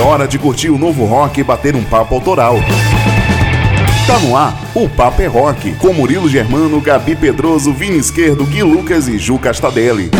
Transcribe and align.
É 0.00 0.02
hora 0.02 0.26
de 0.26 0.38
curtir 0.38 0.70
o 0.70 0.78
novo 0.78 1.04
rock 1.04 1.40
e 1.40 1.44
bater 1.44 1.76
um 1.76 1.84
papo 1.84 2.14
autoral. 2.14 2.56
Tá 4.06 4.18
no 4.20 4.34
ar, 4.34 4.58
o 4.74 4.88
Papo 4.88 5.20
é 5.20 5.26
Rock, 5.26 5.74
com 5.74 5.92
Murilo 5.92 6.26
Germano, 6.26 6.80
Gabi 6.80 7.14
Pedroso, 7.14 7.70
Vini 7.70 7.98
Esquerdo, 7.98 8.46
Gui 8.46 8.62
Lucas 8.62 9.08
e 9.08 9.18
Ju 9.18 9.38
Castadelli. 9.38 10.10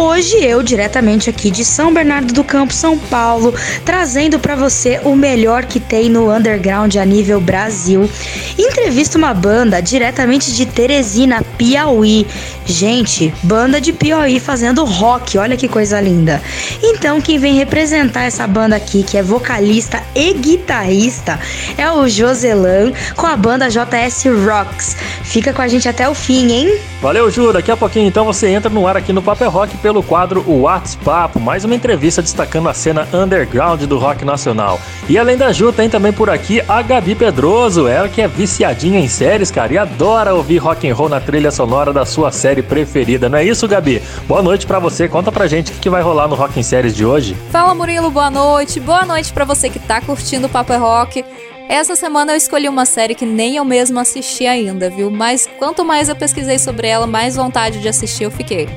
Hoje 0.00 0.36
eu 0.36 0.62
diretamente 0.62 1.28
aqui 1.28 1.50
de 1.50 1.64
São 1.64 1.92
Bernardo 1.92 2.32
do 2.32 2.44
Campo, 2.44 2.72
São 2.72 2.96
Paulo, 2.96 3.52
trazendo 3.84 4.38
para 4.38 4.54
você 4.54 5.00
o 5.02 5.16
melhor 5.16 5.64
que 5.64 5.80
tem 5.80 6.08
no 6.08 6.32
underground 6.32 6.94
a 6.94 7.04
nível 7.04 7.40
Brasil. 7.40 8.08
Entrevista 8.56 9.18
uma 9.18 9.34
banda 9.34 9.82
diretamente 9.82 10.54
de 10.54 10.66
Teresina, 10.66 11.42
Piauí. 11.58 12.24
Gente, 12.64 13.34
banda 13.42 13.80
de 13.80 13.92
Piauí 13.92 14.38
fazendo 14.38 14.84
rock, 14.84 15.36
olha 15.36 15.56
que 15.56 15.66
coisa 15.66 16.00
linda. 16.00 16.40
Então, 16.80 17.20
quem 17.20 17.36
vem 17.36 17.54
representar 17.54 18.22
essa 18.22 18.46
banda 18.46 18.76
aqui, 18.76 19.02
que 19.02 19.18
é 19.18 19.22
vocalista 19.22 20.00
e 20.14 20.32
guitarrista, 20.32 21.40
é 21.76 21.90
o 21.90 22.06
Joselan 22.06 22.92
com 23.16 23.26
a 23.26 23.36
banda 23.36 23.68
JS 23.68 24.26
Rocks. 24.46 24.96
Fica 25.24 25.52
com 25.52 25.60
a 25.60 25.66
gente 25.66 25.88
até 25.88 26.08
o 26.08 26.14
fim, 26.14 26.52
hein? 26.52 26.78
Valeu, 27.00 27.30
Ju. 27.30 27.52
Daqui 27.52 27.70
a 27.70 27.76
pouquinho 27.76 28.06
então 28.06 28.24
você 28.24 28.48
entra 28.48 28.70
no 28.70 28.86
ar 28.86 28.96
aqui 28.96 29.12
no 29.12 29.22
Paper 29.22 29.50
Rock 29.50 29.76
pelo 29.88 30.02
quadro 30.02 30.44
O 30.46 30.60
WhatsApp, 30.64 31.38
mais 31.40 31.64
uma 31.64 31.74
entrevista 31.74 32.20
destacando 32.20 32.68
a 32.68 32.74
cena 32.74 33.08
underground 33.10 33.84
do 33.84 33.96
rock 33.96 34.22
nacional. 34.22 34.78
E 35.08 35.16
além 35.16 35.34
da 35.34 35.50
Ju, 35.50 35.72
tem 35.72 35.88
também 35.88 36.12
por 36.12 36.28
aqui 36.28 36.60
a 36.68 36.82
Gabi 36.82 37.14
Pedroso, 37.14 37.86
ela 37.88 38.06
que 38.06 38.20
é 38.20 38.28
viciadinha 38.28 39.00
em 39.00 39.08
séries, 39.08 39.50
cara, 39.50 39.72
e 39.72 39.78
adora 39.78 40.34
ouvir 40.34 40.58
rock 40.58 40.86
and 40.86 40.94
roll 40.94 41.08
na 41.08 41.22
trilha 41.22 41.50
sonora 41.50 41.90
da 41.90 42.04
sua 42.04 42.30
série 42.30 42.60
preferida. 42.60 43.30
Não 43.30 43.38
é 43.38 43.44
isso, 43.46 43.66
Gabi? 43.66 44.02
Boa 44.26 44.42
noite 44.42 44.66
para 44.66 44.78
você. 44.78 45.08
Conta 45.08 45.32
pra 45.32 45.46
gente 45.46 45.72
o 45.72 45.76
que 45.76 45.88
vai 45.88 46.02
rolar 46.02 46.28
no 46.28 46.34
Rock 46.34 46.60
em 46.60 46.62
Séries 46.62 46.94
de 46.94 47.06
hoje. 47.06 47.34
Fala, 47.50 47.74
Murilo. 47.74 48.10
Boa 48.10 48.28
noite. 48.28 48.78
Boa 48.80 49.06
noite 49.06 49.32
para 49.32 49.46
você 49.46 49.70
que 49.70 49.78
tá 49.78 50.02
curtindo 50.02 50.48
o 50.48 50.50
Paper 50.50 50.78
Rock. 50.78 51.24
Essa 51.66 51.96
semana 51.96 52.32
eu 52.32 52.36
escolhi 52.36 52.68
uma 52.68 52.84
série 52.84 53.14
que 53.14 53.24
nem 53.24 53.56
eu 53.56 53.64
mesma 53.64 54.02
assisti 54.02 54.46
ainda, 54.46 54.90
viu? 54.90 55.10
Mas 55.10 55.48
quanto 55.58 55.82
mais 55.82 56.10
eu 56.10 56.16
pesquisei 56.16 56.58
sobre 56.58 56.88
ela, 56.88 57.06
mais 57.06 57.36
vontade 57.36 57.80
de 57.80 57.88
assistir 57.88 58.24
eu 58.24 58.30
fiquei. 58.30 58.68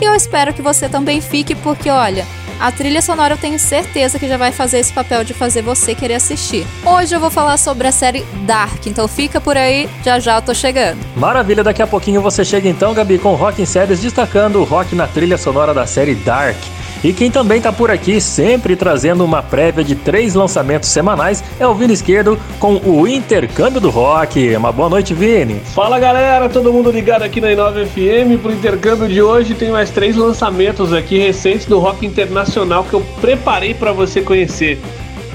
E 0.00 0.04
eu 0.04 0.14
espero 0.14 0.54
que 0.54 0.62
você 0.62 0.88
também 0.88 1.20
fique, 1.20 1.54
porque 1.54 1.90
olha, 1.90 2.26
a 2.58 2.72
trilha 2.72 3.02
sonora 3.02 3.34
eu 3.34 3.38
tenho 3.38 3.58
certeza 3.58 4.18
que 4.18 4.26
já 4.26 4.38
vai 4.38 4.50
fazer 4.50 4.78
esse 4.78 4.92
papel 4.92 5.22
de 5.24 5.34
fazer 5.34 5.60
você 5.60 5.94
querer 5.94 6.14
assistir. 6.14 6.66
Hoje 6.84 7.14
eu 7.14 7.20
vou 7.20 7.30
falar 7.30 7.58
sobre 7.58 7.86
a 7.86 7.92
série 7.92 8.22
Dark, 8.46 8.86
então 8.86 9.06
fica 9.06 9.40
por 9.40 9.56
aí, 9.56 9.88
já 10.02 10.18
já 10.18 10.36
eu 10.36 10.42
tô 10.42 10.54
chegando. 10.54 10.98
Maravilha, 11.16 11.62
daqui 11.62 11.82
a 11.82 11.86
pouquinho 11.86 12.22
você 12.22 12.44
chega 12.44 12.68
então, 12.68 12.94
Gabi, 12.94 13.18
com 13.18 13.34
Rock 13.34 13.60
em 13.60 13.66
Séries, 13.66 14.00
destacando 14.00 14.60
o 14.60 14.64
rock 14.64 14.94
na 14.94 15.06
trilha 15.06 15.36
sonora 15.36 15.74
da 15.74 15.86
série 15.86 16.14
Dark. 16.14 16.56
E 17.02 17.14
quem 17.14 17.30
também 17.30 17.56
está 17.56 17.72
por 17.72 17.90
aqui, 17.90 18.20
sempre 18.20 18.76
trazendo 18.76 19.24
uma 19.24 19.42
prévia 19.42 19.82
de 19.82 19.94
três 19.94 20.34
lançamentos 20.34 20.90
semanais, 20.90 21.42
é 21.58 21.66
o 21.66 21.74
Vini 21.74 21.94
Esquerdo 21.94 22.38
com 22.58 22.74
o 22.76 23.08
Intercâmbio 23.08 23.80
do 23.80 23.88
Rock. 23.88 24.54
Uma 24.54 24.70
boa 24.70 24.90
noite, 24.90 25.14
Vini. 25.14 25.60
Fala 25.74 25.98
galera, 25.98 26.48
todo 26.50 26.70
mundo 26.70 26.90
ligado 26.90 27.22
aqui 27.22 27.40
na 27.40 27.50
Inova 27.50 27.86
FM. 27.86 28.40
Pro 28.42 28.52
intercâmbio 28.52 29.08
de 29.08 29.22
hoje 29.22 29.54
tem 29.54 29.70
mais 29.70 29.88
três 29.90 30.14
lançamentos 30.14 30.92
aqui 30.92 31.18
recentes 31.18 31.64
do 31.64 31.78
rock 31.78 32.04
internacional 32.04 32.84
que 32.84 32.92
eu 32.92 33.00
preparei 33.20 33.72
para 33.72 33.92
você 33.92 34.20
conhecer. 34.20 34.78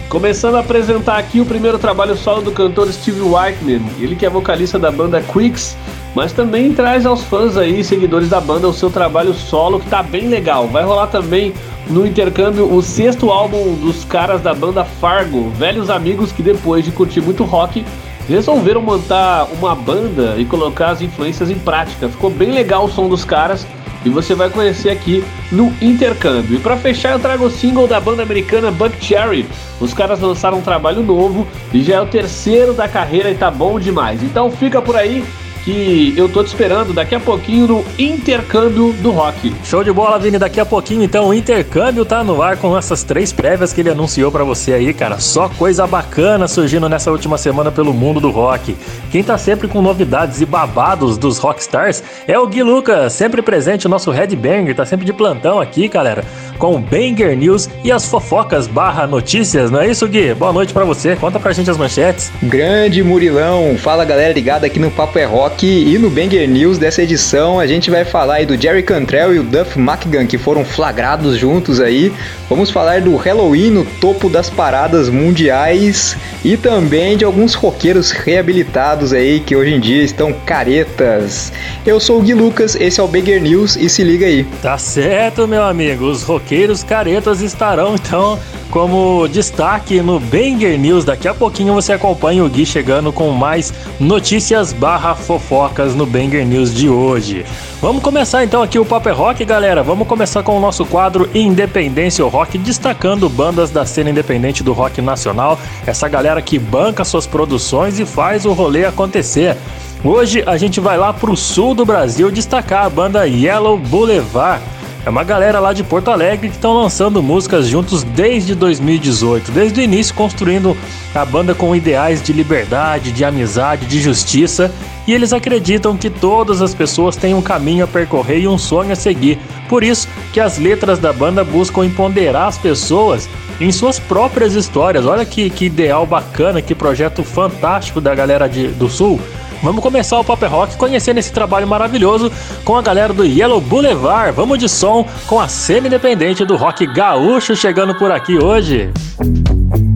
Começando 0.09 0.55
a 0.55 0.59
apresentar 0.59 1.17
aqui 1.17 1.41
o 1.41 1.45
primeiro 1.45 1.79
trabalho 1.79 2.15
solo 2.15 2.41
do 2.41 2.51
cantor 2.51 2.91
Steve 2.93 3.21
Whiteman, 3.21 3.81
ele 3.99 4.15
que 4.15 4.25
é 4.25 4.29
vocalista 4.29 4.77
da 4.77 4.91
banda 4.91 5.21
Quicks, 5.21 5.75
mas 6.13 6.31
também 6.31 6.73
traz 6.73 7.05
aos 7.05 7.23
fãs 7.23 7.57
aí, 7.57 7.83
seguidores 7.83 8.29
da 8.29 8.39
banda, 8.39 8.67
o 8.67 8.73
seu 8.73 8.89
trabalho 8.89 9.33
solo 9.33 9.79
que 9.79 9.89
tá 9.89 10.03
bem 10.03 10.27
legal. 10.27 10.67
Vai 10.67 10.83
rolar 10.83 11.07
também 11.07 11.53
no 11.89 12.05
intercâmbio 12.05 12.71
o 12.71 12.81
sexto 12.81 13.31
álbum 13.31 13.73
dos 13.73 14.05
caras 14.05 14.41
da 14.41 14.53
banda 14.53 14.85
Fargo, 14.85 15.49
velhos 15.49 15.89
amigos 15.89 16.31
que 16.31 16.43
depois 16.43 16.85
de 16.85 16.91
curtir 16.91 17.19
muito 17.19 17.43
rock 17.43 17.83
resolveram 18.29 18.81
montar 18.81 19.47
uma 19.59 19.75
banda 19.75 20.35
e 20.37 20.45
colocar 20.45 20.91
as 20.91 21.01
influências 21.01 21.49
em 21.49 21.57
prática. 21.57 22.07
Ficou 22.09 22.29
bem 22.29 22.51
legal 22.51 22.85
o 22.85 22.91
som 22.91 23.09
dos 23.09 23.25
caras 23.25 23.65
e 24.05 24.09
você 24.09 24.35
vai 24.35 24.49
conhecer 24.49 24.91
aqui 24.91 25.23
no 25.51 25.73
intercâmbio. 25.81 26.55
E 26.55 26.59
para 26.59 26.77
fechar, 26.77 27.13
eu 27.13 27.19
trago 27.19 27.45
o 27.45 27.49
single 27.49 27.87
da 27.87 27.99
banda 27.99 28.23
americana 28.23 28.71
Buck 28.71 29.03
Cherry. 29.03 29.45
Os 29.79 29.93
caras 29.93 30.19
lançaram 30.19 30.59
um 30.59 30.61
trabalho 30.61 31.03
novo 31.03 31.47
e 31.73 31.83
já 31.83 31.95
é 31.95 32.01
o 32.01 32.05
terceiro 32.05 32.73
da 32.73 32.87
carreira 32.87 33.31
e 33.31 33.35
tá 33.35 33.49
bom 33.49 33.79
demais. 33.79 34.21
Então 34.23 34.51
fica 34.51 34.81
por 34.81 34.95
aí 34.95 35.25
que 35.65 36.13
eu 36.15 36.29
tô 36.29 36.43
te 36.43 36.47
esperando 36.47 36.93
daqui 36.93 37.15
a 37.15 37.19
pouquinho 37.19 37.67
no 37.67 37.85
intercâmbio 37.97 38.93
do 39.01 39.09
rock. 39.09 39.51
Show 39.63 39.83
de 39.83 39.91
bola, 39.91 40.19
Vini. 40.19 40.37
Daqui 40.37 40.59
a 40.59 40.65
pouquinho, 40.65 41.01
então, 41.01 41.29
o 41.29 41.33
intercâmbio 41.33 42.05
tá 42.05 42.23
no 42.23 42.39
ar 42.39 42.55
com 42.57 42.77
essas 42.77 43.01
três 43.03 43.33
prévias 43.33 43.73
que 43.73 43.81
ele 43.81 43.89
anunciou 43.89 44.31
para 44.31 44.43
você 44.43 44.73
aí, 44.73 44.93
cara. 44.93 45.19
Só 45.19 45.49
coisa 45.49 45.87
bacana 45.87 46.47
surgindo 46.47 46.87
nessa 46.87 47.11
última 47.11 47.35
semana 47.35 47.71
pelo 47.71 47.93
mundo 47.93 48.19
do 48.19 48.29
rock. 48.29 48.77
Quem 49.11 49.23
tá 49.23 49.39
sempre 49.39 49.67
com 49.67 49.81
novidades 49.81 50.39
e 50.39 50.45
babados 50.45 51.17
dos 51.17 51.39
rockstars 51.39 52.03
é 52.27 52.37
o 52.37 52.45
Gui 52.45 52.61
Lucas, 52.61 53.13
sempre 53.13 53.41
presente, 53.41 53.87
o 53.87 53.89
nosso 53.89 54.11
headbanger, 54.11 54.75
tá 54.75 54.85
sempre 54.85 55.05
de 55.05 55.13
plantão 55.13 55.59
aqui, 55.59 55.87
galera, 55.87 56.23
com 56.57 56.75
o 56.75 56.79
Banger 56.79 57.37
News 57.37 57.69
e 57.83 57.91
as 57.91 58.05
fofocas 58.05 58.67
barra 58.67 59.07
notícias, 59.07 59.71
não 59.71 59.81
é 59.81 59.89
isso, 59.89 60.07
Gui? 60.07 60.33
Boa 60.33 60.51
noite 60.51 60.73
para 60.73 60.85
você, 60.85 61.15
conta 61.15 61.39
pra 61.39 61.53
gente 61.53 61.69
as 61.69 61.77
manchetes. 61.77 62.31
Grande 62.43 63.01
Murilão, 63.03 63.77
fala 63.77 64.03
galera 64.05 64.33
ligada 64.33 64.65
aqui 64.67 64.79
no 64.79 64.91
Papo 64.91 65.17
é 65.17 65.25
Rock 65.25 65.45
Rock 65.45 65.65
e 65.67 65.97
no 65.97 66.09
Banger 66.09 66.49
News 66.49 66.77
dessa 66.77 67.03
edição 67.03 67.59
a 67.59 67.67
gente 67.67 67.91
vai 67.91 68.03
falar 68.03 68.35
aí 68.35 68.45
do 68.45 68.59
Jerry 68.59 68.81
Cantrell 68.83 69.35
e 69.35 69.39
o 69.39 69.43
Duff 69.43 69.79
McGann 69.79 70.27
que 70.27 70.37
foram 70.37 70.65
flagrados 70.65 71.37
juntos 71.37 71.79
aí. 71.79 72.11
Vamos 72.49 72.71
falar 72.71 73.01
do 73.01 73.15
Halloween 73.15 73.69
no 73.69 73.85
topo 73.85 74.29
das 74.29 74.49
paradas 74.49 75.07
mundiais 75.07 76.17
e 76.43 76.57
também 76.57 77.15
de 77.15 77.23
alguns 77.23 77.53
roqueiros 77.53 78.11
reabilitados 78.11 79.13
aí 79.13 79.39
que 79.39 79.55
hoje 79.55 79.73
em 79.73 79.79
dia 79.79 80.03
estão 80.03 80.33
caretas. 80.45 81.53
Eu 81.85 81.99
sou 81.99 82.19
o 82.19 82.21
Gui 82.21 82.33
Lucas, 82.33 82.75
esse 82.75 82.99
é 82.99 83.03
o 83.03 83.07
Banger 83.07 83.41
News 83.41 83.75
e 83.75 83.87
se 83.87 84.03
liga 84.03 84.25
aí. 84.25 84.43
Tá 84.61 84.77
certo, 84.77 85.47
meu 85.47 85.63
amigo. 85.63 86.05
Os 86.05 86.23
roqueiros 86.23 86.44
roqueiros 86.45 86.83
caretas 86.83 87.41
estarão 87.41 87.95
então 87.95 88.37
como 88.69 89.27
destaque 89.27 89.99
no 89.99 90.19
Banger 90.19 90.77
News. 90.77 91.03
Daqui 91.03 91.27
a 91.27 91.33
pouquinho 91.33 91.73
você 91.73 91.93
acompanha 91.93 92.43
o 92.43 92.49
Gui 92.49 92.67
chegando 92.67 93.11
com 93.11 93.31
mais 93.31 93.73
notícias 93.99 94.71
barra 94.71 95.15
fofocas 95.15 95.95
no 95.95 96.05
Banger 96.05 96.45
News 96.45 96.71
de 96.71 96.87
hoje. 96.87 97.43
Vamos 97.81 98.03
começar 98.03 98.43
então 98.43 98.61
aqui 98.61 98.77
o 98.77 98.85
Paper 98.85 99.15
Rock, 99.15 99.43
galera. 99.43 99.81
Vamos 99.81 100.07
começar 100.07 100.43
com 100.43 100.55
o 100.55 100.59
nosso 100.59 100.85
quadro 100.85 101.27
Independência 101.33 102.23
Rock, 102.25 102.59
destacando 102.59 103.27
bandas 103.27 103.71
da 103.71 103.83
cena 103.83 104.11
independente 104.11 104.61
do 104.61 104.71
rock 104.71 105.01
nacional. 105.01 105.59
Essa 105.87 106.07
galera 106.07 106.43
que 106.43 106.59
banca 106.59 107.03
suas 107.03 107.25
produções 107.25 107.99
e 107.99 108.05
faz 108.05 108.45
o 108.45 108.53
rolê 108.53 108.85
acontecer. 108.85 109.57
Hoje 110.03 110.43
a 110.45 110.57
gente 110.57 110.79
vai 110.79 110.95
lá 110.95 111.11
pro 111.11 111.35
sul 111.35 111.73
do 111.73 111.83
Brasil 111.83 112.29
destacar 112.29 112.85
a 112.85 112.89
banda 112.89 113.25
Yellow 113.25 113.79
Boulevard. 113.79 114.61
É 115.05 115.09
uma 115.09 115.23
galera 115.23 115.59
lá 115.59 115.71
de 115.71 115.83
Porto 115.83 116.09
Alegre 116.09 116.49
que 116.49 116.55
estão 116.55 116.73
lançando 116.73 117.21
músicas 117.21 117.67
juntos 117.67 118.01
desde 118.01 118.55
2018, 118.55 119.51
desde 119.51 119.79
o 119.79 119.83
início 119.83 120.15
construindo 120.15 120.75
a 121.13 121.23
banda 121.23 121.53
com 121.53 121.75
ideais 121.75 122.23
de 122.23 122.33
liberdade, 122.33 123.11
de 123.11 123.23
amizade, 123.23 123.85
de 123.85 124.01
justiça, 124.01 124.71
e 125.05 125.13
eles 125.13 125.31
acreditam 125.31 125.95
que 125.95 126.09
todas 126.09 126.59
as 126.59 126.73
pessoas 126.73 127.15
têm 127.15 127.35
um 127.35 127.41
caminho 127.41 127.83
a 127.83 127.87
percorrer 127.87 128.39
e 128.39 128.47
um 128.47 128.57
sonho 128.57 128.93
a 128.93 128.95
seguir. 128.95 129.37
Por 129.69 129.83
isso 129.83 130.07
que 130.33 130.39
as 130.39 130.57
letras 130.57 130.97
da 130.97 131.13
banda 131.13 131.43
buscam 131.43 131.85
empoderar 131.85 132.47
as 132.47 132.57
pessoas 132.57 133.29
em 133.61 133.71
suas 133.71 133.99
próprias 133.99 134.55
histórias. 134.55 135.05
Olha 135.05 135.23
que, 135.23 135.51
que 135.51 135.65
ideal 135.65 136.07
bacana, 136.07 136.63
que 136.63 136.73
projeto 136.73 137.23
fantástico 137.23 138.01
da 138.01 138.15
galera 138.15 138.49
de, 138.49 138.69
do 138.69 138.89
Sul. 138.89 139.21
Vamos 139.63 139.81
começar 139.81 140.19
o 140.19 140.23
Pop 140.23 140.45
Rock 140.45 140.77
conhecendo 140.77 141.19
esse 141.19 141.31
trabalho 141.31 141.67
maravilhoso 141.67 142.31
com 142.63 142.75
a 142.75 142.81
galera 142.81 143.13
do 143.13 143.25
Yellow 143.25 143.61
Boulevard. 143.61 144.31
Vamos 144.35 144.59
de 144.59 144.69
som 144.69 145.05
com 145.27 145.39
a 145.39 145.47
semi-independente 145.47 146.45
do 146.45 146.55
rock 146.55 146.85
gaúcho 146.85 147.55
chegando 147.55 147.95
por 147.95 148.11
aqui 148.11 148.37
hoje. 148.37 148.91
Olha 149.19 149.94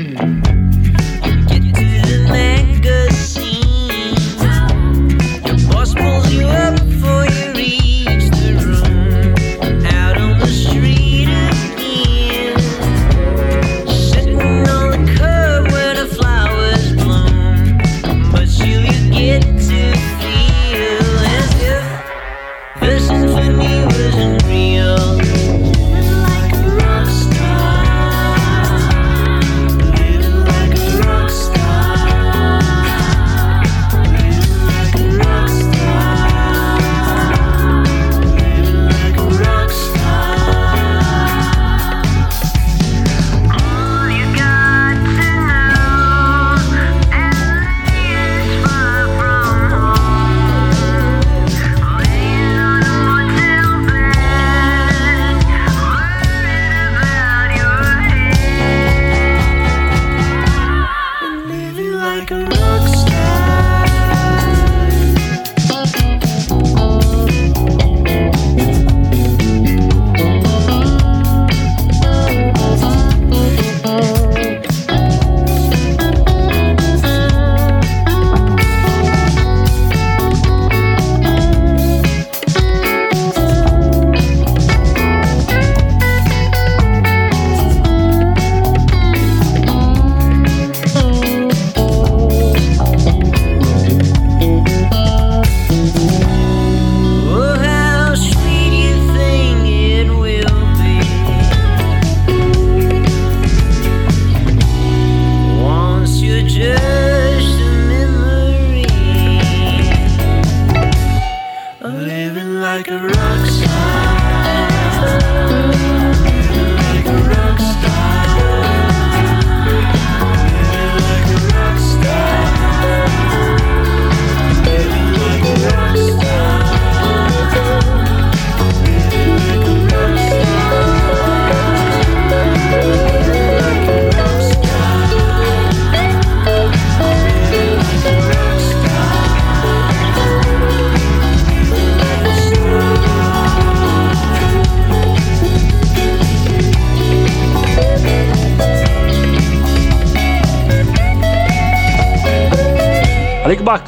Mm-hmm. 0.00 0.49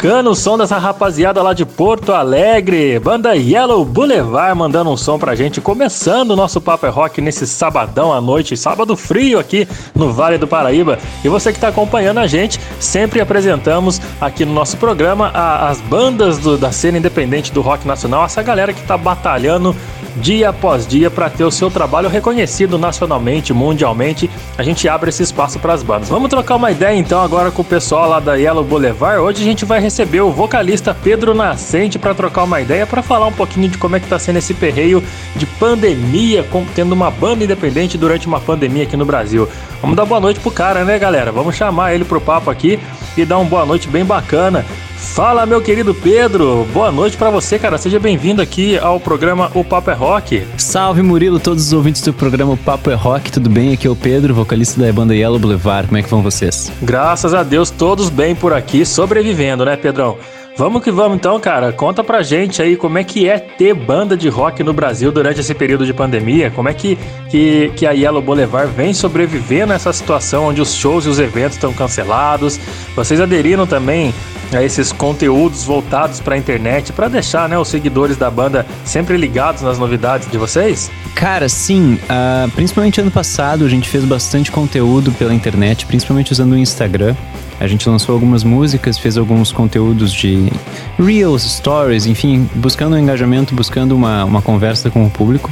Bacana 0.02 0.30
o 0.30 0.35
som 0.35 0.59
dessa 0.59 0.78
rapaziada 0.78 1.40
lá 1.40 1.52
de 1.52 1.64
Porto 1.64 2.12
Alegre. 2.12 2.99
Banda 2.99 3.37
Yellow 3.37 3.85
Boulevard 3.85 4.59
mandando 4.59 4.90
um 4.90 4.97
som 4.97 5.16
pra 5.16 5.37
gente. 5.37 5.61
Começando 5.61 6.32
o 6.32 6.37
nosso 6.37 6.61
Papo 6.61 6.87
é 6.87 6.88
Rock 6.88 7.21
nesse 7.21 7.47
sabadão 7.47 8.12
à 8.12 8.21
noite, 8.21 8.56
sábado 8.56 8.97
frio 8.97 9.38
aqui 9.38 9.68
no 9.94 10.12
Vale 10.12 10.38
do 10.38 10.49
Paraíba. 10.49 10.99
E 11.23 11.28
você 11.28 11.52
que 11.52 11.61
tá 11.61 11.68
acompanhando 11.68 12.18
a 12.18 12.26
gente, 12.26 12.59
sempre 12.80 13.21
apresentamos 13.21 14.00
aqui 14.21 14.44
no 14.44 14.52
nosso 14.52 14.76
programa 14.76 15.30
a, 15.32 15.68
as 15.68 15.80
bandas 15.80 16.37
do, 16.37 16.59
da 16.59 16.73
cena 16.73 16.99
independente 16.99 17.52
do 17.52 17.61
rock 17.61 17.87
nacional, 17.87 18.25
essa 18.25 18.42
galera 18.42 18.73
que 18.73 18.82
tá 18.82 18.99
batalhando 18.99 19.73
dia 20.16 20.50
após 20.50 20.87
dia 20.87 21.11
para 21.11 21.31
ter 21.31 21.45
o 21.45 21.50
seu 21.50 21.71
trabalho 21.71 22.09
reconhecido 22.09 22.78
nacionalmente, 22.78 23.52
mundialmente. 23.52 24.31
A 24.57 24.62
gente 24.62 24.88
abre 24.88 25.11
esse 25.11 25.23
espaço 25.23 25.59
para 25.59 25.73
as 25.73 25.83
bandas. 25.83 26.09
Vamos 26.09 26.28
trocar 26.28 26.57
uma 26.57 26.71
ideia 26.71 26.97
então 26.97 27.21
agora 27.21 27.50
com 27.50 27.62
o 27.62 27.64
pessoal 27.64 28.09
lá 28.09 28.21
da 28.21 28.35
Yellow 28.35 28.64
Boulevard. 28.64 29.21
Hoje 29.21 29.42
a 29.42 29.45
gente 29.45 29.64
vai 29.64 29.81
receber 29.81 30.21
o 30.21 30.31
vocalista 30.31 30.95
Pedro 30.95 31.35
Nascente 31.35 31.99
para 31.99 32.14
trocar 32.14 32.45
uma 32.45 32.61
ideia, 32.61 32.87
para 32.87 33.02
falar 33.02 33.26
um 33.26 33.33
pouquinho 33.33 33.69
de 33.69 33.78
como 33.78 33.97
é 33.97 34.00
que 34.00 34.07
tá 34.07 34.19
sendo 34.19 34.38
esse 34.38 34.54
perreio 34.54 35.02
de 35.37 35.47
pandemia, 35.47 36.47
tendo 36.75 36.92
uma 36.92 37.11
banda 37.11 37.45
independente 37.45 37.97
durante 37.97 38.26
uma 38.26 38.40
pandemia 38.40 38.85
aqui 38.85 38.97
no 38.97 39.04
Brasil. 39.04 39.49
Vamos 39.81 39.97
dar 39.97 40.04
boa 40.04 40.21
noite 40.21 40.38
pro 40.40 40.50
cara, 40.50 40.85
né, 40.85 40.99
galera? 40.99 41.33
Vamos 41.33 41.57
chamar 41.57 41.95
ele 41.95 42.04
pro 42.04 42.21
papo 42.21 42.50
aqui 42.50 42.78
e 43.16 43.25
dar 43.25 43.38
uma 43.38 43.49
boa 43.49 43.66
noite 43.66 43.88
bem 43.88 44.04
bacana. 44.04 44.64
Fala, 45.12 45.45
meu 45.45 45.61
querido 45.61 45.95
Pedro. 45.95 46.66
Boa 46.73 46.90
noite 46.90 47.19
para 47.19 47.28
você, 47.28 47.59
cara. 47.59 47.76
Seja 47.76 48.00
bem-vindo 48.00 48.40
aqui 48.40 48.78
ao 48.78 48.99
programa 48.99 49.52
O 49.54 49.62
Papo 49.62 49.90
é 49.90 49.92
Rock. 49.92 50.42
Salve, 50.57 51.02
Murilo, 51.02 51.38
todos 51.38 51.66
os 51.66 51.73
ouvintes 51.75 52.00
do 52.00 52.14
programa 52.14 52.54
O 52.54 52.57
Papo 52.57 52.90
é 52.90 52.95
Rock. 52.95 53.31
Tudo 53.31 53.50
bem? 53.50 53.75
Aqui 53.75 53.87
é 53.87 53.90
o 53.90 53.95
Pedro, 53.95 54.33
vocalista 54.33 54.81
da 54.81 54.90
banda 54.90 55.14
Yellow 55.14 55.38
Boulevard. 55.38 55.88
Como 55.88 55.99
é 55.99 56.02
que 56.02 56.09
vão 56.09 56.23
vocês? 56.23 56.73
Graças 56.81 57.35
a 57.35 57.42
Deus, 57.42 57.71
todos 57.71 58.09
bem 58.09 58.35
por 58.35 58.54
aqui, 58.54 58.87
sobrevivendo, 58.87 59.66
né, 59.66 59.76
Pedrão? 59.76 60.16
Vamos 60.56 60.82
que 60.82 60.90
vamos 60.90 61.16
então, 61.16 61.40
cara. 61.40 61.73
Conta 61.73 62.04
pra 62.04 62.23
gente 62.23 62.61
aí 62.61 62.76
como 62.76 62.99
é 62.99 63.04
que 63.04 63.26
é 63.28 63.38
ter 63.38 63.73
banda 63.73 64.16
de 64.16 64.28
rock 64.28 64.62
no 64.62 64.73
Brasil 64.73 65.11
durante 65.11 65.40
esse 65.40 65.54
período 65.54 65.87
de 65.87 65.94
pandemia. 65.94 66.50
Como 66.50 66.68
é 66.68 66.75
que, 66.75 66.99
que, 67.30 67.73
que 67.75 67.87
a 67.87 67.92
Yellow 67.92 68.21
Boulevard 68.21 68.71
vem 68.73 68.92
sobrevivendo 68.92 69.73
nessa 69.73 69.92
situação 69.92 70.47
onde 70.47 70.61
os 70.61 70.75
shows 70.75 71.06
e 71.06 71.09
os 71.09 71.18
eventos 71.18 71.56
estão 71.56 71.73
cancelados. 71.73 72.61
Vocês 72.94 73.18
aderiram 73.18 73.66
também 73.66 74.12
a 74.52 74.62
esses 74.62 74.92
conteúdos 74.92 75.64
voltados 75.64 76.21
para 76.21 76.35
a 76.35 76.38
internet 76.38 76.92
para 76.92 77.09
deixar 77.09 77.49
né, 77.49 77.59
os 77.59 77.68
seguidores 77.68 78.18
da 78.18 78.30
banda 78.30 78.66
sempre 78.85 79.16
ligados 79.16 79.62
nas 79.62 79.78
novidades 79.78 80.30
de 80.30 80.37
vocês? 80.37 80.90
Cara, 81.14 81.49
sim. 81.49 81.94
Uh, 81.94 82.50
principalmente 82.50 83.00
ano 83.00 83.11
passado 83.11 83.64
a 83.64 83.68
gente 83.68 83.88
fez 83.88 84.04
bastante 84.04 84.52
conteúdo 84.52 85.12
pela 85.12 85.32
internet, 85.32 85.87
principalmente 85.87 86.32
usando 86.32 86.52
o 86.52 86.59
Instagram. 86.59 87.14
A 87.62 87.69
gente 87.69 87.88
lançou 87.88 88.12
algumas 88.12 88.42
músicas, 88.42 88.99
fez 88.99 89.16
alguns 89.16 89.52
conteúdos 89.52 90.12
de 90.12 90.50
reels, 90.99 91.42
stories, 91.45 92.07
enfim, 92.07 92.50
buscando 92.57 92.97
um 92.97 92.99
engajamento, 92.99 93.54
buscando 93.54 93.95
uma, 93.95 94.25
uma 94.25 94.42
conversa 94.42 94.90
com 94.90 95.07
o 95.07 95.09
público. 95.09 95.49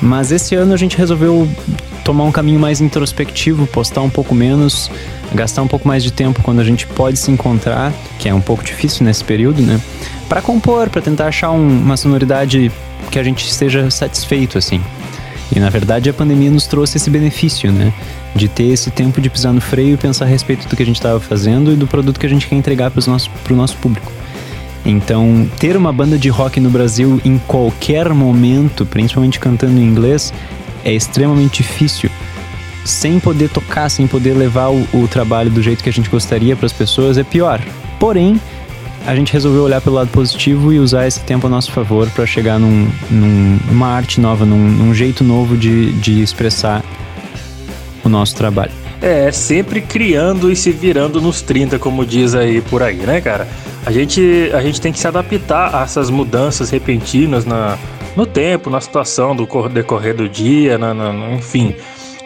Mas 0.00 0.30
esse 0.30 0.54
ano 0.54 0.72
a 0.72 0.76
gente 0.76 0.96
resolveu 0.96 1.48
tomar 2.04 2.22
um 2.22 2.30
caminho 2.30 2.60
mais 2.60 2.80
introspectivo, 2.80 3.66
postar 3.66 4.00
um 4.00 4.08
pouco 4.08 4.32
menos, 4.32 4.88
gastar 5.34 5.62
um 5.62 5.66
pouco 5.66 5.88
mais 5.88 6.04
de 6.04 6.12
tempo 6.12 6.40
quando 6.40 6.60
a 6.60 6.64
gente 6.64 6.86
pode 6.86 7.18
se 7.18 7.32
encontrar, 7.32 7.92
que 8.20 8.28
é 8.28 8.34
um 8.34 8.40
pouco 8.40 8.62
difícil 8.62 9.04
nesse 9.04 9.24
período, 9.24 9.60
né? 9.60 9.80
Para 10.28 10.40
compor, 10.40 10.88
para 10.88 11.02
tentar 11.02 11.26
achar 11.26 11.50
um, 11.50 11.68
uma 11.68 11.96
sonoridade 11.96 12.70
que 13.10 13.18
a 13.18 13.24
gente 13.24 13.44
esteja 13.44 13.90
satisfeito, 13.90 14.56
assim. 14.56 14.80
E 15.54 15.58
na 15.58 15.68
verdade 15.68 16.08
a 16.08 16.12
pandemia 16.12 16.50
nos 16.50 16.66
trouxe 16.66 16.96
esse 16.96 17.10
benefício, 17.10 17.72
né? 17.72 17.92
De 18.34 18.48
ter 18.48 18.68
esse 18.68 18.90
tempo 18.90 19.20
de 19.20 19.28
pisar 19.28 19.52
no 19.52 19.60
freio 19.60 19.94
e 19.94 19.96
pensar 19.96 20.24
a 20.24 20.28
respeito 20.28 20.68
do 20.68 20.76
que 20.76 20.82
a 20.82 20.86
gente 20.86 20.96
estava 20.96 21.18
fazendo 21.18 21.72
e 21.72 21.76
do 21.76 21.86
produto 21.86 22.20
que 22.20 22.26
a 22.26 22.28
gente 22.28 22.46
quer 22.46 22.56
entregar 22.56 22.90
para 22.90 23.02
o 23.02 23.10
nosso, 23.10 23.30
nosso 23.50 23.76
público. 23.78 24.12
Então, 24.84 25.48
ter 25.58 25.76
uma 25.76 25.92
banda 25.92 26.18
de 26.18 26.28
rock 26.28 26.58
no 26.58 26.70
Brasil 26.70 27.20
em 27.24 27.38
qualquer 27.38 28.12
momento, 28.14 28.86
principalmente 28.86 29.38
cantando 29.38 29.78
em 29.78 29.84
inglês, 29.84 30.32
é 30.84 30.92
extremamente 30.92 31.62
difícil 31.62 32.10
sem 32.84 33.20
poder 33.20 33.50
tocar, 33.50 33.90
sem 33.90 34.06
poder 34.06 34.32
levar 34.32 34.70
o, 34.70 34.86
o 34.94 35.06
trabalho 35.06 35.50
do 35.50 35.62
jeito 35.62 35.82
que 35.82 35.90
a 35.90 35.92
gente 35.92 36.08
gostaria 36.08 36.56
para 36.56 36.66
as 36.66 36.72
pessoas, 36.72 37.18
é 37.18 37.24
pior. 37.24 37.60
Porém, 37.98 38.40
a 39.06 39.14
gente 39.14 39.32
resolveu 39.32 39.62
olhar 39.62 39.80
pelo 39.80 39.96
lado 39.96 40.10
positivo 40.10 40.72
e 40.72 40.78
usar 40.78 41.06
esse 41.06 41.20
tempo 41.20 41.46
a 41.46 41.50
nosso 41.50 41.72
favor 41.72 42.08
para 42.10 42.26
chegar 42.26 42.58
num, 42.58 42.88
num, 43.10 43.58
numa 43.68 43.88
arte 43.88 44.20
nova, 44.20 44.44
num, 44.44 44.58
num 44.58 44.94
jeito 44.94 45.24
novo 45.24 45.56
de, 45.56 45.92
de 45.94 46.22
expressar 46.22 46.84
o 48.04 48.08
nosso 48.08 48.34
trabalho. 48.36 48.72
É, 49.00 49.32
sempre 49.32 49.80
criando 49.80 50.52
e 50.52 50.56
se 50.56 50.70
virando 50.70 51.20
nos 51.20 51.40
30, 51.40 51.78
como 51.78 52.04
diz 52.04 52.34
aí 52.34 52.60
por 52.60 52.82
aí, 52.82 52.96
né, 52.96 53.20
cara? 53.20 53.48
A 53.86 53.90
gente, 53.90 54.50
a 54.52 54.60
gente 54.60 54.78
tem 54.78 54.92
que 54.92 54.98
se 54.98 55.08
adaptar 55.08 55.74
a 55.74 55.82
essas 55.82 56.10
mudanças 56.10 56.68
repentinas 56.68 57.46
na, 57.46 57.78
no 58.14 58.26
tempo, 58.26 58.68
na 58.68 58.80
situação 58.80 59.34
do 59.34 59.48
decorrer 59.70 60.14
do 60.14 60.28
dia, 60.28 60.76
na, 60.76 60.92
na 60.92 61.32
enfim. 61.32 61.74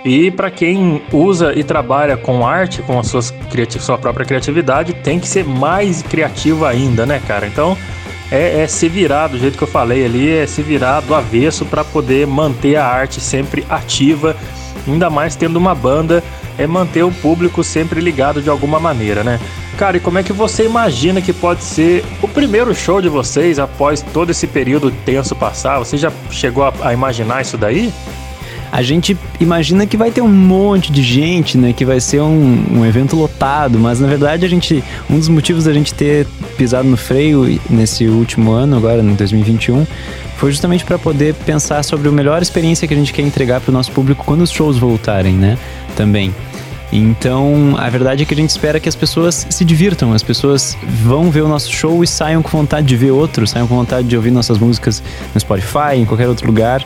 E 0.04 0.30
para 0.30 0.50
quem 0.50 1.00
usa 1.10 1.58
e 1.58 1.64
trabalha 1.64 2.14
com 2.14 2.46
arte, 2.46 2.82
com 2.82 2.98
a 2.98 3.02
suas 3.02 3.32
sua 3.80 3.96
própria 3.96 4.26
criatividade, 4.26 4.92
tem 4.92 5.18
que 5.18 5.26
ser 5.26 5.44
mais 5.44 6.02
criativo 6.02 6.66
ainda, 6.66 7.06
né, 7.06 7.22
cara? 7.26 7.46
Então 7.46 7.76
é, 8.30 8.62
é 8.62 8.66
se 8.66 8.86
virar 8.86 9.28
do 9.28 9.38
jeito 9.38 9.56
que 9.56 9.64
eu 9.64 9.68
falei 9.68 10.04
ali, 10.04 10.30
é 10.30 10.46
se 10.46 10.60
virar 10.60 11.00
do 11.00 11.14
avesso 11.14 11.64
para 11.64 11.82
poder 11.82 12.26
manter 12.26 12.76
a 12.76 12.84
arte 12.84 13.18
sempre 13.18 13.64
ativa, 13.70 14.36
ainda 14.86 15.08
mais 15.08 15.36
tendo 15.36 15.56
uma 15.56 15.74
banda, 15.74 16.22
é 16.58 16.66
manter 16.66 17.02
o 17.02 17.10
público 17.10 17.64
sempre 17.64 18.00
ligado 18.00 18.42
de 18.42 18.50
alguma 18.50 18.78
maneira, 18.78 19.24
né? 19.24 19.40
Cara, 19.78 19.96
e 19.96 20.00
como 20.00 20.18
é 20.18 20.22
que 20.22 20.32
você 20.32 20.66
imagina 20.66 21.20
que 21.20 21.32
pode 21.32 21.64
ser 21.64 22.04
o 22.22 22.28
primeiro 22.28 22.74
show 22.74 23.00
de 23.00 23.08
vocês 23.08 23.58
após 23.58 24.02
todo 24.02 24.30
esse 24.30 24.46
período 24.46 24.90
tenso 25.04 25.34
passar? 25.34 25.78
Você 25.78 25.96
já 25.96 26.12
chegou 26.30 26.62
a, 26.64 26.72
a 26.82 26.92
imaginar 26.92 27.40
isso 27.40 27.56
daí? 27.56 27.92
A 28.74 28.82
gente 28.82 29.16
imagina 29.38 29.86
que 29.86 29.96
vai 29.96 30.10
ter 30.10 30.20
um 30.20 30.26
monte 30.26 30.90
de 30.90 31.00
gente, 31.00 31.56
né? 31.56 31.72
Que 31.72 31.84
vai 31.84 32.00
ser 32.00 32.20
um, 32.20 32.64
um 32.72 32.84
evento 32.84 33.14
lotado, 33.14 33.78
mas 33.78 34.00
na 34.00 34.08
verdade 34.08 34.44
a 34.44 34.48
gente. 34.48 34.82
Um 35.08 35.16
dos 35.16 35.28
motivos 35.28 35.62
da 35.62 35.72
gente 35.72 35.94
ter 35.94 36.26
pisado 36.58 36.88
no 36.88 36.96
freio 36.96 37.60
nesse 37.70 38.08
último 38.08 38.50
ano, 38.50 38.76
agora, 38.76 39.00
em 39.00 39.14
2021, 39.14 39.86
foi 40.38 40.50
justamente 40.50 40.84
para 40.84 40.98
poder 40.98 41.34
pensar 41.46 41.84
sobre 41.84 42.08
a 42.08 42.10
melhor 42.10 42.42
experiência 42.42 42.88
que 42.88 42.92
a 42.92 42.96
gente 42.96 43.12
quer 43.12 43.22
entregar 43.22 43.60
para 43.60 43.70
o 43.70 43.72
nosso 43.72 43.92
público 43.92 44.24
quando 44.24 44.40
os 44.40 44.50
shows 44.50 44.76
voltarem, 44.76 45.34
né? 45.34 45.56
Também. 45.94 46.34
Então, 46.92 47.76
a 47.78 47.88
verdade 47.88 48.24
é 48.24 48.26
que 48.26 48.34
a 48.34 48.36
gente 48.36 48.50
espera 48.50 48.80
que 48.80 48.88
as 48.88 48.96
pessoas 48.96 49.46
se 49.50 49.64
divirtam, 49.64 50.12
as 50.12 50.22
pessoas 50.24 50.76
vão 50.82 51.30
ver 51.30 51.42
o 51.42 51.48
nosso 51.48 51.72
show 51.72 52.02
e 52.02 52.08
saiam 52.08 52.42
com 52.42 52.48
vontade 52.48 52.88
de 52.88 52.96
ver 52.96 53.12
outro, 53.12 53.46
saiam 53.46 53.68
com 53.68 53.76
vontade 53.76 54.08
de 54.08 54.16
ouvir 54.16 54.32
nossas 54.32 54.58
músicas 54.58 55.00
no 55.32 55.40
Spotify, 55.40 55.94
em 55.94 56.04
qualquer 56.04 56.28
outro 56.28 56.44
lugar. 56.44 56.84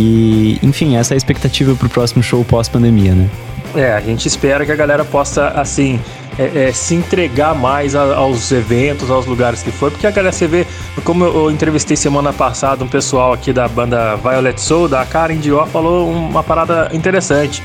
E, 0.00 0.60
enfim, 0.62 0.96
essa 0.96 1.12
é 1.12 1.16
a 1.16 1.18
expectativa 1.18 1.74
pro 1.74 1.88
próximo 1.88 2.22
show 2.22 2.44
pós-pandemia, 2.44 3.16
né? 3.16 3.28
É, 3.74 3.92
a 3.92 4.00
gente 4.00 4.28
espera 4.28 4.64
que 4.64 4.70
a 4.70 4.76
galera 4.76 5.04
possa, 5.04 5.48
assim, 5.48 6.00
é, 6.38 6.68
é, 6.68 6.72
se 6.72 6.94
entregar 6.94 7.52
mais 7.52 7.96
a, 7.96 8.14
aos 8.14 8.52
eventos, 8.52 9.10
aos 9.10 9.26
lugares 9.26 9.60
que 9.60 9.72
for, 9.72 9.90
porque 9.90 10.06
a 10.06 10.12
galera, 10.12 10.30
você 10.30 10.46
vê, 10.46 10.64
como 11.02 11.24
eu, 11.24 11.34
eu, 11.34 11.50
entrevistei 11.50 11.96
semana 11.96 12.32
passada 12.32 12.84
um 12.84 12.88
pessoal 12.88 13.32
aqui 13.32 13.52
da 13.52 13.66
banda 13.66 14.14
Violet 14.14 14.60
Soul, 14.60 14.88
da 14.88 15.04
Karen 15.04 15.36
Dior, 15.36 15.66
falou 15.66 16.08
uma 16.08 16.44
parada 16.44 16.88
interessante. 16.92 17.60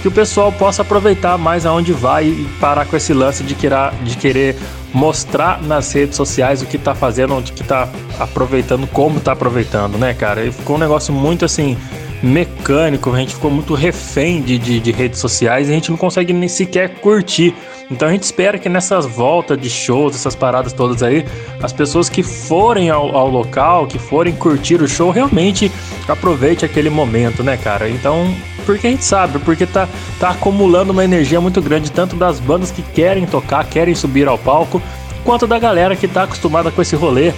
Que 0.00 0.08
o 0.08 0.10
pessoal 0.10 0.50
possa 0.50 0.80
aproveitar 0.80 1.36
mais 1.36 1.66
aonde 1.66 1.92
vai 1.92 2.24
e 2.24 2.48
parar 2.58 2.86
com 2.86 2.96
esse 2.96 3.12
lance 3.12 3.44
de 3.44 3.54
querer, 3.54 3.92
de 4.02 4.16
querer 4.16 4.56
mostrar 4.92 5.62
nas 5.62 5.92
redes 5.92 6.16
sociais 6.16 6.62
o 6.62 6.66
que 6.66 6.78
tá 6.78 6.94
fazendo, 6.94 7.36
o 7.36 7.42
que 7.42 7.64
tá 7.64 7.88
aproveitando, 8.18 8.86
como 8.86 9.20
tá 9.20 9.32
aproveitando, 9.32 9.96
né, 9.96 10.14
cara? 10.14 10.44
E 10.44 10.52
ficou 10.52 10.76
um 10.76 10.78
negócio 10.78 11.12
muito 11.12 11.44
assim 11.44 11.76
mecânico, 12.22 13.10
a 13.10 13.18
gente 13.18 13.34
ficou 13.34 13.50
muito 13.50 13.74
refém 13.74 14.42
de, 14.42 14.58
de, 14.58 14.78
de, 14.78 14.92
redes 14.92 15.18
sociais 15.18 15.68
e 15.68 15.70
a 15.70 15.74
gente 15.74 15.90
não 15.90 15.96
consegue 15.96 16.32
nem 16.32 16.48
sequer 16.48 17.00
curtir. 17.00 17.54
Então 17.90 18.08
a 18.08 18.12
gente 18.12 18.24
espera 18.24 18.58
que 18.58 18.68
nessas 18.68 19.06
voltas 19.06 19.58
de 19.58 19.70
shows, 19.70 20.14
essas 20.14 20.36
paradas 20.36 20.72
todas 20.72 21.02
aí, 21.02 21.24
as 21.62 21.72
pessoas 21.72 22.08
que 22.08 22.22
forem 22.22 22.90
ao, 22.90 23.16
ao 23.16 23.28
local, 23.28 23.86
que 23.86 23.98
forem 23.98 24.34
curtir 24.34 24.82
o 24.82 24.88
show, 24.88 25.10
realmente 25.10 25.72
aproveite 26.06 26.64
aquele 26.64 26.90
momento, 26.90 27.42
né, 27.42 27.56
cara? 27.56 27.88
Então 27.88 28.34
porque 28.70 28.86
a 28.86 28.90
gente 28.90 29.04
sabe, 29.04 29.38
porque 29.40 29.66
tá, 29.66 29.88
tá 30.18 30.30
acumulando 30.30 30.92
uma 30.92 31.04
energia 31.04 31.40
muito 31.40 31.60
grande, 31.60 31.90
tanto 31.90 32.14
das 32.14 32.38
bandas 32.38 32.70
que 32.70 32.82
querem 32.82 33.26
tocar, 33.26 33.64
querem 33.64 33.94
subir 33.94 34.28
ao 34.28 34.38
palco, 34.38 34.80
quanto 35.24 35.46
da 35.46 35.58
galera 35.58 35.96
que 35.96 36.06
tá 36.06 36.22
acostumada 36.22 36.70
com 36.70 36.80
esse 36.80 36.94
rolê. 36.94 37.32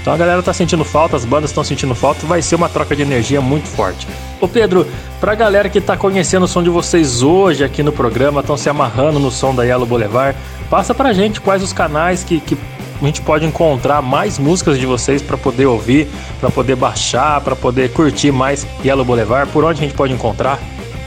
Então 0.00 0.14
a 0.14 0.16
galera 0.16 0.42
tá 0.42 0.52
sentindo 0.54 0.84
falta, 0.84 1.16
as 1.16 1.24
bandas 1.26 1.50
estão 1.50 1.62
sentindo 1.62 1.94
falta, 1.94 2.26
vai 2.26 2.40
ser 2.40 2.54
uma 2.54 2.70
troca 2.70 2.96
de 2.96 3.02
energia 3.02 3.40
muito 3.40 3.68
forte. 3.68 4.06
Ô 4.40 4.48
Pedro, 4.48 4.86
pra 5.20 5.34
galera 5.34 5.68
que 5.68 5.80
tá 5.80 5.94
conhecendo 5.94 6.44
o 6.44 6.48
som 6.48 6.62
de 6.62 6.70
vocês 6.70 7.22
hoje 7.22 7.62
aqui 7.62 7.82
no 7.82 7.92
programa, 7.92 8.40
estão 8.40 8.56
se 8.56 8.70
amarrando 8.70 9.18
no 9.18 9.30
som 9.30 9.54
da 9.54 9.64
Yellow 9.64 9.86
Boulevard, 9.86 10.38
passa 10.70 10.94
pra 10.94 11.12
gente 11.12 11.40
quais 11.40 11.62
os 11.62 11.72
canais 11.72 12.24
que, 12.24 12.40
que 12.40 12.56
a 13.02 13.04
gente 13.04 13.20
pode 13.20 13.44
encontrar 13.44 14.00
mais 14.00 14.38
músicas 14.38 14.78
de 14.78 14.86
vocês 14.86 15.20
para 15.20 15.36
poder 15.36 15.66
ouvir, 15.66 16.08
para 16.40 16.50
poder 16.50 16.76
baixar, 16.76 17.40
para 17.42 17.54
poder 17.54 17.92
curtir 17.92 18.32
mais 18.32 18.66
Yellow 18.82 19.04
Boulevard. 19.04 19.50
Por 19.52 19.64
onde 19.64 19.80
a 19.80 19.82
gente 19.84 19.94
pode 19.94 20.12
encontrar? 20.12 20.58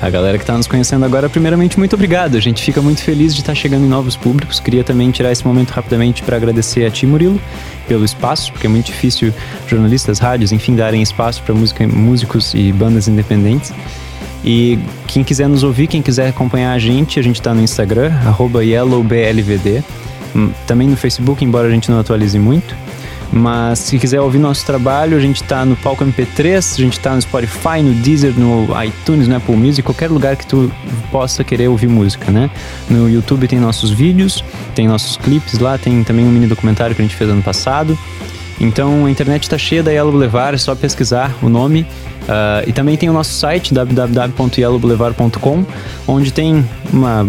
A 0.01 0.10
galera 0.10 0.36
que 0.36 0.43
está 0.43 0.58
nos 0.58 0.65
conhecendo 0.65 1.05
agora, 1.05 1.29
primeiramente, 1.29 1.77
muito 1.77 1.93
obrigado. 1.93 2.36
A 2.36 2.39
gente 2.39 2.63
fica 2.63 2.81
muito 2.81 3.03
feliz 3.03 3.36
de 3.36 3.41
estar 3.41 3.51
tá 3.51 3.55
chegando 3.55 3.86
em 3.86 3.88
novos 3.88 4.15
públicos. 4.15 4.60
Queria 4.60 4.84
também 4.84 5.12
tirar 5.12 5.31
esse 5.31 5.46
momento 5.46 5.70
rapidamente 5.70 6.24
para 6.24 6.36
agradecer 6.38 6.86
a 6.86 6.89
ti, 6.89 7.05
Murilo, 7.05 7.39
pelo 7.88 8.03
espaço, 8.03 8.51
porque 8.51 8.65
é 8.65 8.70
muito 8.70 8.88
difícil 8.88 9.31
jornalistas, 9.67 10.17
rádios, 10.17 10.51
enfim, 10.51 10.75
darem 10.75 11.03
espaço 11.03 11.43
para 11.43 11.53
músicos 11.53 12.55
e 12.55 12.72
bandas 12.72 13.08
independentes. 13.08 13.72
E 14.43 14.79
quem 15.05 15.24
quiser 15.24 15.48
nos 15.48 15.62
ouvir, 15.62 15.86
quem 15.86 16.01
quiser 16.01 16.29
acompanhar 16.29 16.74
a 16.74 16.79
gente, 16.79 17.20
a 17.20 17.24
gente 17.24 17.39
está 17.39 17.53
no 17.53 17.62
Instagram, 17.62 18.12
YellowBLVD. 18.63 19.84
Hum, 20.36 20.50
também 20.65 20.88
no 20.88 20.98
Facebook, 20.98 21.46
embora 21.46 21.67
a 21.67 21.72
gente 21.72 21.91
não 21.91 22.00
atualize 22.00 22.39
muito. 22.39 22.75
Mas 23.31 23.79
se 23.79 23.97
quiser 23.97 24.19
ouvir 24.19 24.39
nosso 24.39 24.65
trabalho, 24.65 25.15
a 25.15 25.19
gente 25.19 25.41
está 25.41 25.63
no 25.63 25.75
Palco 25.77 26.03
MP3, 26.03 26.57
a 26.57 26.81
gente 26.81 26.97
está 26.97 27.15
no 27.15 27.21
Spotify, 27.21 27.81
no 27.81 27.93
Deezer, 27.93 28.33
no 28.38 28.67
iTunes, 28.83 29.27
no 29.27 29.35
Apple 29.38 29.55
Music, 29.55 29.81
qualquer 29.83 30.09
lugar 30.09 30.35
que 30.35 30.45
tu 30.45 30.69
possa 31.11 31.43
querer 31.43 31.69
ouvir 31.69 31.88
música, 31.88 32.29
né? 32.29 32.50
No 32.89 33.09
YouTube 33.09 33.47
tem 33.47 33.57
nossos 33.57 33.89
vídeos, 33.89 34.43
tem 34.75 34.88
nossos 34.88 35.15
clipes 35.15 35.59
lá, 35.59 35.77
tem 35.77 36.03
também 36.03 36.25
um 36.25 36.29
mini 36.29 36.47
documentário 36.47 36.93
que 36.93 37.01
a 37.01 37.05
gente 37.05 37.15
fez 37.15 37.29
ano 37.29 37.41
passado. 37.41 37.97
Então 38.59 39.05
a 39.05 39.11
internet 39.11 39.43
está 39.43 39.57
cheia 39.57 39.81
da 39.81 39.91
Yellow 39.91 40.11
Boulevard, 40.11 40.55
é 40.55 40.57
só 40.57 40.75
pesquisar 40.75 41.33
o 41.41 41.47
nome. 41.47 41.88
Uh, 42.21 42.67
e 42.67 42.73
também 42.73 42.95
tem 42.97 43.09
o 43.09 43.13
nosso 43.13 43.33
site 43.33 43.73
www.yellowboulevard.com, 43.73 45.65
onde 46.07 46.31
tem 46.31 46.63
uma 46.93 47.25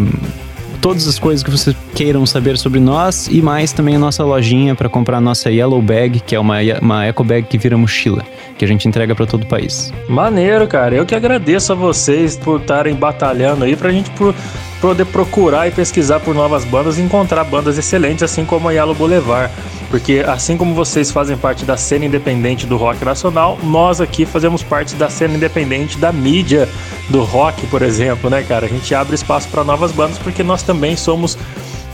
todas 0.83 1.07
as 1.07 1.17
coisas 1.17 1.45
que 1.45 1.51
vocês 1.51 1.77
queiram 1.95 2.27
saber 2.27 2.59
sobre 2.59 2.81
nós 2.81 3.29
e 3.29 3.41
mais 3.41 3.73
também 3.73 3.95
a 3.95 3.99
nossa 4.01 4.25
lojinha 4.25 4.75
para 4.75 4.89
comprar 4.89 5.19
a 5.19 5.21
nossa 5.21 5.49
Yellow 5.49 5.81
Bag, 5.81 6.19
que 6.19 6.35
é 6.35 6.41
uma, 6.41 6.57
uma 6.81 7.07
eco 7.07 7.23
bag 7.23 7.47
que 7.47 7.57
vira 7.57 7.79
mochila, 7.79 8.25
que 8.59 8.65
a 8.65 8.69
gente 8.69 8.89
entrega 8.89 9.15
para 9.15 9.25
todo 9.25 9.45
o 9.45 9.47
país. 9.47 9.93
Maneiro, 10.09 10.67
cara. 10.67 10.97
Eu 10.97 11.07
que 11.07 11.15
agradeço 11.15 11.73
a 11.73 11.77
vocês 11.77 12.37
por 12.37 12.61
estarem 12.61 12.97
batalhando 12.97 13.65
aí 13.65 13.77
pra 13.77 13.93
gente 13.93 14.11
por 14.11 14.35
poder 14.83 15.05
procurar 15.07 15.69
e 15.69 15.71
pesquisar 15.71 16.19
por 16.19 16.35
novas 16.35 16.65
bandas 16.65 16.99
e 16.99 17.03
encontrar 17.03 17.45
bandas 17.45 17.79
excelentes, 17.79 18.25
assim 18.25 18.45
como 18.45 18.69
a 18.69 18.73
Yellow 18.73 18.97
Boulevard. 18.97 19.55
Porque 19.89 20.25
assim 20.27 20.57
como 20.57 20.75
vocês 20.75 21.13
fazem 21.13 21.37
parte 21.37 21.65
da 21.65 21.77
cena 21.77 22.05
independente 22.05 22.67
do 22.67 22.77
rock 22.77 23.05
nacional, 23.05 23.57
nós 23.63 24.01
aqui 24.01 24.27
fazemos 24.27 24.61
parte 24.63 24.97
da 24.97 25.09
cena 25.09 25.35
independente 25.35 25.97
da 25.99 26.11
mídia 26.11 26.69
do 27.09 27.23
rock, 27.23 27.65
por 27.69 27.81
exemplo, 27.81 28.29
né, 28.29 28.43
cara? 28.43 28.67
A 28.67 28.69
gente 28.69 28.93
abre 28.93 29.15
espaço 29.15 29.49
para 29.49 29.63
novas 29.63 29.93
bandas 29.93 30.19
porque 30.19 30.43
nós 30.43 30.65
também 30.65 30.97
somos 30.97 31.39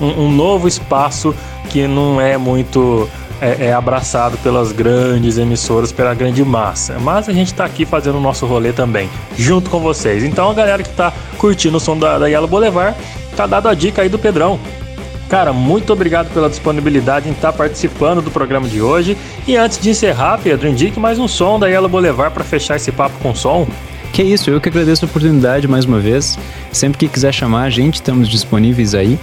um, 0.00 0.22
um 0.22 0.32
novo 0.32 0.66
espaço 0.66 1.34
que 1.68 1.86
não 1.86 2.18
é 2.18 2.38
muito 2.38 3.06
é, 3.40 3.66
é, 3.66 3.72
abraçado 3.72 4.36
pelas 4.38 4.72
grandes 4.72 5.38
emissoras, 5.38 5.92
pela 5.92 6.14
grande 6.14 6.44
massa. 6.44 6.98
Mas 7.00 7.28
a 7.28 7.32
gente 7.32 7.48
está 7.48 7.64
aqui 7.64 7.84
fazendo 7.84 8.18
o 8.18 8.20
nosso 8.20 8.46
rolê 8.46 8.72
também, 8.72 9.08
junto 9.36 9.70
com 9.70 9.80
vocês. 9.80 10.24
Então 10.24 10.50
a 10.50 10.54
galera 10.54 10.82
que 10.82 10.90
está 10.90 11.12
curtindo 11.36 11.76
o 11.76 11.80
som 11.80 11.96
da, 11.96 12.18
da 12.18 12.26
Yellow 12.26 12.48
Boulevard, 12.48 12.96
tá 13.36 13.46
dado 13.46 13.68
a 13.68 13.74
dica 13.74 14.02
aí 14.02 14.08
do 14.08 14.18
Pedrão. 14.18 14.58
Cara, 15.28 15.52
muito 15.52 15.92
obrigado 15.92 16.32
pela 16.32 16.48
disponibilidade 16.48 17.28
em 17.28 17.32
estar 17.32 17.52
participando 17.52 18.22
do 18.22 18.30
programa 18.30 18.66
de 18.66 18.80
hoje. 18.80 19.16
E 19.46 19.56
antes 19.56 19.78
de 19.78 19.90
encerrar, 19.90 20.38
Pedro, 20.42 20.68
indique 20.68 20.98
mais 20.98 21.18
um 21.18 21.28
som 21.28 21.58
da 21.58 21.66
Yellow 21.66 21.88
Boulevard 21.88 22.32
para 22.32 22.42
fechar 22.42 22.76
esse 22.76 22.90
papo 22.90 23.18
com 23.18 23.34
som. 23.34 23.66
Que 24.10 24.22
isso, 24.22 24.50
eu 24.50 24.58
que 24.58 24.70
agradeço 24.70 25.04
a 25.04 25.08
oportunidade 25.08 25.68
mais 25.68 25.84
uma 25.84 25.98
vez. 25.98 26.38
Sempre 26.72 26.98
que 26.98 27.08
quiser 27.08 27.32
chamar 27.32 27.64
a 27.64 27.70
gente, 27.70 27.96
estamos 27.96 28.26
disponíveis 28.26 28.94
aí. 28.94 29.18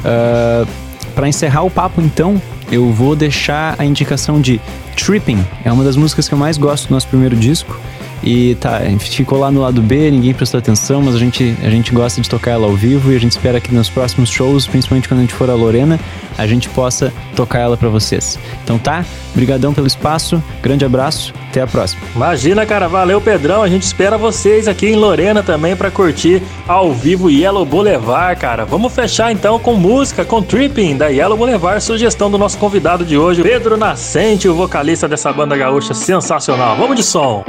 Uh, 0.00 0.66
para 1.12 1.28
encerrar 1.28 1.62
o 1.62 1.70
papo, 1.70 2.00
então, 2.00 2.40
eu 2.70 2.92
vou 2.92 3.16
deixar 3.16 3.74
a 3.78 3.84
indicação 3.84 4.40
de 4.40 4.60
Tripping. 4.96 5.44
É 5.64 5.72
uma 5.72 5.84
das 5.84 5.96
músicas 5.96 6.28
que 6.28 6.34
eu 6.34 6.38
mais 6.38 6.58
gosto 6.58 6.88
do 6.88 6.94
nosso 6.94 7.08
primeiro 7.08 7.36
disco. 7.36 7.78
E 8.22 8.56
tá, 8.56 8.80
ficou 8.98 9.38
lá 9.38 9.50
no 9.50 9.60
lado 9.60 9.80
B, 9.80 10.10
ninguém 10.10 10.34
prestou 10.34 10.58
atenção, 10.58 11.02
mas 11.02 11.14
a 11.14 11.18
gente, 11.18 11.56
a 11.62 11.70
gente 11.70 11.92
gosta 11.92 12.20
de 12.20 12.28
tocar 12.28 12.52
ela 12.52 12.66
ao 12.66 12.74
vivo 12.74 13.12
e 13.12 13.16
a 13.16 13.20
gente 13.20 13.32
espera 13.32 13.60
que 13.60 13.74
nos 13.74 13.88
próximos 13.88 14.28
shows, 14.28 14.66
principalmente 14.66 15.08
quando 15.08 15.20
a 15.20 15.22
gente 15.22 15.34
for 15.34 15.48
a 15.48 15.54
Lorena, 15.54 15.98
a 16.36 16.46
gente 16.46 16.68
possa 16.68 17.12
tocar 17.34 17.60
ela 17.60 17.76
para 17.76 17.88
vocês. 17.88 18.38
Então 18.64 18.78
tá, 18.78 19.04
brigadão 19.34 19.72
pelo 19.72 19.86
espaço, 19.86 20.42
grande 20.62 20.84
abraço, 20.84 21.32
até 21.48 21.60
a 21.60 21.66
próxima. 21.66 22.02
Imagina, 22.14 22.66
cara, 22.66 22.88
valeu 22.88 23.20
Pedrão, 23.20 23.62
a 23.62 23.68
gente 23.68 23.82
espera 23.82 24.18
vocês 24.18 24.68
aqui 24.68 24.86
em 24.86 24.96
Lorena 24.96 25.42
também 25.42 25.76
para 25.76 25.90
curtir 25.90 26.42
ao 26.66 26.92
vivo 26.92 27.30
Yellow 27.30 27.64
Boulevard, 27.64 28.40
cara. 28.40 28.64
Vamos 28.64 28.92
fechar 28.92 29.32
então 29.32 29.58
com 29.58 29.74
música, 29.74 30.24
com 30.24 30.42
Tripping 30.42 30.96
da 30.96 31.08
Yellow 31.08 31.36
Boulevard, 31.36 31.82
sugestão 31.82 32.30
do 32.30 32.38
nosso 32.38 32.58
convidado 32.58 33.04
de 33.04 33.16
hoje, 33.16 33.42
Pedro 33.42 33.76
Nascente, 33.76 34.48
o 34.48 34.54
vocalista 34.54 35.08
dessa 35.08 35.32
banda 35.32 35.56
gaúcha 35.56 35.94
sensacional. 35.94 36.76
Vamos 36.76 36.96
de 36.96 37.02
som. 37.02 37.44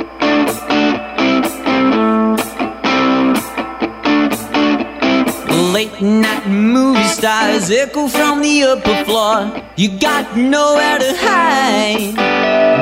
Late 5.80 6.02
night 6.02 6.46
movie 6.46 7.02
stars 7.06 7.72
echo 7.72 8.10
from 8.10 8.42
the 8.42 8.64
upper 8.64 9.06
floor. 9.06 9.64
You 9.78 9.98
got 9.98 10.36
nowhere 10.36 11.00
to 11.00 11.14
hide. 11.16 12.16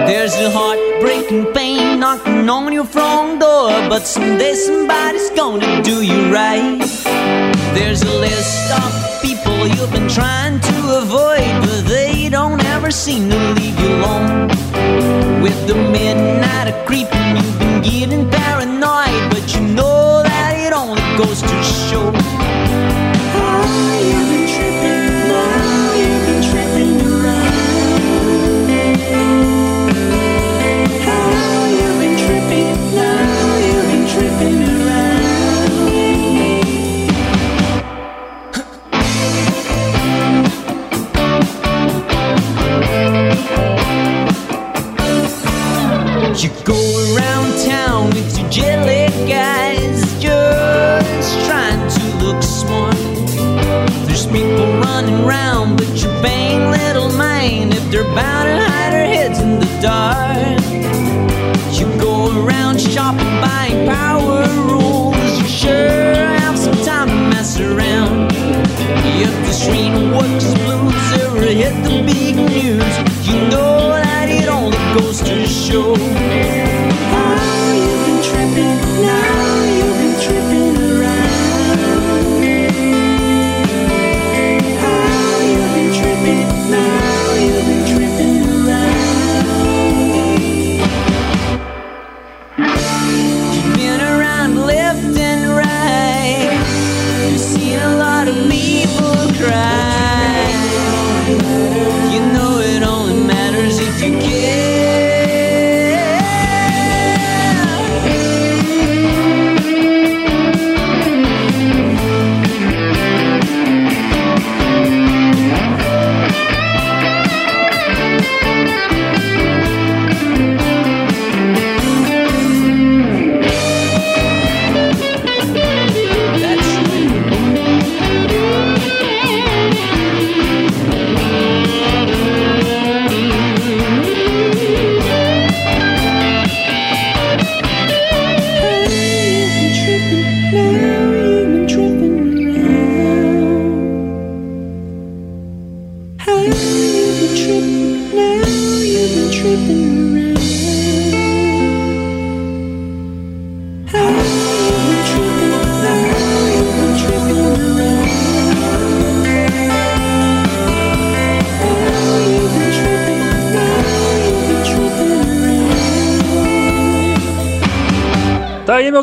There's 0.07 0.33
a 0.33 0.49
heartbreaking 0.49 1.53
pain 1.53 1.99
knocking 1.99 2.49
on 2.49 2.73
your 2.73 2.85
front 2.85 3.39
door, 3.39 3.69
but 3.87 4.07
someday 4.07 4.55
somebody's 4.55 5.29
gonna 5.41 5.83
do 5.83 6.01
you 6.01 6.33
right. 6.33 6.81
There's 7.75 8.01
a 8.01 8.13
list 8.17 8.71
of 8.81 9.21
people 9.21 9.67
you've 9.67 9.91
been 9.91 10.09
trying 10.09 10.59
to 10.59 10.77
avoid, 11.03 11.53
but 11.67 11.81
they 11.85 12.29
don't 12.29 12.63
ever 12.65 12.89
seem 12.89 13.29
to 13.29 13.37
leave 13.57 13.79
you 13.79 13.89
alone. 13.89 14.47
With 15.43 15.67
the 15.67 15.75
midnight 15.75 16.73
creeping, 16.87 17.37
you've 17.37 17.59
been 17.59 17.81
getting 17.83 18.27
paranoid, 18.27 18.66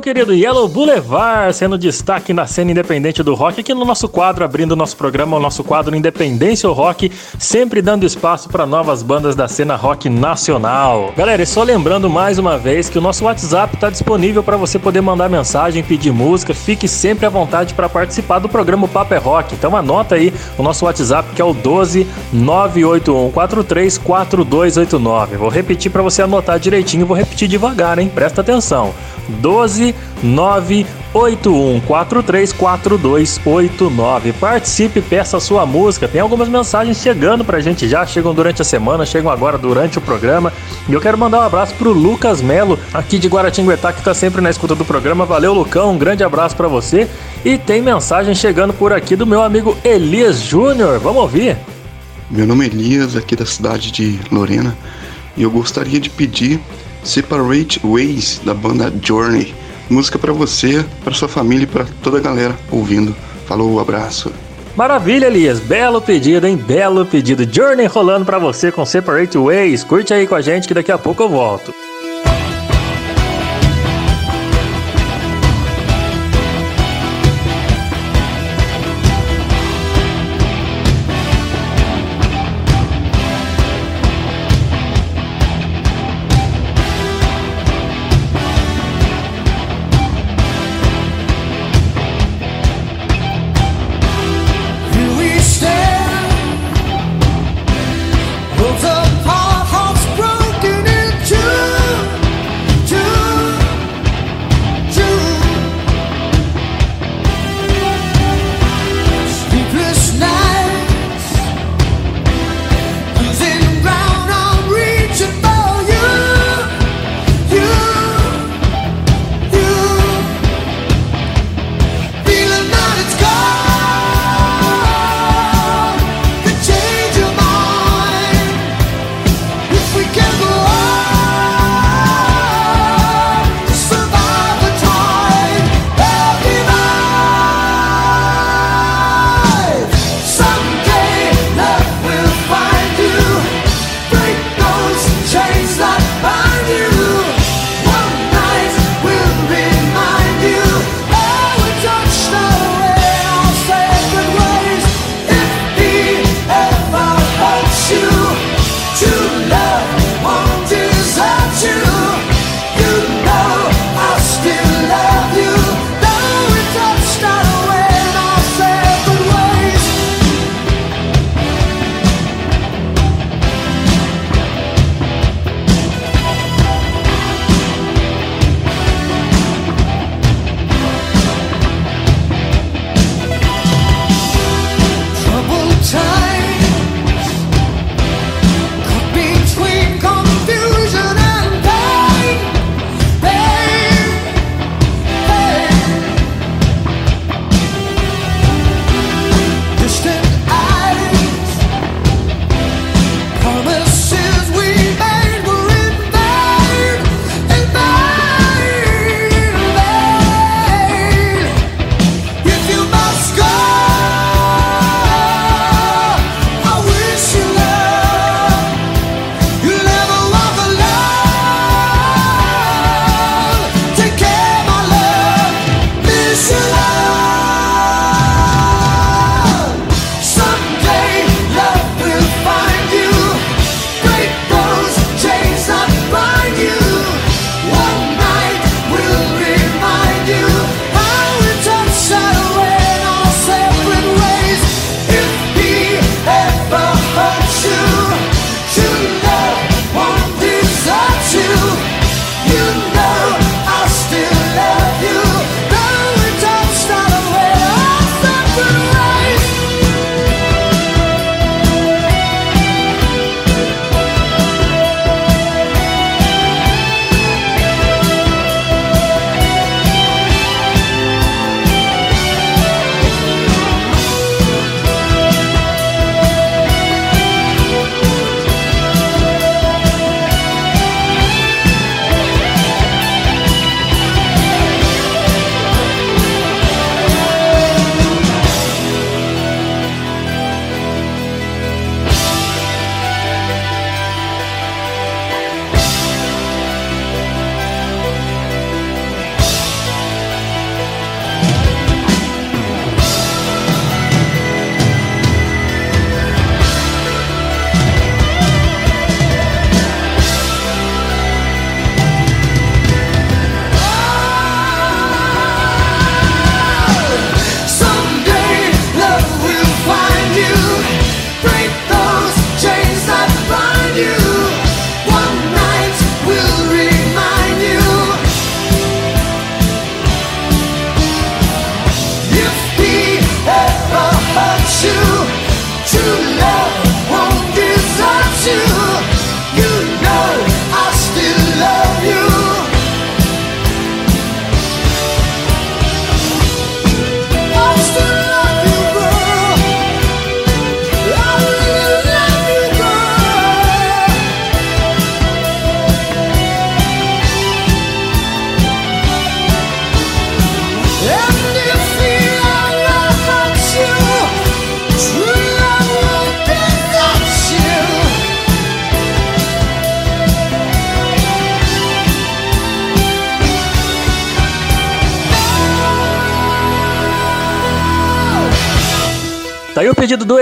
querido 0.05 0.35
Yellow 0.35 0.69
Boulevard, 0.69 1.57
sendo 1.57 1.79
destaque 1.79 2.35
na 2.35 2.47
cena 2.47 2.71
independente 2.71 3.23
do 3.23 3.35
rock, 3.35 3.61
aqui 3.61 3.73
no 3.73 3.87
nosso 3.87 4.07
quadro, 4.07 4.45
abrindo 4.45 4.73
o 4.73 4.77
nosso 4.77 4.95
programa, 4.99 5.39
o 5.39 5.41
nosso 5.41 5.65
quadro 5.65 5.97
Independência 5.97 6.69
ou 6.69 6.75
Rock, 6.75 7.11
sempre 7.39 7.81
dando 7.81 8.05
espaço 8.05 8.51
para 8.51 8.67
novas 8.67 9.03
bandas 9.03 9.35
da 9.35 9.49
cena 9.49 9.77
rock 9.77 10.11
nacional. 10.11 11.15
Galera, 11.17 11.43
e 11.43 11.47
só 11.47 11.63
lembrando 11.63 12.11
mais 12.11 12.39
uma 12.39 12.59
vez 12.59 12.91
que 12.91 12.99
o 12.99 13.01
nosso 13.01 13.25
WhatsApp 13.25 13.77
está 13.77 13.89
disponível 13.89 14.43
para 14.43 14.59
você 14.59 14.79
poder 14.79 15.01
mandar 15.01 15.31
mensagem, 15.31 15.83
pedir 15.83 16.13
música, 16.13 16.53
fique 16.53 16.87
sempre 16.87 17.25
à 17.25 17.31
vontade 17.31 17.73
para 17.73 17.89
participar 17.89 18.41
do 18.41 18.49
programa 18.49 18.87
Papo 18.87 19.15
é 19.15 19.19
Rock. 19.19 19.55
Então 19.55 19.75
anota 19.75 20.17
aí 20.17 20.35
o 20.59 20.63
nosso 20.63 20.85
WhatsApp 20.85 21.31
que 21.35 21.41
é 21.41 21.45
o 21.47 21.55
12 21.55 22.07
981 22.31 23.31
43 23.31 23.97
4289. 23.97 25.39
Vou 25.39 25.49
repetir 25.49 25.91
para 25.91 26.03
você 26.03 26.21
anotar 26.21 26.61
direitinho, 26.61 27.07
vou 27.07 27.17
repetir 27.17 27.49
devagar, 27.49 27.99
hein? 27.99 28.13
Presta 28.15 28.43
atenção. 28.43 28.93
12 29.29 29.95
981 30.23 31.81
43 31.81 32.53
4289. 32.53 34.33
Participe, 34.33 35.01
peça 35.01 35.39
sua 35.41 35.67
música. 35.67 36.09
Tem 36.09 36.21
algumas 36.21 36.49
mensagens 36.49 36.99
chegando 36.99 37.45
pra 37.45 37.61
gente 37.61 37.89
já, 37.89 38.05
chegam 38.07 38.35
durante 38.35 38.63
a 38.63 38.65
semana, 38.65 39.05
chegam 39.07 39.31
agora 39.31 39.59
durante 39.59 39.99
o 39.99 40.01
programa. 40.01 40.53
E 40.89 40.93
eu 40.93 41.01
quero 41.01 41.19
mandar 41.19 41.41
um 41.41 41.47
abraço 41.47 41.75
pro 41.75 41.93
Lucas 41.93 42.41
Melo, 42.41 42.79
aqui 42.93 43.19
de 43.19 43.29
Guaratinguetá, 43.29 43.93
que 43.93 44.03
tá 44.03 44.15
sempre 44.15 44.41
na 44.41 44.51
escuta 44.51 44.75
do 44.75 44.85
programa. 44.85 45.25
Valeu, 45.25 45.53
Lucão, 45.53 45.93
um 45.93 45.99
grande 45.99 46.25
abraço 46.25 46.57
pra 46.57 46.69
você. 46.69 47.09
E 47.45 47.59
tem 47.59 47.83
mensagem 47.83 48.35
chegando 48.35 48.73
por 48.73 48.93
aqui 48.93 49.17
do 49.17 49.27
meu 49.27 49.43
amigo 49.43 49.77
Elias 49.85 50.41
Júnior. 50.41 50.99
Vamos 50.99 51.23
ouvir? 51.23 51.57
Meu 52.31 52.47
nome 52.47 52.65
é 52.65 52.69
Elias, 52.69 53.17
aqui 53.17 53.37
da 53.37 53.45
cidade 53.45 53.93
de 53.93 54.19
Lorena, 54.33 54.77
e 55.37 55.43
eu 55.43 55.51
gostaria 55.51 56.01
de 56.01 56.09
pedir 56.09 56.59
Separate 57.05 57.81
Ways 57.85 58.41
da 58.45 58.55
banda 58.55 58.93
Journey. 59.03 59.55
Música 59.89 60.19
pra 60.19 60.33
você, 60.33 60.85
pra 61.05 61.15
sua 61.15 61.29
família 61.29 61.65
e 61.65 61.67
pra 61.67 61.85
toda 62.03 62.19
a 62.19 62.21
galera 62.21 62.57
ouvindo. 62.71 63.15
Falou, 63.47 63.79
abraço. 63.79 64.33
Maravilha, 64.75 65.27
Elias. 65.27 65.61
Belo 65.61 66.01
pedido, 66.01 66.47
hein? 66.47 66.57
Belo 66.57 67.07
pedido. 67.07 67.47
Journey 67.49 67.87
rolando 67.87 68.25
pra 68.25 68.39
você 68.39 68.73
com 68.73 68.85
Separate 68.85 69.39
Ways. 69.39 69.85
Curte 69.85 70.13
aí 70.13 70.27
com 70.27 70.35
a 70.35 70.41
gente 70.41 70.67
que 70.67 70.75
daqui 70.75 70.91
a 70.91 70.99
pouco 70.99 71.23
eu 71.23 71.29
volto. 71.29 71.73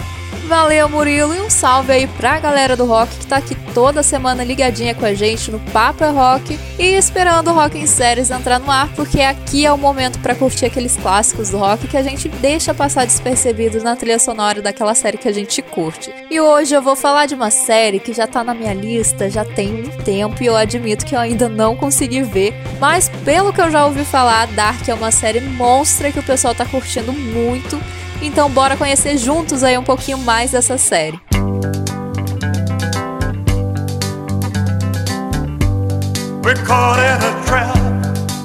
Valeu, 0.46 0.88
Murilo, 0.88 1.34
e 1.34 1.40
um 1.40 1.48
salve 1.48 1.92
aí 1.92 2.06
pra 2.06 2.38
galera 2.38 2.76
do 2.76 2.84
rock 2.84 3.16
que 3.16 3.26
tá 3.26 3.36
aqui 3.36 3.56
toda 3.72 4.02
semana 4.02 4.44
ligadinha 4.44 4.94
com 4.94 5.04
a 5.04 5.14
gente 5.14 5.50
no 5.50 5.58
Papo 5.58 6.04
é 6.04 6.10
Rock 6.10 6.58
e 6.78 6.94
esperando 6.94 7.50
o 7.50 7.54
Rock 7.54 7.78
em 7.78 7.86
Séries 7.86 8.30
entrar 8.30 8.58
no 8.58 8.70
ar, 8.70 8.88
porque 8.94 9.20
aqui 9.20 9.64
é 9.64 9.72
o 9.72 9.78
momento 9.78 10.18
para 10.18 10.34
curtir 10.34 10.66
aqueles 10.66 10.96
clássicos 10.96 11.50
do 11.50 11.58
rock 11.58 11.86
que 11.86 11.96
a 11.96 12.02
gente 12.02 12.28
deixa 12.28 12.74
passar 12.74 13.06
despercebidos 13.06 13.82
na 13.82 13.96
trilha 13.96 14.18
sonora 14.18 14.60
daquela 14.60 14.94
série 14.94 15.16
que 15.16 15.28
a 15.28 15.32
gente 15.32 15.62
curte. 15.62 16.12
E 16.30 16.40
hoje 16.40 16.74
eu 16.74 16.82
vou 16.82 16.96
falar 16.96 17.26
de 17.26 17.34
uma 17.34 17.50
série 17.50 17.98
que 17.98 18.12
já 18.12 18.26
tá 18.26 18.44
na 18.44 18.52
minha 18.52 18.74
lista 18.74 19.30
já 19.30 19.44
tem 19.44 19.84
um 19.84 20.02
tempo 20.02 20.42
e 20.42 20.46
eu 20.46 20.56
admito 20.56 21.06
que 21.06 21.14
eu 21.14 21.20
ainda 21.20 21.48
não 21.48 21.76
consegui 21.76 22.22
ver, 22.22 22.54
mas 22.78 23.08
pelo 23.24 23.52
que 23.52 23.60
eu 23.60 23.70
já 23.70 23.86
ouvi 23.86 24.04
falar, 24.04 24.46
Dark 24.48 24.86
é 24.88 24.94
uma 24.94 25.10
série 25.10 25.40
monstra 25.40 26.12
que 26.12 26.18
o 26.18 26.22
pessoal 26.22 26.54
tá 26.54 26.66
curtindo 26.66 27.12
muito. 27.12 27.80
Então 28.22 28.48
bora 28.48 28.76
conhecer 28.76 29.18
juntos 29.18 29.64
aí 29.64 29.76
um 29.76 29.82
pouquinho 29.82 30.16
mais 30.18 30.52
dessa 30.52 30.78
série. 30.78 31.20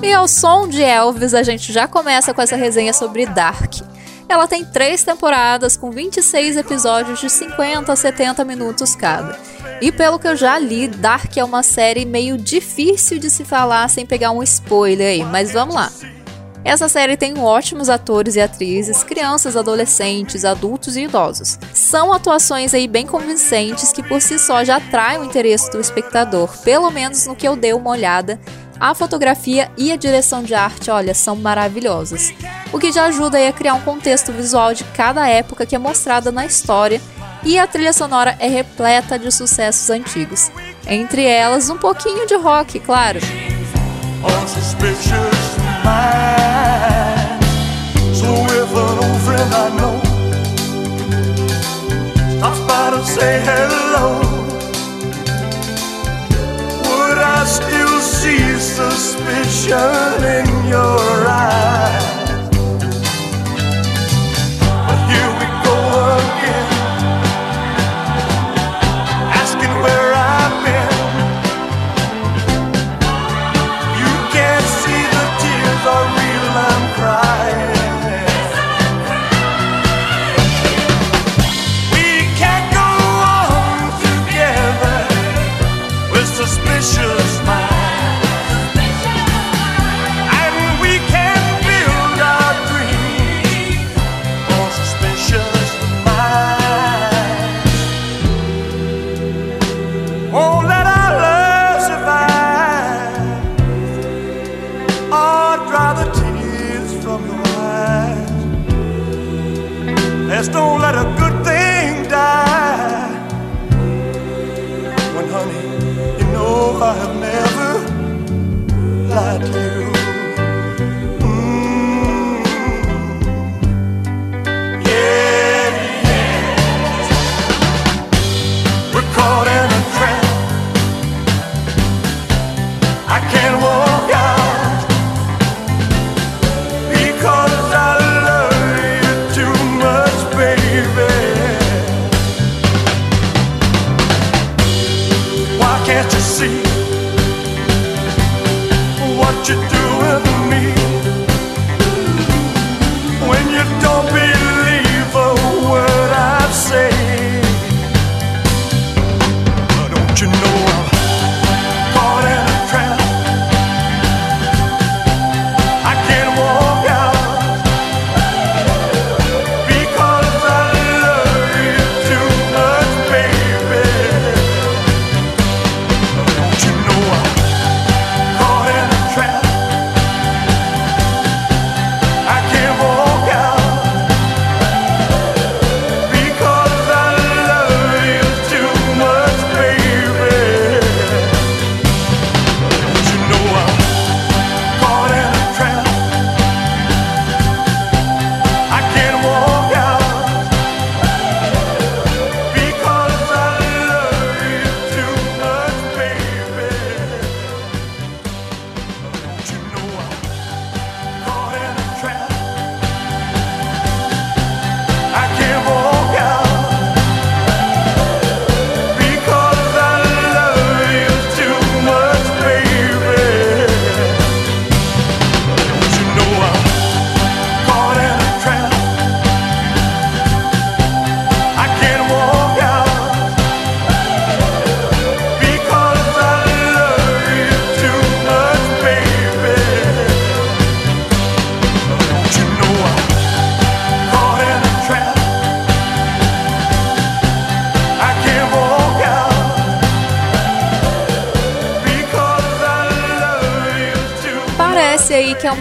E 0.02 0.14
ao 0.14 0.28
som 0.28 0.68
de 0.68 0.82
Elvis, 0.82 1.34
a 1.34 1.44
gente 1.44 1.72
já 1.72 1.88
começa 1.88 2.34
com 2.34 2.42
essa 2.42 2.56
resenha 2.56 2.92
sobre 2.92 3.26
Dark. 3.28 3.76
Ela 4.28 4.48
tem 4.48 4.66
três 4.66 5.04
temporadas 5.04 5.78
com 5.78 5.92
26 5.92 6.58
episódios 6.58 7.20
de 7.20 7.30
50 7.30 7.92
a 7.92 7.96
70 7.96 8.44
minutos 8.44 8.96
cada. 8.96 9.40
E 9.80 9.92
pelo 9.92 10.18
que 10.18 10.28
eu 10.28 10.36
já 10.36 10.58
li, 10.58 10.88
Dark 10.88 11.38
é 11.38 11.44
uma 11.44 11.62
série 11.64 12.04
meio 12.04 12.38
difícil 12.38 13.20
de 13.20 13.30
se 13.30 13.46
falar 13.46 13.88
sem 13.90 14.06
pegar 14.06 14.32
um 14.32 14.42
spoiler 14.44 15.08
aí, 15.08 15.24
mas 15.24 15.54
vamos 15.54 15.76
lá. 15.76 15.92
Essa 16.68 16.90
série 16.90 17.16
tem 17.16 17.40
ótimos 17.40 17.88
atores 17.88 18.36
e 18.36 18.42
atrizes, 18.42 19.02
crianças, 19.02 19.56
adolescentes, 19.56 20.44
adultos 20.44 20.98
e 20.98 21.04
idosos. 21.04 21.58
São 21.74 22.12
atuações 22.12 22.74
aí 22.74 22.90
bem 22.90 23.08
convincentes 23.08 23.94
que 23.94 24.04
por 24.04 24.22
si 24.22 24.38
só 24.38 24.66
já 24.66 24.76
atraem 24.76 25.20
o 25.20 25.24
interesse 25.24 25.72
do 25.72 25.80
espectador, 25.80 26.50
pelo 26.66 26.92
menos 26.92 27.26
no 27.26 27.38
que 27.38 27.48
eu 27.48 27.56
dei 27.56 27.72
uma 27.72 27.92
olhada. 27.92 28.38
A 28.78 28.94
fotografia 28.94 29.72
e 29.78 29.94
a 29.94 29.96
direção 29.96 30.44
de 30.44 30.54
arte, 30.54 30.92
olha, 30.92 31.14
são 31.14 31.38
maravilhosas. 31.38 32.34
O 32.74 32.78
que 32.78 32.92
já 32.92 33.06
ajuda 33.06 33.48
a 33.48 33.54
criar 33.54 33.76
um 33.76 33.82
contexto 33.82 34.34
visual 34.34 34.74
de 34.74 34.84
cada 34.84 35.26
época 35.26 35.66
que 35.66 35.74
é 35.74 35.80
mostrada 35.80 36.34
na 36.34 36.46
história 36.46 37.00
e 37.46 37.58
a 37.58 37.66
trilha 37.66 37.94
sonora 37.94 38.36
é 38.42 38.48
repleta 38.50 39.18
de 39.18 39.32
sucessos 39.32 39.90
antigos. 39.90 40.52
Entre 40.86 41.24
elas, 41.24 41.70
um 41.70 41.78
pouquinho 41.78 42.28
de 42.28 42.36
rock, 42.36 42.78
claro. 42.82 43.22
So 48.14 48.34
if 48.34 48.72
an 48.72 48.98
old 49.04 49.22
friend 49.22 49.54
I 49.54 49.70
know 49.78 49.98
stops 52.38 52.60
by 52.68 52.90
to 52.92 53.06
say 53.06 53.42
hello, 53.46 54.20
would 56.84 57.18
I 57.18 57.46
still 57.46 58.00
see 58.00 58.58
suspicion 58.60 60.24
in 60.24 60.68
your 60.68 61.28
eyes? 61.28 62.17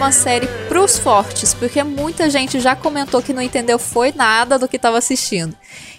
Uma 0.07 0.11
série 0.13 0.47
pros 0.69 0.97
fortes, 0.97 1.53
porque 1.53 1.83
muita 1.83 2.29
gente 2.29 2.61
já 2.61 2.77
comentou 2.77 3.21
que 3.21 3.33
não 3.33 3.41
entendeu 3.41 3.77
foi 3.77 4.13
nada 4.13 4.57
do 4.57 4.65
que 4.65 4.77
estava 4.77 4.97
assistindo. 4.97 5.53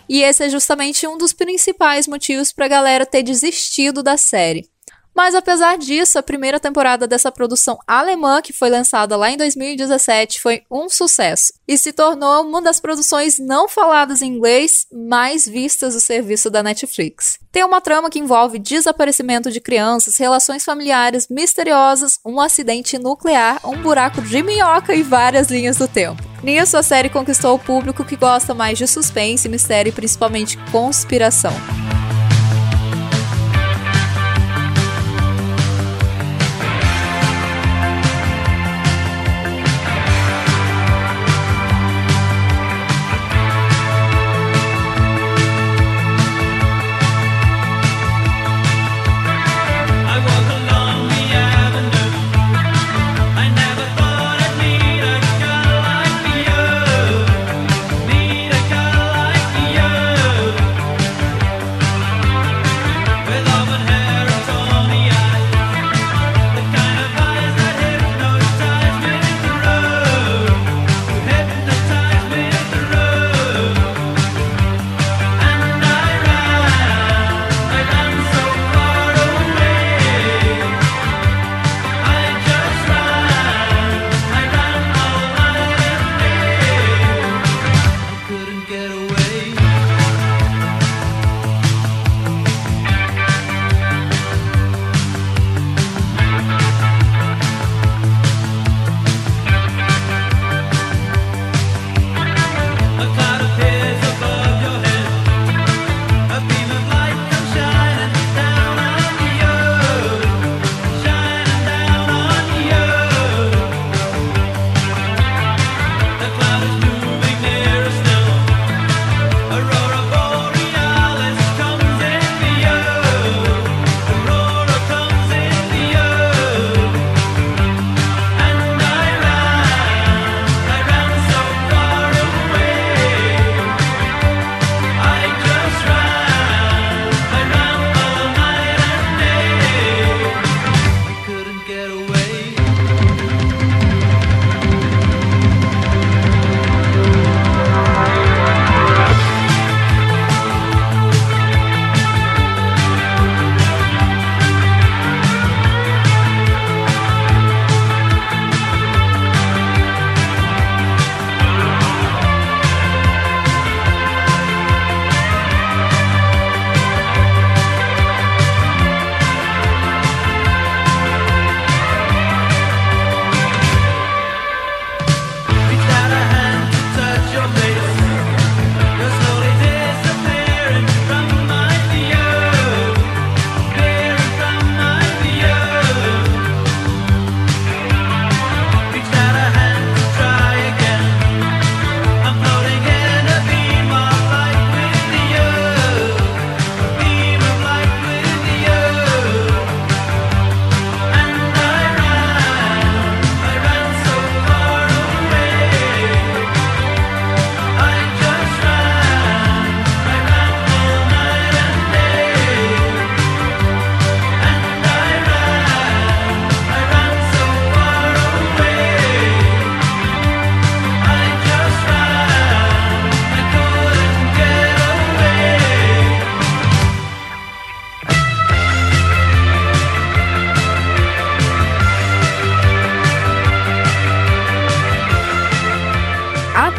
E 0.08 0.22
esse 0.22 0.44
é 0.44 0.48
justamente 0.48 1.06
um 1.06 1.18
dos 1.18 1.34
principais 1.34 2.08
motivos 2.08 2.50
para 2.50 2.64
a 2.64 2.68
galera 2.68 3.04
ter 3.04 3.22
desistido 3.22 4.02
da 4.02 4.16
série. 4.16 4.66
Mas 5.14 5.34
apesar 5.34 5.76
disso, 5.76 6.18
a 6.18 6.22
primeira 6.22 6.60
temporada 6.60 7.06
dessa 7.06 7.32
produção 7.32 7.78
alemã, 7.86 8.40
que 8.40 8.52
foi 8.52 8.70
lançada 8.70 9.16
lá 9.16 9.30
em 9.30 9.36
2017, 9.36 10.40
foi 10.40 10.62
um 10.70 10.88
sucesso 10.88 11.52
e 11.66 11.76
se 11.76 11.92
tornou 11.92 12.42
uma 12.42 12.62
das 12.62 12.80
produções 12.80 13.38
não 13.38 13.68
faladas 13.68 14.22
em 14.22 14.28
inglês 14.28 14.86
mais 14.92 15.46
vistas 15.46 15.94
do 15.94 16.00
serviço 16.00 16.50
da 16.50 16.62
Netflix. 16.62 17.38
Tem 17.50 17.64
uma 17.64 17.80
trama 17.80 18.10
que 18.10 18.18
envolve 18.18 18.58
desaparecimento 18.58 19.50
de 19.50 19.60
crianças, 19.60 20.16
relações 20.16 20.64
familiares 20.64 21.26
misteriosas, 21.28 22.18
um 22.24 22.40
acidente 22.40 22.98
nuclear, 22.98 23.60
um 23.64 23.82
buraco 23.82 24.22
de 24.22 24.42
minhoca 24.42 24.94
e 24.94 25.02
várias 25.02 25.48
linhas 25.48 25.76
do 25.76 25.88
tempo. 25.88 26.22
Nisso, 26.42 26.76
a 26.76 26.82
série 26.82 27.10
conquistou 27.10 27.56
o 27.56 27.58
público 27.58 28.04
que 28.04 28.16
gosta 28.16 28.54
mais 28.54 28.78
de 28.78 28.86
suspense, 28.86 29.48
mistério 29.48 29.90
e 29.90 29.92
principalmente 29.92 30.56
conspiração. 30.70 31.52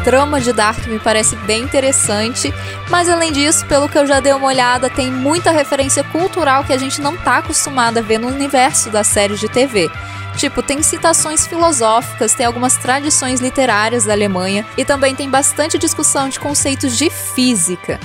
Trama 0.09 0.41
de 0.41 0.51
Dark 0.51 0.87
me 0.87 0.97
parece 0.97 1.35
bem 1.35 1.61
interessante, 1.61 2.51
mas 2.89 3.07
além 3.07 3.31
disso, 3.31 3.63
pelo 3.67 3.87
que 3.87 3.95
eu 3.95 4.07
já 4.07 4.19
dei 4.19 4.33
uma 4.33 4.47
olhada, 4.47 4.89
tem 4.89 5.11
muita 5.11 5.51
referência 5.51 6.03
cultural 6.03 6.63
que 6.63 6.73
a 6.73 6.79
gente 6.79 6.99
não 6.99 7.15
tá 7.15 7.37
acostumado 7.37 7.99
a 7.99 8.01
ver 8.01 8.17
no 8.17 8.27
universo 8.27 8.89
das 8.89 9.05
séries 9.05 9.39
de 9.39 9.47
TV. 9.47 9.87
Tipo, 10.35 10.63
tem 10.63 10.81
citações 10.81 11.45
filosóficas, 11.45 12.33
tem 12.33 12.47
algumas 12.47 12.75
tradições 12.75 13.39
literárias 13.39 14.05
da 14.05 14.13
Alemanha 14.13 14.65
e 14.75 14.83
também 14.83 15.13
tem 15.13 15.29
bastante 15.29 15.77
discussão 15.77 16.27
de 16.27 16.39
conceitos 16.39 16.97
de 16.97 17.11
física. 17.11 17.99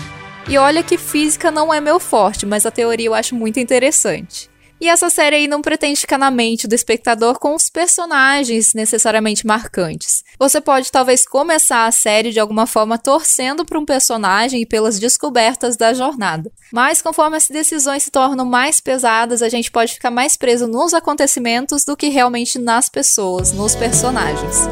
E 0.46 0.59
olha 0.59 0.82
que 0.82 0.98
física 0.98 1.50
não 1.50 1.72
é 1.72 1.80
meu 1.80 1.98
forte, 1.98 2.44
mas 2.44 2.66
a 2.66 2.70
teoria 2.70 3.07
eu 3.07 3.14
acho 3.14 3.34
muito 3.34 3.59
interessante. 3.59 4.43
E 4.81 4.89
essa 4.89 5.09
série 5.09 5.37
aí 5.37 5.49
não 5.49 5.62
pretende 5.62 6.01
ficar 6.01 6.18
na 6.18 6.31
mente 6.31 6.66
do 6.66 6.75
espectador 6.75 7.39
com 7.39 7.55
os 7.55 7.70
personagens 7.70 8.75
necessariamente 8.75 9.47
marcantes. 9.47 10.22
Você 10.39 10.61
pode 10.61 10.91
talvez 10.91 11.27
começar 11.27 11.87
a 11.87 11.93
série 11.93 12.33
de 12.33 12.41
alguma 12.41 12.66
forma 12.66 12.99
torcendo 12.99 13.64
para 13.64 13.79
um 13.79 13.85
personagem 13.85 14.62
e 14.62 14.66
pelas 14.66 14.99
descobertas 14.99 15.77
da 15.77 15.95
jornada. 15.95 16.51
Mas 16.72 17.01
conforme 17.01 17.37
as 17.37 17.49
decisões 17.49 18.03
se 18.03 18.11
tornam 18.11 18.45
mais 18.45 18.81
pesadas, 18.81 19.43
a 19.43 19.49
gente 19.49 19.70
pode 19.70 19.95
ficar 19.95 20.11
mais 20.11 20.37
preso 20.37 20.66
nos 20.66 20.93
acontecimentos 20.93 21.85
do 21.85 21.97
que 21.97 22.09
realmente 22.09 22.59
nas 22.59 22.89
pessoas, 22.89 23.53
nos 23.53 23.75
personagens. 23.75 24.68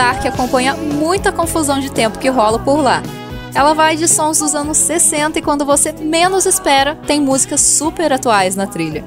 Dark 0.00 0.24
acompanha 0.24 0.74
muita 0.74 1.30
confusão 1.30 1.78
de 1.78 1.92
tempo 1.92 2.18
que 2.18 2.30
rola 2.30 2.58
por 2.58 2.80
lá. 2.80 3.02
Ela 3.54 3.74
vai 3.74 3.96
de 3.96 4.08
sons 4.08 4.38
dos 4.38 4.54
anos 4.54 4.78
60 4.78 5.38
e 5.38 5.42
quando 5.42 5.62
você 5.62 5.92
menos 5.92 6.46
espera, 6.46 6.96
tem 7.06 7.20
músicas 7.20 7.60
super 7.60 8.10
atuais 8.10 8.56
na 8.56 8.66
trilha. 8.66 9.04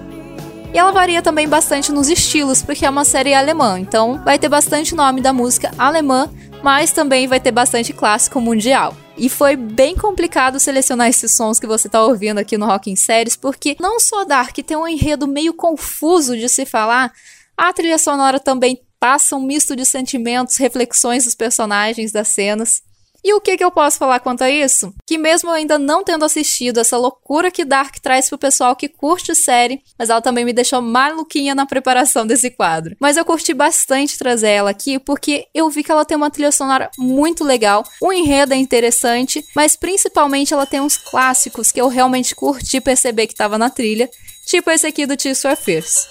E 0.71 0.77
ela 0.77 0.91
varia 0.91 1.19
também 1.23 1.49
bastante 1.49 1.91
nos 1.91 2.09
estilos, 2.09 2.61
porque 2.61 2.85
é 2.85 2.89
uma 2.91 3.03
série 3.05 3.33
alemã, 3.33 3.79
então 3.79 4.21
vai 4.23 4.37
ter 4.37 4.49
bastante 4.49 4.93
nome 4.93 5.19
da 5.19 5.33
música 5.33 5.71
alemã, 5.79 6.29
mas 6.61 6.91
também 6.91 7.25
vai 7.25 7.39
ter 7.39 7.51
bastante 7.51 7.91
clássico 7.91 8.39
mundial. 8.39 8.95
E 9.17 9.29
foi 9.29 9.55
bem 9.55 9.95
complicado 9.95 10.59
selecionar 10.59 11.09
esses 11.09 11.31
sons 11.31 11.59
que 11.59 11.65
você 11.65 11.87
está 11.87 12.03
ouvindo 12.03 12.37
aqui 12.37 12.55
no 12.55 12.67
Rock 12.67 12.91
em 12.91 12.95
Séries, 12.95 13.35
porque 13.35 13.75
não 13.79 13.99
só 13.99 14.25
Dark 14.25 14.55
tem 14.57 14.77
um 14.77 14.87
enredo 14.87 15.27
meio 15.27 15.55
confuso 15.55 16.37
de 16.37 16.47
se 16.47 16.67
falar, 16.67 17.11
a 17.57 17.73
trilha 17.73 17.97
sonora 17.97 18.39
também 18.39 18.79
passa 19.03 19.35
um 19.35 19.41
misto 19.41 19.75
de 19.75 19.83
sentimentos, 19.83 20.55
reflexões 20.55 21.25
dos 21.25 21.35
personagens, 21.35 22.13
das 22.13 22.29
cenas. 22.29 22.81
E 23.21 23.33
o 23.33 23.41
que, 23.41 23.57
que 23.57 23.63
eu 23.63 23.69
posso 23.69 23.97
falar 23.97 24.21
quanto 24.21 24.45
a 24.45 24.49
isso? 24.49 24.93
Que 25.05 25.17
mesmo 25.17 25.49
eu 25.49 25.55
ainda 25.55 25.77
não 25.77 26.05
tendo 26.05 26.23
assistido 26.23 26.79
essa 26.79 26.95
loucura 26.95 27.51
que 27.51 27.65
Dark 27.65 27.97
traz 28.01 28.29
pro 28.29 28.37
pessoal 28.37 28.77
que 28.77 28.87
curte 28.87 29.35
série, 29.35 29.81
mas 29.99 30.09
ela 30.09 30.21
também 30.21 30.45
me 30.45 30.53
deixou 30.53 30.81
maluquinha 30.81 31.53
na 31.53 31.65
preparação 31.65 32.25
desse 32.25 32.49
quadro. 32.49 32.95
Mas 32.97 33.17
eu 33.17 33.25
curti 33.25 33.53
bastante 33.53 34.17
trazer 34.17 34.51
ela 34.51 34.69
aqui 34.69 34.97
porque 34.97 35.47
eu 35.53 35.69
vi 35.69 35.83
que 35.83 35.91
ela 35.91 36.05
tem 36.05 36.15
uma 36.15 36.31
trilha 36.31 36.51
sonora 36.53 36.89
muito 36.97 37.43
legal, 37.43 37.83
o 38.01 38.13
enredo 38.13 38.53
é 38.53 38.57
interessante, 38.57 39.45
mas 39.53 39.75
principalmente 39.75 40.53
ela 40.53 40.65
tem 40.65 40.79
uns 40.79 40.95
clássicos 40.95 41.73
que 41.73 41.81
eu 41.81 41.89
realmente 41.89 42.33
curti 42.33 42.79
perceber 42.79 43.27
que 43.27 43.35
tava 43.35 43.57
na 43.57 43.69
trilha, 43.69 44.09
tipo 44.45 44.71
esse 44.71 44.87
aqui 44.87 45.05
do 45.05 45.15
for 45.35 45.57
Fears. 45.57 46.07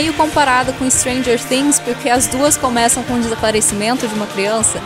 Meio 0.00 0.14
comparada 0.14 0.72
com 0.72 0.88
Stranger 0.88 1.38
Things, 1.44 1.78
porque 1.78 2.08
as 2.08 2.26
duas 2.26 2.56
começam 2.56 3.02
com 3.02 3.14
o 3.14 3.20
desaparecimento 3.20 4.08
de 4.08 4.14
uma 4.14 4.26
criança, 4.26 4.80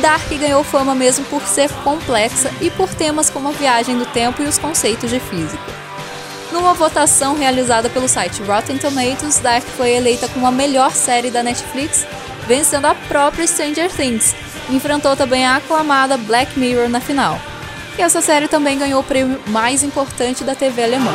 Dark 0.00 0.26
ganhou 0.30 0.64
fama 0.64 0.94
mesmo 0.94 1.22
por 1.26 1.42
ser 1.42 1.70
complexa 1.84 2.50
e 2.62 2.70
por 2.70 2.88
temas 2.94 3.28
como 3.28 3.50
a 3.50 3.52
viagem 3.52 3.98
do 3.98 4.06
tempo 4.06 4.42
e 4.42 4.46
os 4.46 4.56
conceitos 4.56 5.10
de 5.10 5.20
física. 5.20 5.62
Numa 6.50 6.72
votação 6.72 7.36
realizada 7.36 7.90
pelo 7.90 8.08
site 8.08 8.42
Rotten 8.42 8.78
Tomatoes, 8.78 9.38
Dark 9.38 9.64
foi 9.76 9.90
eleita 9.90 10.28
como 10.28 10.46
a 10.46 10.50
melhor 10.50 10.92
série 10.92 11.30
da 11.30 11.42
Netflix, 11.42 12.06
vencendo 12.46 12.86
a 12.86 12.94
própria 12.94 13.46
Stranger 13.46 13.90
Things. 13.90 14.34
Enfrentou 14.70 15.14
também 15.14 15.44
a 15.44 15.56
aclamada 15.56 16.16
Black 16.16 16.58
Mirror 16.58 16.88
na 16.88 17.00
final. 17.00 17.38
E 17.98 18.02
essa 18.02 18.22
série 18.22 18.48
também 18.48 18.78
ganhou 18.78 19.00
o 19.00 19.04
prêmio 19.04 19.38
mais 19.48 19.82
importante 19.82 20.42
da 20.42 20.54
TV 20.54 20.84
alemã. 20.84 21.12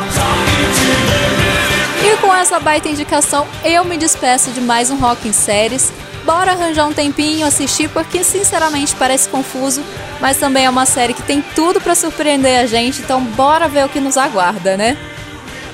E 2.02 2.16
com 2.16 2.34
essa 2.34 2.58
baita 2.58 2.88
indicação, 2.88 3.46
eu 3.62 3.84
me 3.84 3.98
despeço 3.98 4.50
de 4.52 4.60
mais 4.60 4.90
um 4.90 4.96
Rock 4.96 5.28
em 5.28 5.34
Séries. 5.34 5.92
Bora 6.24 6.52
arranjar 6.52 6.86
um 6.86 6.94
tempinho, 6.94 7.46
assistir, 7.46 7.90
porque 7.90 8.24
sinceramente 8.24 8.96
parece 8.96 9.28
confuso, 9.28 9.82
mas 10.18 10.38
também 10.38 10.64
é 10.64 10.70
uma 10.70 10.86
série 10.86 11.12
que 11.12 11.22
tem 11.22 11.42
tudo 11.54 11.78
para 11.78 11.94
surpreender 11.94 12.58
a 12.60 12.66
gente, 12.66 13.02
então 13.02 13.22
bora 13.22 13.68
ver 13.68 13.84
o 13.84 13.88
que 13.88 14.00
nos 14.00 14.16
aguarda, 14.16 14.78
né? 14.78 14.96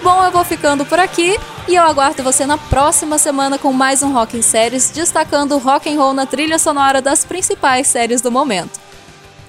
Bom, 0.02 0.24
eu 0.24 0.32
vou 0.32 0.44
ficando 0.44 0.84
por 0.84 0.98
aqui 0.98 1.38
e 1.68 1.74
eu 1.74 1.84
aguardo 1.84 2.22
você 2.22 2.44
na 2.44 2.58
próxima 2.58 3.18
semana 3.18 3.56
com 3.56 3.72
mais 3.72 4.02
um 4.02 4.12
Rock 4.12 4.36
em 4.36 4.42
Séries, 4.42 4.90
destacando 4.90 5.52
o 5.54 5.58
rock 5.58 5.88
and 5.92 5.98
roll 6.00 6.12
na 6.12 6.26
trilha 6.26 6.58
sonora 6.58 7.00
das 7.00 7.24
principais 7.24 7.86
séries 7.86 8.20
do 8.20 8.32
momento. 8.32 8.86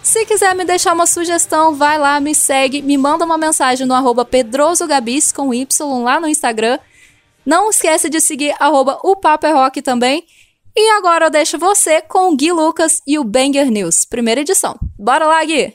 Se 0.08 0.26
quiser 0.26 0.56
me 0.56 0.64
deixar 0.64 0.94
uma 0.94 1.06
sugestão, 1.06 1.76
vai 1.76 2.00
lá, 2.00 2.18
me 2.22 2.34
segue, 2.34 2.82
me 2.82 2.98
manda 2.98 3.26
uma 3.26 3.38
mensagem 3.38 3.86
no 3.86 3.94
arroba 3.94 4.24
pedrosogabis 4.24 5.34
com 5.34 5.54
Y 5.54 6.02
lá 6.02 6.18
no 6.18 6.30
Instagram. 6.30 6.80
Não 7.46 7.70
esquece 7.70 8.10
de 8.10 8.22
seguir 8.22 8.56
arroba 8.58 8.98
o 9.04 9.18
Papo 9.18 9.46
é 9.46 9.52
Rock 9.52 9.82
também. 9.82 10.24
E 10.74 10.92
agora 10.92 11.26
eu 11.26 11.30
deixo 11.30 11.58
você 11.58 12.02
com 12.02 12.32
o 12.32 12.38
Gui 12.38 12.54
Lucas 12.54 13.02
e 13.06 13.20
o 13.20 13.24
Banger 13.26 13.70
News, 13.70 14.06
primeira 14.06 14.40
edição. 14.40 14.80
Bora 14.98 15.28
lá, 15.28 15.44
Gui! 15.44 15.74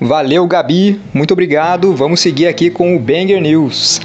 Valeu, 0.00 0.46
Gabi. 0.46 1.00
Muito 1.12 1.32
obrigado. 1.32 1.92
Vamos 1.92 2.20
seguir 2.20 2.46
aqui 2.46 2.70
com 2.70 2.94
o 2.94 3.00
Banger 3.00 3.42
News. 3.42 3.98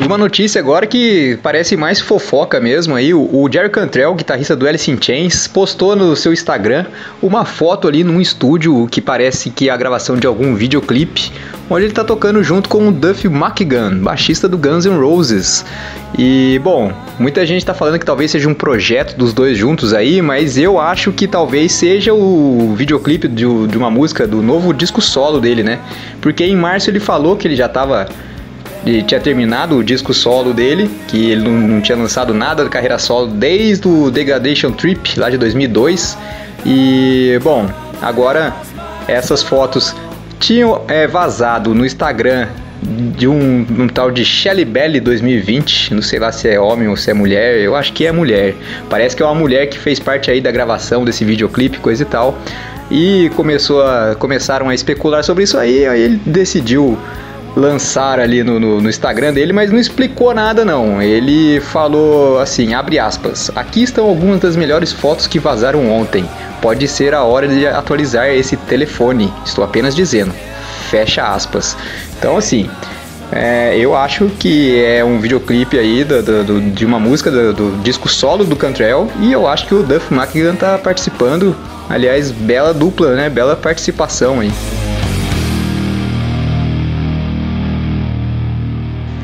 E 0.00 0.04
uma 0.04 0.16
notícia 0.16 0.58
agora 0.58 0.86
que 0.86 1.38
parece 1.42 1.76
mais 1.76 2.00
fofoca 2.00 2.58
mesmo 2.58 2.94
aí, 2.94 3.12
o, 3.12 3.48
Jerry 3.52 3.68
Cantrell, 3.68 4.14
guitarrista 4.14 4.56
do 4.56 4.66
Alice 4.66 4.90
in 4.90 4.98
Chains, 5.00 5.46
postou 5.46 5.94
no 5.94 6.16
seu 6.16 6.32
Instagram 6.32 6.86
uma 7.22 7.44
foto 7.44 7.86
ali 7.86 8.02
num 8.02 8.20
estúdio 8.20 8.88
que 8.90 9.00
parece 9.00 9.50
que 9.50 9.68
é 9.68 9.72
a 9.72 9.76
gravação 9.76 10.16
de 10.16 10.26
algum 10.26 10.54
videoclipe, 10.54 11.30
onde 11.68 11.84
ele 11.84 11.92
tá 11.92 12.02
tocando 12.02 12.42
junto 12.42 12.68
com 12.68 12.88
o 12.88 12.92
Duff 12.92 13.26
McKagan, 13.26 13.98
baixista 13.98 14.48
do 14.48 14.56
Guns 14.56 14.86
N' 14.86 14.98
Roses. 14.98 15.64
E, 16.18 16.58
bom, 16.64 16.90
muita 17.18 17.44
gente 17.44 17.64
tá 17.64 17.74
falando 17.74 17.98
que 17.98 18.04
talvez 18.04 18.30
seja 18.30 18.48
um 18.48 18.54
projeto 18.54 19.16
dos 19.16 19.32
dois 19.32 19.56
juntos 19.56 19.92
aí, 19.92 20.22
mas 20.22 20.56
eu 20.56 20.80
acho 20.80 21.12
que 21.12 21.28
talvez 21.28 21.70
seja 21.70 22.14
o 22.14 22.74
videoclipe 22.74 23.28
de, 23.28 23.44
de 23.66 23.78
uma 23.78 23.90
música 23.90 24.26
do 24.26 24.42
novo 24.42 24.72
disco 24.72 25.00
solo 25.00 25.38
dele, 25.38 25.62
né? 25.62 25.78
Porque 26.20 26.44
em 26.44 26.56
março 26.56 26.90
ele 26.90 27.00
falou 27.00 27.36
que 27.36 27.46
ele 27.46 27.56
já 27.56 27.68
tava 27.68 28.08
tinha 29.06 29.20
terminado 29.20 29.76
o 29.76 29.84
disco 29.84 30.12
solo 30.12 30.52
dele, 30.52 30.90
que 31.08 31.30
ele 31.30 31.42
não, 31.42 31.52
não, 31.52 31.80
tinha 31.80 31.96
lançado 31.96 32.34
nada 32.34 32.64
da 32.64 32.70
carreira 32.70 32.98
solo 32.98 33.28
desde 33.28 33.86
o 33.86 34.10
Degradation 34.10 34.72
Trip, 34.72 35.18
lá 35.18 35.30
de 35.30 35.38
2002. 35.38 36.18
E, 36.66 37.38
bom, 37.42 37.68
agora 38.00 38.52
essas 39.06 39.42
fotos 39.42 39.94
tinham 40.38 40.82
é, 40.88 41.06
vazado 41.06 41.74
no 41.74 41.86
Instagram 41.86 42.48
de 42.82 43.28
um, 43.28 43.64
um, 43.78 43.88
tal 43.88 44.10
de 44.10 44.24
Shelly 44.24 44.64
Belly 44.64 44.98
2020, 44.98 45.94
não 45.94 46.02
sei 46.02 46.18
lá 46.18 46.32
se 46.32 46.48
é 46.48 46.58
homem 46.58 46.88
ou 46.88 46.96
se 46.96 47.10
é 47.10 47.14
mulher, 47.14 47.60
eu 47.60 47.76
acho 47.76 47.92
que 47.92 48.04
é 48.04 48.10
mulher. 48.10 48.54
Parece 48.90 49.14
que 49.14 49.22
é 49.22 49.26
uma 49.26 49.34
mulher 49.34 49.66
que 49.66 49.78
fez 49.78 50.00
parte 50.00 50.30
aí 50.30 50.40
da 50.40 50.50
gravação 50.50 51.04
desse 51.04 51.24
videoclipe, 51.24 51.78
coisa 51.78 52.02
e 52.02 52.06
tal. 52.06 52.36
E 52.90 53.30
começou 53.36 53.82
a, 53.82 54.16
começaram 54.18 54.68
a 54.68 54.74
especular 54.74 55.22
sobre 55.22 55.44
isso 55.44 55.56
aí, 55.56 55.86
aí 55.86 56.00
ele 56.00 56.20
decidiu 56.26 56.98
lançar 57.54 58.18
ali 58.18 58.42
no, 58.42 58.58
no, 58.58 58.80
no, 58.80 58.88
Instagram 58.88 59.32
dele, 59.32 59.52
mas 59.52 59.70
não 59.70 59.78
explicou 59.78 60.34
nada 60.34 60.64
não. 60.64 61.00
Ele 61.02 61.60
falou 61.60 62.38
assim, 62.40 62.74
abre 62.74 62.98
aspas, 62.98 63.50
aqui 63.54 63.82
estão 63.82 64.06
algumas 64.06 64.40
das 64.40 64.56
melhores 64.56 64.92
fotos 64.92 65.26
que 65.26 65.38
vazaram 65.38 65.90
ontem. 65.90 66.28
Pode 66.60 66.86
ser 66.88 67.14
a 67.14 67.22
hora 67.22 67.48
de 67.48 67.66
atualizar 67.66 68.28
esse 68.28 68.56
telefone. 68.56 69.32
Estou 69.44 69.64
apenas 69.64 69.94
dizendo. 69.94 70.32
Fecha 70.90 71.26
aspas. 71.26 71.76
Então 72.18 72.36
assim, 72.36 72.68
é, 73.32 73.76
eu 73.78 73.96
acho 73.96 74.26
que 74.38 74.82
é 74.84 75.02
um 75.02 75.18
videoclipe 75.18 75.78
aí 75.78 76.04
do, 76.04 76.22
do, 76.22 76.44
do, 76.44 76.60
de 76.60 76.84
uma 76.84 77.00
música 77.00 77.30
do, 77.30 77.82
disco 77.82 78.06
solo 78.06 78.44
do 78.44 78.54
Cantrell 78.54 79.10
e 79.20 79.32
eu 79.32 79.48
acho 79.48 79.66
que 79.66 79.74
o 79.74 79.82
Duff 79.82 80.12
McKagan 80.12 80.54
tá 80.54 80.78
participando. 80.78 81.56
Aliás, 81.88 82.30
bela 82.30 82.72
dupla, 82.72 83.14
né? 83.14 83.28
Bela 83.28 83.56
participação 83.56 84.40
aí. 84.40 84.52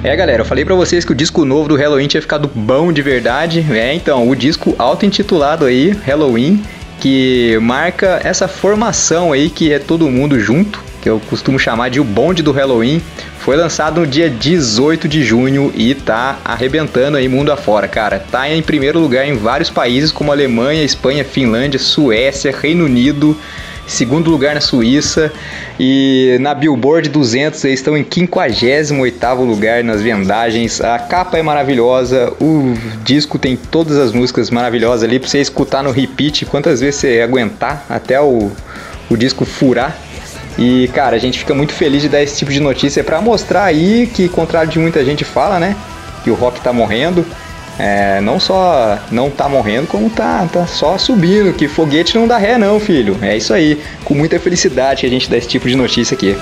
É, 0.09 0.17
galera, 0.17 0.41
eu 0.41 0.47
falei 0.47 0.65
para 0.65 0.75
vocês 0.75 1.05
que 1.05 1.13
o 1.13 1.15
disco 1.15 1.45
novo 1.45 1.69
do 1.69 1.77
Halloween 1.77 2.07
tinha 2.07 2.23
ficado 2.23 2.51
bom 2.55 2.91
de 2.91 3.03
verdade. 3.03 3.63
É, 3.71 3.93
então, 3.93 4.27
o 4.27 4.35
disco 4.35 4.75
auto-intitulado 4.79 5.67
aí, 5.67 5.91
Halloween, 6.03 6.65
que 6.99 7.59
marca 7.61 8.19
essa 8.25 8.49
formação 8.49 9.35
aí 9.35 9.51
que 9.51 9.71
é 9.71 9.79
todo 9.79 10.09
mundo 10.09 10.41
junto, 10.41 10.83
que 11.03 11.11
eu 11.11 11.21
costumo 11.29 11.59
chamar 11.59 11.91
de 11.91 12.01
o 12.01 12.05
bonde 12.05 12.43
do 12.43 12.53
Halloween, 12.53 13.03
foi 13.41 13.55
lançado 13.55 14.01
no 14.01 14.07
dia 14.07 14.31
18 14.31 15.07
de 15.07 15.23
junho 15.23 15.71
e 15.77 15.95
tá 15.95 16.39
arrebentando 16.43 17.19
aí 17.19 17.29
mundo 17.29 17.53
afora, 17.53 17.87
cara. 17.87 18.19
Tá 18.19 18.49
em 18.49 18.63
primeiro 18.63 18.99
lugar 18.99 19.29
em 19.29 19.37
vários 19.37 19.69
países 19.69 20.11
como 20.11 20.33
Alemanha, 20.33 20.83
Espanha, 20.83 21.23
Finlândia, 21.23 21.79
Suécia, 21.79 22.51
Reino 22.59 22.87
Unido, 22.87 23.37
segundo 23.89 24.31
lugar 24.31 24.55
na 24.55 24.61
Suíça 24.61 25.33
e 25.81 26.37
na 26.41 26.55
Billboard 26.55 27.09
200 27.09 27.65
eles 27.65 27.81
estão 27.81 27.97
em 27.97 28.05
58º 28.05 29.45
lugar 29.45 29.83
nas 29.83 30.03
vendagens. 30.03 30.81
A 30.81 30.99
capa 30.99 31.39
é 31.39 31.43
maravilhosa, 31.43 32.33
o 32.39 32.75
disco 33.03 33.39
tem 33.39 33.57
todas 33.57 33.97
as 33.97 34.13
músicas 34.13 34.51
maravilhosas 34.51 35.03
ali 35.03 35.19
para 35.19 35.29
você 35.29 35.41
escutar 35.41 35.83
no 35.83 35.91
repeat 35.91 36.45
quantas 36.45 36.81
vezes 36.81 37.01
você 37.01 37.21
aguentar 37.23 37.85
até 37.89 38.21
o, 38.21 38.53
o 39.11 39.17
disco 39.17 39.45
furar. 39.47 39.97
E 40.59 40.89
cara, 40.89 41.17
a 41.17 41.19
gente 41.19 41.39
fica 41.39 41.55
muito 41.55 41.73
feliz 41.73 42.03
de 42.03 42.09
dar 42.09 42.23
esse 42.23 42.37
tipo 42.37 42.53
de 42.53 42.61
notícia 42.61 43.03
para 43.03 43.21
mostrar 43.21 43.65
aí 43.65 44.11
que, 44.13 44.29
contrário 44.29 44.71
de 44.71 44.79
muita 44.79 45.05
gente 45.05 45.25
fala, 45.25 45.59
né, 45.59 45.75
que 46.23 46.31
o 46.31 46.35
rock 46.35 46.61
tá 46.61 46.73
morrendo, 46.73 47.25
é, 47.79 48.21
não 48.21 48.41
só 48.41 48.99
não 49.11 49.31
tá 49.31 49.49
morrendo, 49.49 49.87
como 49.87 50.11
tá, 50.11 50.47
tá 50.53 50.67
só 50.67 50.99
subindo, 50.99 51.53
que 51.53 51.69
foguete 51.69 52.17
não 52.17 52.27
dá 52.27 52.37
ré 52.37 52.59
não, 52.59 52.81
filho. 52.81 53.17
É 53.23 53.37
isso 53.37 53.55
aí, 53.55 53.81
com 54.05 54.15
muita 54.15 54.39
felicidade 54.41 55.03
que 55.03 55.07
a 55.07 55.11
gente 55.11 55.31
dá 55.31 55.37
esse 55.37 55.49
tipo 55.49 55.69
de 55.69 55.77
notícia 55.77 56.15
aqui. 56.15 56.37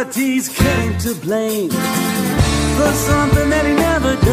Authorities 0.00 0.48
came 0.48 0.96
to 0.98 1.12
blame 1.14 1.70
for 1.70 2.92
something 2.92 3.50
that 3.50 3.64
he 3.66 3.74
never 3.74 4.14
done. 4.14 4.27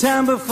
Time 0.00 0.24
before 0.24 0.49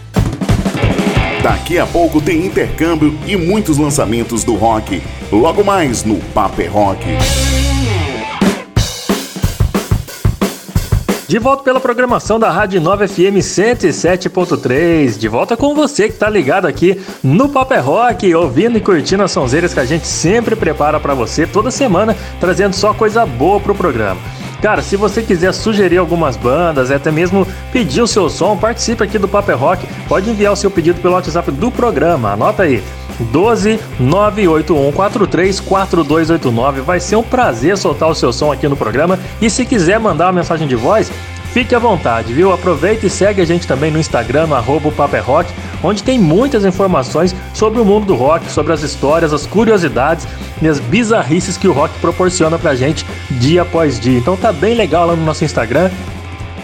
Daqui 1.44 1.78
a 1.78 1.86
pouco 1.86 2.22
tem 2.22 2.46
intercâmbio 2.46 3.14
e 3.28 3.36
muitos 3.36 3.78
lançamentos 3.78 4.46
do 4.46 4.56
rock. 4.56 5.04
Logo 5.30 5.62
mais 5.62 6.06
no 6.06 6.22
Paper 6.34 6.72
Rock. 6.72 7.06
De 11.36 11.40
volta 11.40 11.64
pela 11.64 11.82
programação 11.82 12.40
da 12.40 12.50
Rádio 12.50 12.80
9 12.80 13.10
FM 13.10 13.44
107.3. 13.44 15.18
De 15.18 15.28
volta 15.28 15.58
com 15.58 15.76
você 15.76 16.08
que 16.08 16.16
tá 16.16 16.30
ligado 16.30 16.66
aqui 16.66 16.98
no 17.22 17.50
Paper 17.50 17.84
Rock, 17.86 18.34
ouvindo 18.34 18.78
e 18.78 18.82
curtindo 18.82 19.22
as 19.22 19.34
sonzeiras 19.34 19.74
que 19.74 19.82
a 19.82 19.86
gente 19.86 20.08
sempre 20.08 20.56
prepara 20.56 20.98
para 20.98 21.14
você 21.14 21.46
toda 21.46 21.70
semana, 21.70 22.16
trazendo 22.40 22.74
só 22.74 22.94
coisa 22.94 23.26
boa 23.26 23.60
pro 23.60 23.76
programa. 23.76 24.22
Cara, 24.66 24.82
se 24.82 24.98
você 24.98 25.22
quiser 25.22 25.54
sugerir 25.54 26.00
algumas 26.00 26.36
bandas, 26.36 26.90
até 26.90 27.12
mesmo 27.12 27.46
pedir 27.72 28.02
o 28.02 28.08
seu 28.08 28.28
som, 28.28 28.58
participe 28.58 29.04
aqui 29.04 29.20
do 29.20 29.28
Paper 29.28 29.56
Rock. 29.56 29.88
Pode 30.08 30.28
enviar 30.28 30.54
o 30.54 30.56
seu 30.56 30.72
pedido 30.72 31.00
pelo 31.00 31.14
WhatsApp 31.14 31.52
do 31.52 31.70
programa. 31.70 32.32
Anota 32.32 32.64
aí. 32.64 32.84
12 33.32 33.80
98143 34.00 35.60
4289. 35.60 36.82
Vai 36.82 37.00
ser 37.00 37.16
um 37.16 37.22
prazer 37.22 37.78
soltar 37.78 38.10
o 38.10 38.16
seu 38.16 38.34
som 38.34 38.52
aqui 38.52 38.68
no 38.68 38.76
programa. 38.76 39.20
E 39.40 39.52
se 39.52 39.68
quiser 39.68 40.00
mandar 40.00 40.26
uma 40.26 40.34
mensagem 40.34 40.68
de 40.68 40.76
voz, 40.76 41.12
fique 41.56 41.74
à 41.74 41.80
vontade, 41.80 42.34
viu? 42.34 42.52
Aproveita 42.52 43.08
e 43.08 43.10
segue 43.10 43.42
a 43.42 43.46
gente 43.46 43.66
também 43.66 43.90
no 43.90 43.98
Instagram, 43.98 44.46
no 44.46 44.92
Paper 44.92 45.24
Rock, 45.24 45.54
onde 45.82 46.04
tem 46.04 46.20
muitas 46.20 46.66
informações 46.66 47.34
sobre 47.54 47.80
o 47.80 47.86
mundo 47.86 48.06
do 48.06 48.14
rock, 48.14 48.52
sobre 48.52 48.74
as 48.74 48.82
histórias, 48.82 49.32
as 49.32 49.46
curiosidades 49.46 50.28
e 50.62 50.68
as 50.68 50.82
bizarrices 50.82 51.56
que 51.58 51.66
o 51.66 51.72
rock 51.72 51.98
proporciona 52.00 52.60
pra 52.60 52.76
gente 52.76 53.06
dia 53.32 53.62
após 53.62 53.98
dia. 53.98 54.18
Então 54.18 54.36
tá 54.36 54.52
bem 54.52 54.76
legal 54.76 55.08
lá 55.08 55.16
no 55.16 55.24
nosso 55.24 55.46
Instagram. 55.46 55.90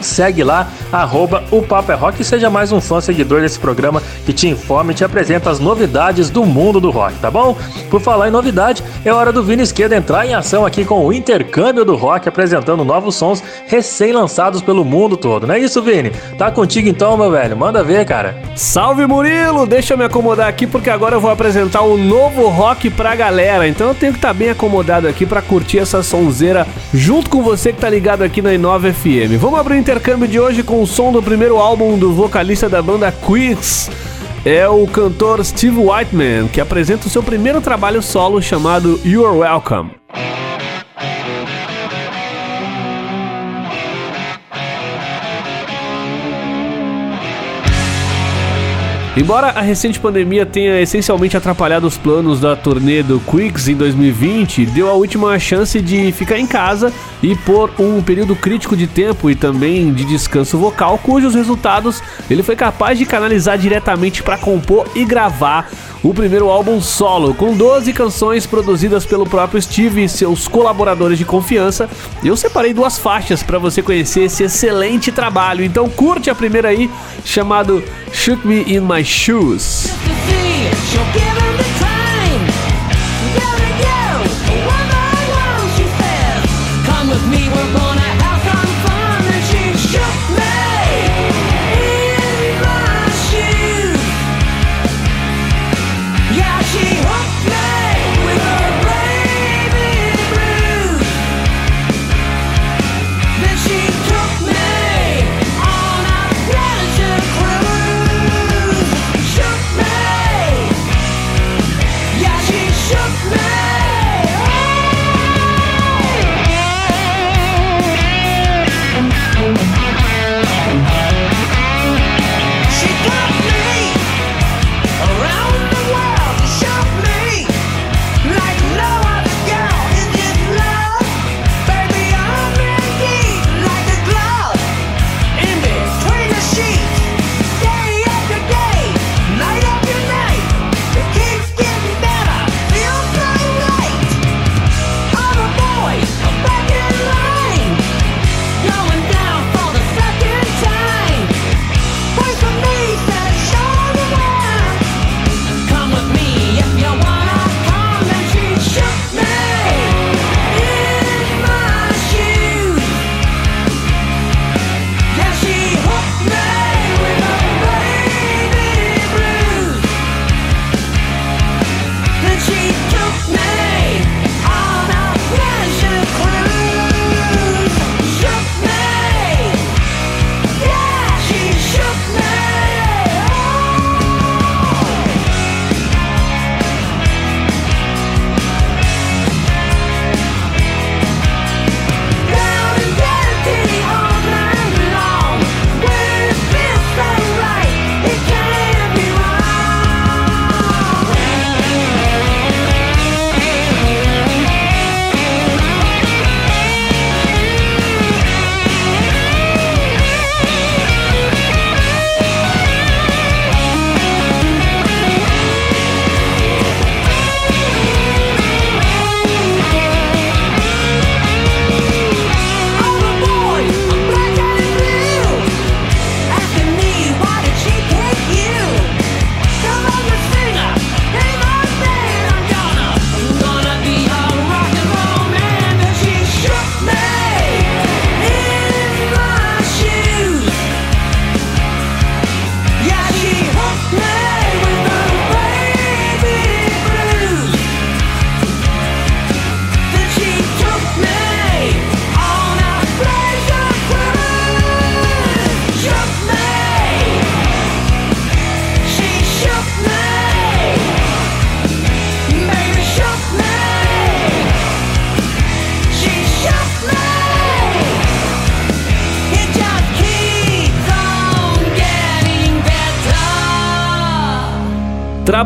Segue 0.02 0.44
lá, 0.44 0.70
arroba 0.92 1.44
o 1.52 1.62
Papo 1.62 1.92
é 1.92 1.96
Rock 1.96 2.22
e 2.22 2.26
seja 2.26 2.50
mais 2.50 2.72
um 2.72 2.82
fã 2.82 3.00
seguidor 3.02 3.42
desse 3.42 3.60
programa 3.60 4.02
que 4.26 4.34
te 4.34 4.48
informa 4.48 4.92
e 4.92 4.96
te 4.96 5.04
apresenta 5.04 5.50
as 5.50 5.60
novidades 5.60 6.30
do 6.30 6.46
mundo 6.46 6.80
do 6.80 6.92
rock, 6.92 7.16
tá 7.20 7.30
bom? 7.30 7.56
Por 7.90 8.02
falar 8.02 8.28
em 8.28 8.32
novidade, 8.32 8.84
é 9.04 9.14
hora 9.14 9.32
do 9.32 9.44
Vini 9.44 9.64
Esquerda 9.64 9.96
entrar 9.96 10.26
em 10.26 10.34
ação 10.34 10.66
aqui 10.66 10.84
com 10.86 11.06
o 11.06 11.14
intercâmbio 11.14 11.86
do 11.86 11.96
rock, 11.96 12.28
apresentando 12.28 12.84
novos 12.84 13.16
sons 13.16 13.44
recém-lançados 13.68 14.62
pelo 14.62 14.84
mundo 14.84 15.18
todo, 15.18 15.48
não 15.48 15.56
é 15.56 15.60
isso, 15.60 15.82
Vini? 15.82 16.12
Tá 16.38 16.52
contigo 16.52 16.90
então, 16.90 17.18
meu 17.18 17.32
velho, 17.32 17.56
manda 17.56 17.84
ver, 17.84 18.06
cara. 18.06 18.36
Salve 18.56 19.06
Murilo! 19.06 19.66
Deixa 19.66 19.94
eu 19.94 19.98
me 19.98 20.04
acomodar 20.04 20.48
aqui 20.48 20.68
porque 20.68 20.90
agora 20.90 21.16
eu 21.16 21.22
vou 21.22 21.32
apresentar 21.32 21.82
o 21.82 21.98
novo 21.98 22.48
rock 22.48 22.90
pra 22.90 23.16
galera. 23.16 23.68
Então 23.68 23.88
eu 23.88 23.96
tenho 23.96 24.12
que 24.12 24.20
estar 24.20 24.34
bem 24.34 24.50
acomodado 24.50 25.08
aqui 25.08 25.26
pra 25.26 25.42
curtir 25.42 25.80
essa 25.80 26.04
sonzeira 26.04 26.68
junto 26.94 27.30
com 27.30 27.42
você 27.42 27.72
que 27.72 27.80
tá 27.80 27.90
ligado 27.90 28.24
aqui 28.24 28.42
na 28.42 28.52
I9 28.52 28.94
FM. 28.94 29.40
Vamos 29.40 29.60
abrir 29.60 29.76
o 29.76 29.78
intercâmbio 29.92 30.26
de 30.26 30.40
hoje 30.40 30.64
com 30.64 30.82
o 30.82 30.88
som 30.88 31.12
do 31.12 31.22
primeiro 31.22 31.58
álbum 31.58 31.98
do 31.98 32.14
vocalista 32.14 32.70
da 32.70 32.82
banda 32.82 33.12
Quicks. 33.12 33.92
É 34.46 34.66
o 34.66 34.88
cantor 34.88 35.44
Steve 35.44 35.78
Whiteman, 35.78 36.48
que 36.48 36.62
apresenta 36.62 37.08
o 37.08 37.10
seu 37.10 37.22
primeiro 37.22 37.60
trabalho 37.60 38.02
solo 38.02 38.42
chamado 38.42 39.02
You're 39.04 39.40
Welcome. 39.40 39.92
Embora 49.16 49.48
a 49.48 49.60
recente 49.60 50.00
pandemia 50.00 50.46
tenha 50.46 50.80
essencialmente 50.80 51.36
atrapalhado 51.36 51.86
os 51.86 51.98
planos 51.98 52.40
da 52.40 52.56
turnê 52.56 53.04
do 53.04 53.20
Quicks 53.20 53.68
em 53.68 53.76
2020, 53.76 54.66
deu 54.68 54.90
a 54.90 54.94
última 54.94 55.38
chance 55.38 55.82
de 55.82 56.14
ficar 56.14 56.40
em 56.40 56.48
casa 56.48 56.94
e 57.22 57.36
por 57.36 57.70
um 57.78 58.02
período 58.02 58.38
crítico 58.38 58.76
de 58.76 58.88
tempo 58.88 59.30
e 59.30 59.36
também 59.36 59.92
de 59.94 60.06
descanso 60.06 60.58
vocal, 60.58 60.98
cujos 60.98 61.36
resultados 61.36 62.02
ele 62.30 62.42
foi 62.42 62.56
capaz 62.56 62.98
de 62.98 63.06
canalizar 63.06 63.58
diretamente 63.58 64.24
para 64.24 64.38
compor 64.38 64.88
e 64.96 65.04
gravar 65.04 65.70
o 66.04 66.14
primeiro 66.14 66.50
álbum 66.50 66.82
solo, 66.82 67.34
com 67.34 67.56
12 67.56 67.94
canções 67.94 68.48
produzidas 68.48 69.06
pelo 69.06 69.26
próprio 69.26 69.62
Steve 69.62 70.04
e 70.04 70.10
seus 70.10 70.48
colaboradores 70.48 71.18
de 71.18 71.26
confiança. 71.26 71.88
Eu 72.24 72.36
separei 72.36 72.74
duas 72.74 72.98
faixas 72.98 73.44
para 73.44 73.60
você 73.60 73.84
conhecer 73.84 74.24
esse 74.24 74.44
excelente 74.44 75.12
trabalho. 75.12 75.64
Então 75.64 75.88
curte 75.90 76.30
a 76.30 76.36
primeira 76.36 76.70
aí, 76.70 76.90
chamado 77.24 77.84
Shoot 78.12 78.46
Me 78.48 78.64
in 78.64 78.80
My 78.80 79.01
My 79.02 79.06
Shoes. 79.06 79.90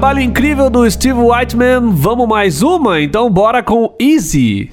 trabalho 0.06 0.22
incrível 0.22 0.70
do 0.70 0.88
Steve 0.88 1.20
Whiteman. 1.20 1.89
Vamos 1.95 2.28
mais 2.28 2.62
uma? 2.62 3.01
Então 3.01 3.28
bora 3.28 3.64
com 3.64 3.91
Easy. 3.99 4.70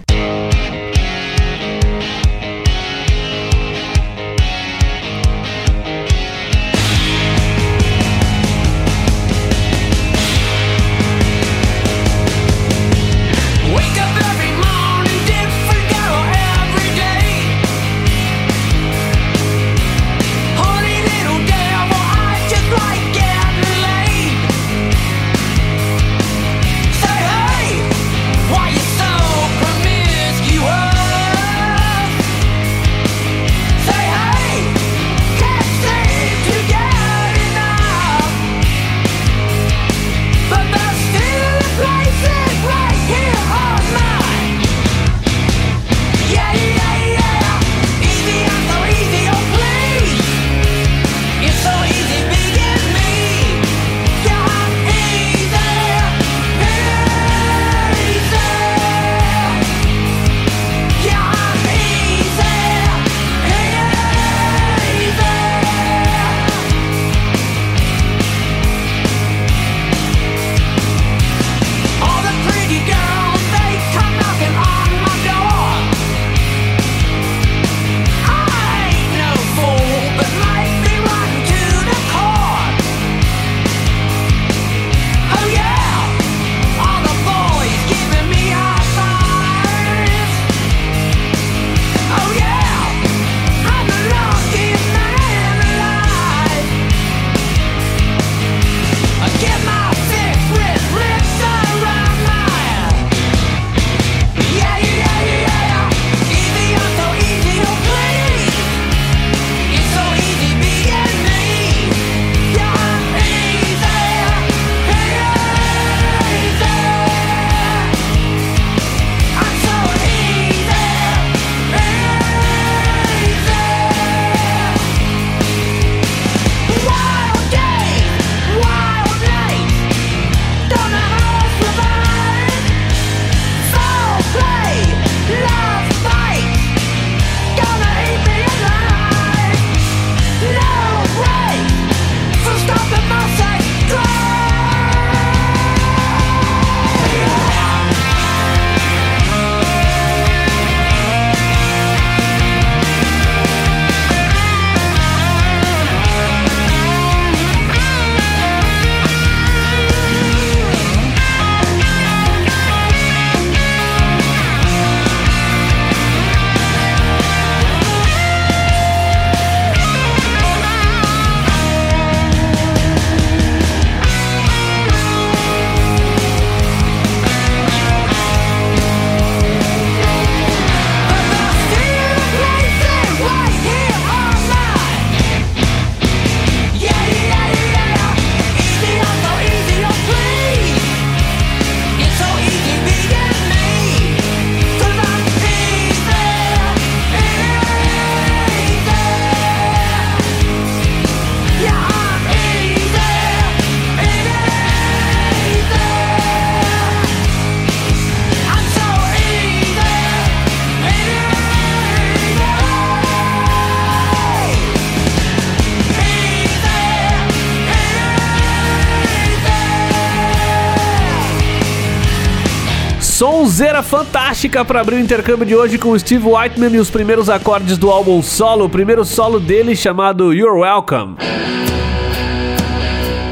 Fantástica 223.93 224.65
para 224.65 224.81
abrir 224.81 224.97
o 224.97 225.01
intercâmbio 225.01 225.45
de 225.45 225.55
hoje 225.55 225.77
com 225.77 225.99
Steve 225.99 226.27
Whiteman 226.27 226.73
e 226.73 226.79
os 226.79 226.89
primeiros 226.89 227.29
acordes 227.29 227.77
do 227.77 227.91
álbum 227.91 228.23
solo, 228.23 228.65
o 228.65 228.69
primeiro 228.71 229.05
solo 229.05 229.39
dele 229.39 229.77
chamado 229.77 230.33
You're 230.33 230.61
Welcome. 230.61 231.17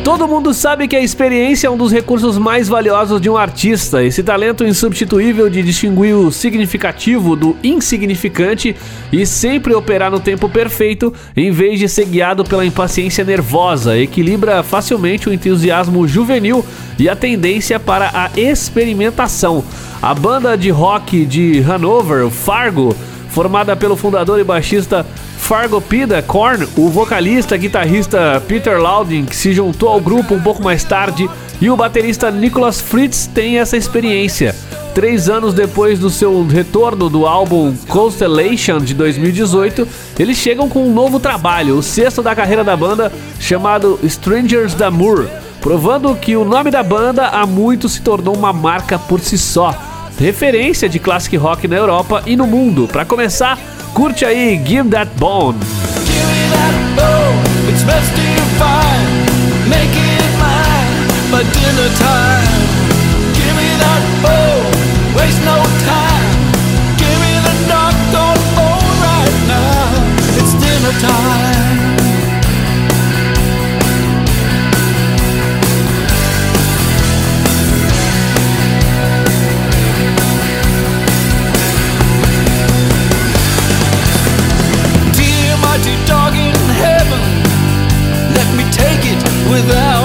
Todo 0.04 0.28
mundo 0.28 0.52
sabe 0.52 0.86
que 0.86 0.94
a 0.94 1.00
experiência 1.00 1.66
é 1.66 1.70
um 1.70 1.78
dos 1.78 1.90
recursos 1.90 2.36
mais 2.36 2.68
valiosos 2.68 3.22
de 3.22 3.30
um 3.30 3.38
artista. 3.38 4.04
Esse 4.04 4.22
talento 4.22 4.62
insubstituível 4.62 5.48
de 5.48 5.62
distinguir 5.62 6.14
o 6.14 6.30
significativo 6.30 7.34
do 7.34 7.56
insignificante 7.64 8.76
e 9.10 9.24
sempre 9.24 9.72
operar 9.72 10.10
no 10.10 10.20
tempo 10.20 10.46
perfeito, 10.46 11.10
em 11.34 11.50
vez 11.50 11.78
de 11.78 11.88
ser 11.88 12.04
guiado 12.04 12.44
pela 12.44 12.66
impaciência 12.66 13.24
nervosa, 13.24 13.96
equilibra 13.96 14.62
facilmente 14.62 15.26
o 15.26 15.32
entusiasmo 15.32 16.06
juvenil 16.06 16.62
e 16.98 17.08
a 17.08 17.16
tendência 17.16 17.80
para 17.80 18.10
a 18.12 18.30
experimentação. 18.38 19.64
A 20.02 20.14
banda 20.14 20.56
de 20.56 20.70
rock 20.70 21.26
de 21.26 21.62
Hanover, 21.62 22.30
Fargo, 22.30 22.96
formada 23.28 23.76
pelo 23.76 23.94
fundador 23.94 24.40
e 24.40 24.44
baixista 24.44 25.04
Fargo 25.36 25.78
Pida 25.78 26.22
Korn, 26.22 26.66
o 26.74 26.88
vocalista 26.88 27.54
e 27.54 27.58
guitarrista 27.58 28.42
Peter 28.48 28.80
Louding, 28.80 29.26
que 29.26 29.36
se 29.36 29.52
juntou 29.52 29.90
ao 29.90 30.00
grupo 30.00 30.34
um 30.34 30.40
pouco 30.40 30.62
mais 30.62 30.84
tarde, 30.84 31.28
e 31.60 31.68
o 31.68 31.76
baterista 31.76 32.30
Nicholas 32.30 32.80
Fritz 32.80 33.26
têm 33.26 33.58
essa 33.58 33.76
experiência. 33.76 34.56
Três 34.94 35.28
anos 35.28 35.52
depois 35.52 35.98
do 35.98 36.08
seu 36.08 36.46
retorno 36.46 37.10
do 37.10 37.26
álbum 37.26 37.76
Constellation 37.86 38.78
de 38.78 38.94
2018, 38.94 39.86
eles 40.18 40.38
chegam 40.38 40.66
com 40.66 40.82
um 40.82 40.94
novo 40.94 41.20
trabalho, 41.20 41.76
o 41.76 41.82
sexto 41.82 42.22
da 42.22 42.34
carreira 42.34 42.64
da 42.64 42.74
banda, 42.74 43.12
chamado 43.38 44.00
Strangers 44.02 44.72
d'Amour, 44.72 45.26
provando 45.60 46.14
que 46.14 46.38
o 46.38 46.44
nome 46.44 46.70
da 46.70 46.82
banda 46.82 47.26
há 47.26 47.44
muito 47.44 47.86
se 47.86 48.00
tornou 48.00 48.34
uma 48.34 48.52
marca 48.52 48.98
por 48.98 49.20
si 49.20 49.36
só, 49.36 49.89
referência 50.20 50.86
de 50.86 50.98
classic 50.98 51.34
rock 51.36 51.66
na 51.66 51.76
Europa 51.76 52.22
e 52.26 52.36
no 52.36 52.46
mundo. 52.46 52.86
Para 52.86 53.06
começar, 53.06 53.58
Curte 53.94 54.24
aí 54.24 54.60
Give 54.64 54.88
That 54.90 55.10
Bone. 55.16 55.58
Give 56.04 56.40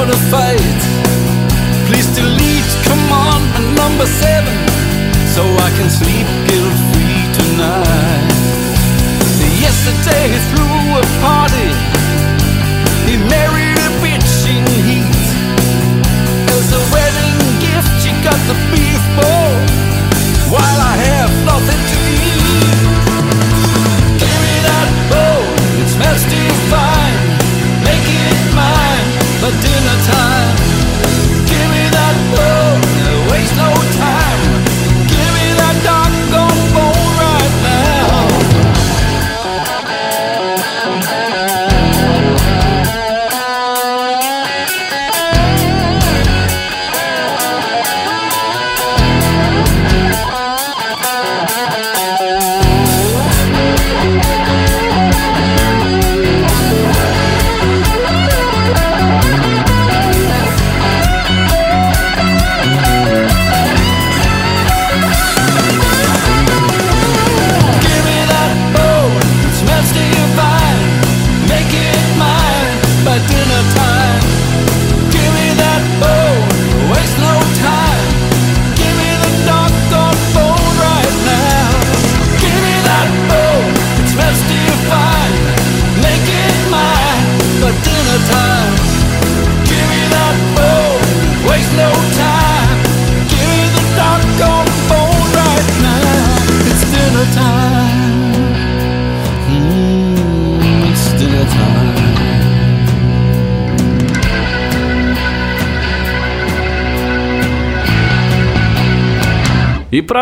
a 0.09 0.19
fight. 0.31 0.81
Please 1.87 2.07
delete 2.15 2.71
commandment 2.85 3.67
number 3.75 4.05
seven, 4.05 4.55
so 5.35 5.43
I 5.43 5.69
can 5.77 5.89
sleep 5.89 6.27
guilt 6.47 6.77
free 6.91 7.23
tonight. 7.39 8.33
Yesterday 9.65 10.23
he 10.33 10.39
threw 10.51 10.77
a 10.99 11.03
party, 11.21 11.67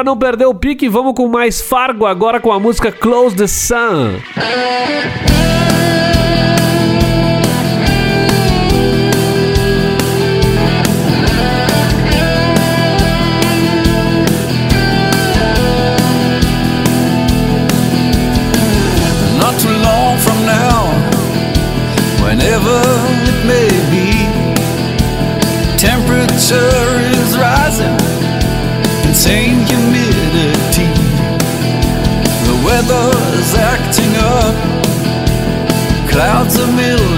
não 0.03 0.17
perder 0.17 0.45
o 0.45 0.53
pique, 0.53 0.89
vamos 0.89 1.13
com 1.13 1.27
mais 1.27 1.61
Fargo 1.61 2.05
agora 2.05 2.39
com 2.39 2.51
a 2.51 2.59
música 2.59 2.91
Close 2.91 3.35
the 3.35 3.47
Sun. 3.47 4.19
Not 19.37 19.63
long 19.65 20.17
from 20.17 20.45
now, 20.45 20.87
whenever 22.23 22.81
it 23.27 23.45
may 23.45 23.69
be, 23.91 24.27
temperature 25.77 27.02
middle 36.75 37.12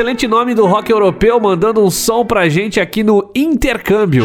excelente 0.00 0.26
nome 0.26 0.54
do 0.54 0.64
rock 0.64 0.90
europeu 0.90 1.38
mandando 1.38 1.84
um 1.84 1.90
som 1.90 2.24
pra 2.24 2.48
gente 2.48 2.80
aqui 2.80 3.04
no 3.04 3.30
Intercâmbio. 3.34 4.24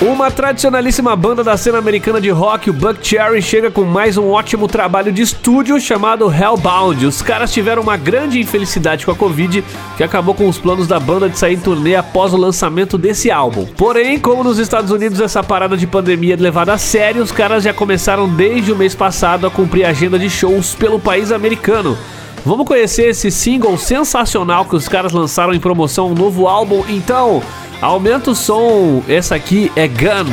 Uma 0.00 0.30
tradicionalíssima 0.30 1.16
banda 1.16 1.42
da 1.42 1.56
cena 1.56 1.78
americana 1.78 2.20
de 2.20 2.30
rock, 2.30 2.70
o 2.70 2.72
Buck 2.72 3.04
Cherry, 3.04 3.42
chega 3.42 3.72
com 3.72 3.82
mais 3.82 4.16
um 4.16 4.30
ótimo 4.30 4.68
trabalho 4.68 5.10
de 5.10 5.20
estúdio 5.20 5.80
chamado 5.80 6.32
Hellbound. 6.32 7.04
Os 7.04 7.20
caras 7.20 7.52
tiveram 7.52 7.82
uma 7.82 7.96
grande 7.96 8.38
infelicidade 8.38 9.04
com 9.04 9.10
a 9.10 9.16
Covid, 9.16 9.64
que 9.96 10.04
acabou 10.04 10.34
com 10.34 10.48
os 10.48 10.58
planos 10.58 10.86
da 10.86 11.00
banda 11.00 11.28
de 11.28 11.38
sair 11.38 11.54
em 11.54 11.60
turnê 11.60 11.96
após 11.96 12.34
o 12.34 12.36
lançamento 12.36 12.98
desse 12.98 13.30
álbum. 13.30 13.66
Porém, 13.76 14.18
como 14.18 14.44
nos 14.44 14.58
Estados 14.58 14.90
Unidos 14.90 15.20
essa 15.20 15.42
parada 15.42 15.76
de 15.76 15.86
pandemia 15.86 16.34
é 16.34 16.36
levada 16.36 16.74
a 16.74 16.78
sério, 16.78 17.22
os 17.22 17.32
caras 17.32 17.64
já 17.64 17.72
começaram 17.72 18.28
desde 18.28 18.72
o 18.72 18.76
mês 18.76 18.94
passado 18.94 19.46
a 19.46 19.50
cumprir 19.50 19.84
a 19.84 19.90
agenda 19.90 20.18
de 20.18 20.28
shows 20.28 20.74
pelo 20.74 21.00
país 21.00 21.32
americano. 21.32 21.96
Vamos 22.44 22.66
conhecer 22.66 23.08
esse 23.08 23.30
single 23.30 23.76
sensacional 23.76 24.64
que 24.66 24.76
os 24.76 24.86
caras 24.86 25.12
lançaram 25.12 25.52
em 25.52 25.58
promoção, 25.58 26.12
um 26.12 26.14
novo 26.14 26.46
álbum. 26.46 26.84
Então, 26.88 27.42
aumenta 27.80 28.30
o 28.30 28.34
som. 28.36 29.02
Essa 29.08 29.34
aqui 29.34 29.72
é 29.74 29.88
Gun. 29.88 30.30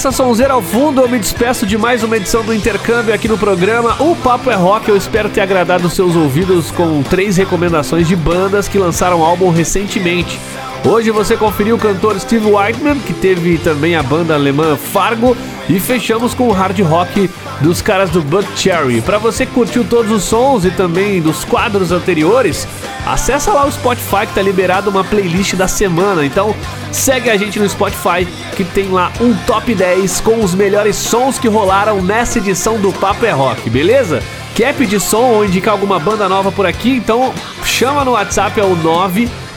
Essa 0.00 0.10
sonzeira 0.10 0.54
ao 0.54 0.62
fundo, 0.62 1.02
eu 1.02 1.08
me 1.10 1.18
despeço 1.18 1.66
de 1.66 1.76
mais 1.76 2.02
uma 2.02 2.16
edição 2.16 2.42
do 2.42 2.54
Intercâmbio 2.54 3.12
aqui 3.12 3.28
no 3.28 3.36
programa. 3.36 4.00
O 4.00 4.16
Papo 4.16 4.50
é 4.50 4.54
Rock, 4.54 4.88
eu 4.88 4.96
espero 4.96 5.28
ter 5.28 5.42
agradado 5.42 5.86
os 5.86 5.92
seus 5.92 6.16
ouvidos 6.16 6.70
com 6.70 7.02
três 7.02 7.36
recomendações 7.36 8.08
de 8.08 8.16
bandas 8.16 8.66
que 8.66 8.78
lançaram 8.78 9.22
álbum 9.22 9.50
recentemente. 9.50 10.40
Hoje 10.84 11.10
você 11.10 11.36
conferiu 11.36 11.76
o 11.76 11.78
cantor 11.78 12.18
Steve 12.18 12.50
Whiteman, 12.50 12.98
que 13.00 13.12
teve 13.12 13.58
também 13.58 13.96
a 13.96 14.02
banda 14.02 14.34
alemã 14.34 14.76
Fargo, 14.76 15.36
e 15.68 15.78
fechamos 15.78 16.32
com 16.32 16.48
o 16.48 16.52
hard 16.52 16.80
rock 16.80 17.30
dos 17.60 17.82
caras 17.82 18.08
do 18.08 18.22
Buck 18.22 18.46
Cherry. 18.56 19.02
Para 19.02 19.18
você 19.18 19.44
que 19.44 19.52
curtiu 19.52 19.84
todos 19.84 20.10
os 20.10 20.24
sons 20.24 20.64
e 20.64 20.70
também 20.70 21.20
dos 21.20 21.44
quadros 21.44 21.92
anteriores, 21.92 22.66
acessa 23.06 23.52
lá 23.52 23.66
o 23.66 23.70
Spotify 23.70 24.26
que 24.26 24.34
tá 24.34 24.42
liberado 24.42 24.88
uma 24.88 25.04
playlist 25.04 25.54
da 25.54 25.68
semana. 25.68 26.24
Então 26.24 26.56
segue 26.90 27.28
a 27.28 27.36
gente 27.36 27.60
no 27.60 27.68
Spotify 27.68 28.26
que 28.56 28.64
tem 28.64 28.88
lá 28.88 29.12
um 29.20 29.34
top 29.46 29.74
10 29.74 30.20
com 30.22 30.42
os 30.42 30.54
melhores 30.54 30.96
sons 30.96 31.38
que 31.38 31.46
rolaram 31.46 32.02
nessa 32.02 32.38
edição 32.38 32.80
do 32.80 32.90
Papo 32.94 33.26
é 33.26 33.30
Rock, 33.30 33.68
beleza? 33.68 34.22
Quer 34.54 34.74
pedir 34.74 34.98
som 34.98 35.34
ou 35.34 35.44
indicar 35.44 35.72
alguma 35.72 35.98
banda 35.98 36.28
nova 36.28 36.50
por 36.50 36.66
aqui? 36.66 36.96
Então 36.96 37.32
chama 37.64 38.04
no 38.04 38.12
WhatsApp 38.12 38.58
é 38.58 38.64
o 38.64 38.74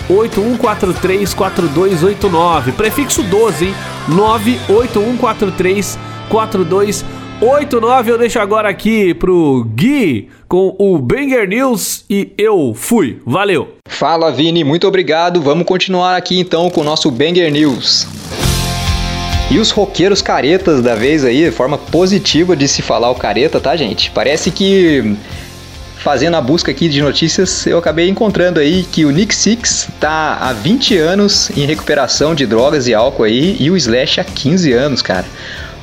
981434289, 0.10 2.74
prefixo 2.74 3.24
12, 3.24 3.66
hein? 3.66 3.74
981434289. 6.30 8.08
Eu 8.08 8.18
deixo 8.18 8.40
agora 8.40 8.70
aqui 8.70 9.14
pro 9.14 9.66
Gui 9.76 10.30
com 10.48 10.76
o 10.78 10.98
Banger 10.98 11.48
News 11.48 12.06
e 12.10 12.32
eu 12.38 12.74
fui. 12.76 13.20
Valeu. 13.26 13.76
Fala 13.88 14.32
Vini, 14.32 14.64
muito 14.64 14.88
obrigado. 14.88 15.42
Vamos 15.42 15.66
continuar 15.66 16.16
aqui 16.16 16.40
então 16.40 16.70
com 16.70 16.82
o 16.82 16.84
nosso 16.84 17.12
Banger 17.12 17.52
News. 17.52 18.08
E 19.52 19.60
os 19.60 19.72
roqueiros 19.72 20.22
caretas 20.22 20.82
da 20.82 20.96
vez 20.96 21.24
aí, 21.24 21.52
forma 21.52 21.78
positiva 21.78 22.56
de 22.56 22.68
se 22.68 22.82
falar 22.82 23.12
o 23.12 23.16
careta, 23.16 23.60
tá, 23.60 23.76
gente? 23.76 24.10
Parece 24.10 24.50
que 24.50 25.16
fazendo 26.04 26.36
a 26.36 26.42
busca 26.42 26.70
aqui 26.70 26.90
de 26.90 27.02
notícias, 27.02 27.66
eu 27.66 27.78
acabei 27.78 28.10
encontrando 28.10 28.60
aí 28.60 28.84
que 28.84 29.06
o 29.06 29.10
Nick 29.10 29.34
Six 29.34 29.88
tá 30.02 30.38
há 30.42 30.52
20 30.52 30.98
anos 30.98 31.50
em 31.56 31.66
recuperação 31.66 32.36
de 32.36 32.46
drogas 32.46 32.88
e 32.88 32.94
álcool 32.94 33.24
aí 33.24 33.56
e 33.58 33.72
o 33.72 33.78
Slash 33.78 34.20
há 34.20 34.24
15 34.26 34.74
anos, 34.74 35.02
cara. 35.02 35.26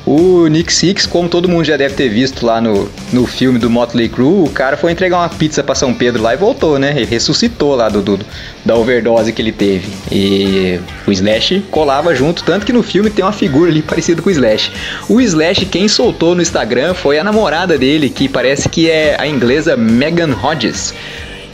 O 0.05 0.47
Nick 0.47 0.73
Six, 0.73 1.05
como 1.05 1.29
todo 1.29 1.47
mundo 1.47 1.63
já 1.63 1.77
deve 1.77 1.93
ter 1.93 2.09
visto 2.09 2.45
lá 2.45 2.59
no, 2.59 2.89
no 3.13 3.27
filme 3.27 3.59
do 3.59 3.69
Motley 3.69 4.09
Crue, 4.09 4.43
o 4.43 4.49
cara 4.49 4.75
foi 4.75 4.91
entregar 4.91 5.19
uma 5.19 5.29
pizza 5.29 5.63
para 5.63 5.75
São 5.75 5.93
Pedro 5.93 6.21
lá 6.21 6.33
e 6.33 6.37
voltou, 6.37 6.79
né? 6.79 6.91
Ele 6.95 7.05
ressuscitou 7.05 7.75
lá 7.75 7.87
do, 7.87 8.01
do, 8.01 8.19
da 8.65 8.75
overdose 8.75 9.31
que 9.31 9.41
ele 9.41 9.51
teve. 9.51 9.87
E 10.11 10.79
o 11.05 11.11
Slash 11.11 11.63
colava 11.69 12.15
junto, 12.15 12.43
tanto 12.43 12.65
que 12.65 12.73
no 12.73 12.81
filme 12.81 13.11
tem 13.11 13.23
uma 13.23 13.31
figura 13.31 13.69
ali 13.69 13.83
parecida 13.83 14.21
com 14.21 14.29
o 14.29 14.31
Slash. 14.31 14.71
O 15.07 15.21
Slash, 15.21 15.65
quem 15.67 15.87
soltou 15.87 16.33
no 16.33 16.41
Instagram 16.41 16.95
foi 16.95 17.19
a 17.19 17.23
namorada 17.23 17.77
dele, 17.77 18.09
que 18.09 18.27
parece 18.27 18.67
que 18.67 18.89
é 18.89 19.15
a 19.19 19.27
inglesa 19.27 19.77
Megan 19.77 20.35
Hodges. 20.41 20.95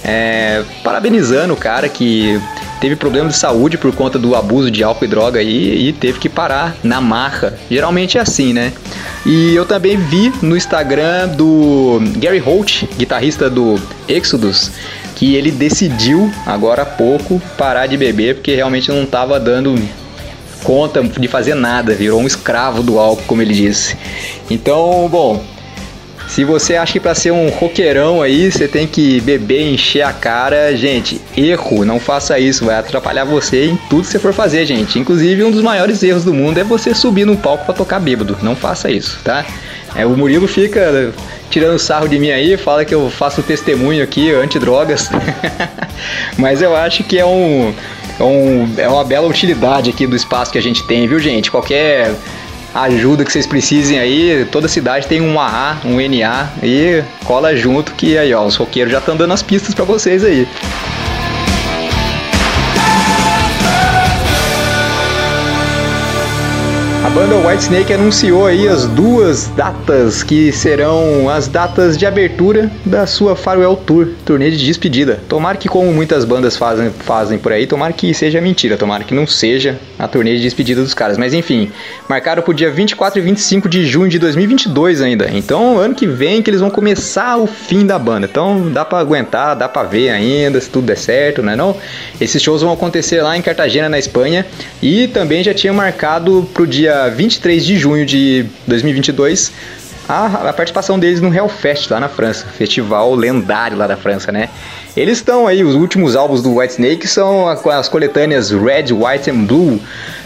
É, 0.08 0.64
parabenizando 0.84 1.54
o 1.54 1.58
cara 1.58 1.90
que 1.90 2.40
teve 2.80 2.96
problema 2.96 3.30
de 3.30 3.36
saúde 3.36 3.78
por 3.78 3.94
conta 3.94 4.18
do 4.18 4.36
abuso 4.36 4.72
de 4.72 4.84
álcool 4.84 5.06
e 5.06 5.08
droga 5.08 5.40
aí, 5.40 5.90
e 5.90 5.94
teve 5.94 6.18
que 6.18 6.30
parar 6.30 6.76
na 6.84 7.02
marra. 7.02 7.58
Geralmente 7.70 8.18
é 8.18 8.22
assim, 8.22 8.54
né? 8.54 8.72
E 9.26 9.54
eu 9.54 9.66
também 9.66 9.98
vi 9.98 10.32
no 10.42 10.56
Instagram 10.56 11.28
do 11.30 12.00
Gary 12.18 12.40
Holt, 12.40 12.84
guitarrista 12.98 13.50
do 13.50 13.80
Exodus, 14.08 14.72
que 15.16 15.36
ele 15.36 15.52
decidiu 15.52 16.32
agora 16.46 16.84
há 16.84 16.86
pouco 16.86 17.42
parar 17.58 17.88
de 17.88 17.98
beber 17.98 18.36
porque 18.36 18.56
realmente 18.56 18.90
não 18.90 19.04
estava 19.04 19.40
dando 19.40 19.76
conta 20.64 21.04
de 21.04 21.28
fazer 21.28 21.56
nada, 21.56 21.94
virou 21.94 22.22
um 22.22 22.28
escravo 22.28 22.82
do 22.82 23.00
álcool, 23.00 23.24
como 23.28 23.42
ele 23.42 23.54
disse. 23.54 23.98
Então, 24.50 25.08
bom, 25.10 25.44
se 26.28 26.44
você 26.44 26.76
acha 26.76 26.94
que 26.94 27.00
para 27.00 27.16
ser 27.16 27.32
um 27.32 27.50
roqueirão 27.50 28.22
aí, 28.22 28.52
você 28.52 28.68
tem 28.68 28.86
que 28.86 29.22
beber 29.22 29.62
encher 29.62 30.02
a 30.02 30.12
cara, 30.12 30.76
gente, 30.76 31.22
erro, 31.36 31.86
não 31.86 32.00
faça 32.00 32.38
isso, 32.38 32.66
vai 32.66 32.76
atrapalhar 32.76 33.24
você 33.24 33.66
em 33.66 33.78
tudo 33.90 34.04
que 34.04 34.10
você 34.10 34.20
for 34.20 34.34
fazer, 34.34 34.66
gente. 34.66 35.00
Inclusive, 35.00 35.44
um 35.44 35.52
dos 35.52 35.62
maiores 35.62 36.04
erros 36.04 36.26
do 36.26 36.34
mundo 36.34 36.60
é 36.60 36.64
você 36.64 36.94
subir 36.94 37.26
num 37.26 37.36
palco 37.36 37.66
para 37.66 37.74
tocar 37.74 38.00
bêbado. 38.00 38.38
Não 38.44 38.56
faça 38.56 38.92
isso, 38.92 39.20
tá? 39.24 39.46
É, 39.96 40.06
o 40.06 40.10
Murilo 40.10 40.48
fica 40.48 41.14
tirando 41.50 41.80
sarro 41.80 42.08
de 42.10 42.20
mim 42.20 42.30
aí, 42.30 42.58
fala 42.58 42.84
que 42.84 42.94
eu 42.94 43.10
faço 43.10 43.42
testemunho 43.42 44.04
aqui, 44.04 44.32
anti-drogas. 44.32 45.10
Mas 46.38 46.62
eu 46.62 46.76
acho 46.76 47.06
que 47.06 47.18
é 47.18 47.26
um, 47.26 47.74
é 48.20 48.24
um, 48.24 48.74
é 48.78 48.88
uma 48.90 49.04
bela 49.04 49.28
utilidade 49.28 49.90
aqui 49.90 50.06
do 50.06 50.16
espaço 50.16 50.52
que 50.52 50.58
a 50.58 50.62
gente 50.62 50.86
tem, 50.86 51.08
viu, 51.08 51.20
gente? 51.20 51.50
Qualquer 51.50 52.14
ajuda 52.84 53.26
que 53.26 53.32
vocês 53.32 53.48
precisem 53.48 54.00
aí, 54.00 54.48
toda 54.52 54.68
cidade 54.68 55.08
tem 55.08 55.22
um 55.22 55.40
AA, 55.40 55.78
um 55.84 55.96
NA 55.98 56.50
e 56.62 57.04
cola 57.24 57.56
junto 57.56 57.94
que 57.94 58.18
aí 58.18 58.34
ó, 58.34 58.46
os 58.46 58.56
roqueiros 58.56 58.92
já 58.92 59.00
estão 59.00 59.16
dando 59.16 59.34
as 59.34 59.42
pistas 59.42 59.74
para 59.74 59.86
vocês 59.86 60.24
aí. 60.24 60.48
Banda 67.18 67.36
Whitesnake 67.36 67.92
anunciou 67.92 68.46
aí 68.46 68.68
as 68.68 68.86
duas 68.86 69.48
datas 69.48 70.22
que 70.22 70.52
serão 70.52 71.28
as 71.28 71.48
datas 71.48 71.98
de 71.98 72.06
abertura 72.06 72.70
da 72.86 73.08
sua 73.08 73.36
Farewell 73.36 73.76
Tour, 73.76 74.10
turnê 74.24 74.52
de 74.52 74.64
despedida. 74.64 75.20
Tomara 75.28 75.58
que, 75.58 75.68
como 75.68 75.92
muitas 75.92 76.24
bandas 76.24 76.56
fazem, 76.56 76.92
fazem 76.92 77.40
por 77.40 77.52
aí, 77.52 77.66
tomara 77.66 77.92
que 77.92 78.14
seja 78.14 78.40
mentira, 78.40 78.78
tomara 78.78 79.04
que 79.04 79.16
não 79.16 79.26
seja 79.26 79.80
a 79.98 80.08
turnê 80.08 80.36
de 80.36 80.44
despedida 80.44 80.84
dos 80.84 80.94
caras. 80.94 81.18
Mas 81.18 81.34
enfim, 81.34 81.72
marcaram 82.08 82.44
pro 82.44 82.54
dia 82.54 82.70
24 82.70 83.18
e 83.18 83.22
25 83.24 83.68
de 83.68 83.84
junho 83.84 84.10
de 84.10 84.20
2022 84.20 85.02
ainda. 85.02 85.28
Então, 85.34 85.80
ano 85.80 85.96
que 85.96 86.06
vem 86.06 86.44
que 86.44 86.52
eles 86.52 86.62
vão 86.62 86.70
começar 86.70 87.38
o 87.38 87.48
fim 87.48 87.84
da 87.84 87.98
banda. 87.98 88.28
Então, 88.30 88.70
dá 88.72 88.86
para 88.86 89.00
aguentar, 89.00 89.56
dá 89.56 89.68
para 89.68 89.88
ver 89.88 90.12
ainda 90.12 90.62
se 90.62 90.70
tudo 90.70 90.86
der 90.86 90.98
certo, 90.98 91.42
né 91.42 91.56
não? 91.56 91.76
Esses 92.22 92.40
shows 92.44 92.62
vão 92.62 92.74
acontecer 92.74 93.24
lá 93.24 93.36
em 93.36 93.42
Cartagena, 93.42 93.90
na 93.90 93.98
Espanha, 93.98 94.46
e 94.84 95.08
também 95.08 95.44
já 95.44 95.54
tinha 95.56 95.74
marcado 95.74 96.48
pro 96.54 96.68
dia 96.68 97.07
23 97.10 97.66
de 97.66 97.78
junho 97.78 98.06
de 98.06 98.46
2022 98.68 99.52
a, 100.08 100.50
a, 100.50 100.54
participação 100.54 100.98
deles 100.98 101.20
no 101.20 101.34
Hellfest 101.34 101.92
lá 101.92 102.00
na 102.00 102.08
França, 102.08 102.46
festival 102.46 103.14
lendário 103.14 103.78
lá 103.78 103.88
da 103.88 103.98
França, 103.98 104.32
né? 104.32 104.50
Eles 104.96 105.18
estão 105.18 105.46
aí, 105.46 105.64
os 105.64 105.76
últimos 105.76 106.16
álbuns 106.16 106.42
do 106.42 106.56
Whitesnake 106.56 107.08
são 107.08 107.48
as 107.48 107.90
coletâneas 107.90 108.52
Red, 108.52 108.94
White 108.94 109.30
and 109.30 109.44
Blue. 109.44 109.82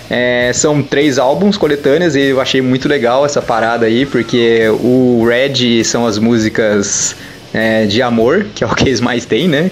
É, 0.09 0.51
são 0.53 0.83
três 0.83 1.17
álbuns 1.17 1.57
coletâneas 1.57 2.15
e 2.15 2.21
eu 2.21 2.41
achei 2.41 2.61
muito 2.61 2.87
legal 2.87 3.25
essa 3.25 3.41
parada 3.41 3.85
aí, 3.85 4.05
porque 4.05 4.67
o 4.81 5.25
Red 5.25 5.83
são 5.83 6.05
as 6.05 6.19
músicas 6.19 7.15
é, 7.53 7.85
de 7.85 8.01
amor, 8.01 8.45
que 8.53 8.63
é 8.63 8.67
o 8.67 8.75
que 8.75 8.83
eles 8.83 9.01
mais 9.01 9.25
têm, 9.25 9.47
né? 9.47 9.71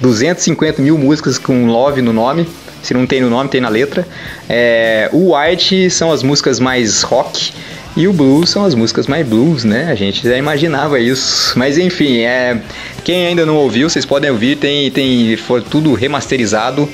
250 0.00 0.82
mil 0.82 0.98
músicas 0.98 1.38
com 1.38 1.66
love 1.66 2.02
no 2.02 2.12
nome. 2.12 2.46
Se 2.82 2.92
não 2.92 3.06
tem 3.06 3.20
no 3.20 3.30
nome, 3.30 3.48
tem 3.48 3.60
na 3.60 3.68
letra. 3.68 4.06
É, 4.48 5.08
o 5.12 5.36
White 5.36 5.90
são 5.90 6.10
as 6.10 6.22
músicas 6.22 6.58
mais 6.58 7.02
rock. 7.02 7.52
E 7.94 8.08
o 8.08 8.12
blues 8.12 8.48
são 8.48 8.64
as 8.64 8.74
músicas 8.74 9.06
mais 9.06 9.26
blues, 9.26 9.64
né? 9.64 9.88
A 9.90 9.94
gente 9.94 10.26
já 10.26 10.36
imaginava 10.36 10.98
isso. 10.98 11.58
Mas 11.58 11.76
enfim, 11.76 12.20
é, 12.20 12.58
quem 13.04 13.26
ainda 13.26 13.44
não 13.44 13.56
ouviu, 13.56 13.88
vocês 13.88 14.06
podem 14.06 14.30
ouvir, 14.30 14.56
tem, 14.56 14.90
tem 14.90 15.36
for 15.36 15.62
tudo 15.62 15.92
remasterizado. 15.92 16.88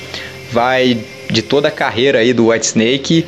Vai 0.51 0.97
de 1.29 1.41
toda 1.41 1.67
a 1.67 1.71
carreira 1.71 2.19
aí 2.19 2.33
do 2.33 2.49
White 2.49 2.65
Snake, 2.65 3.25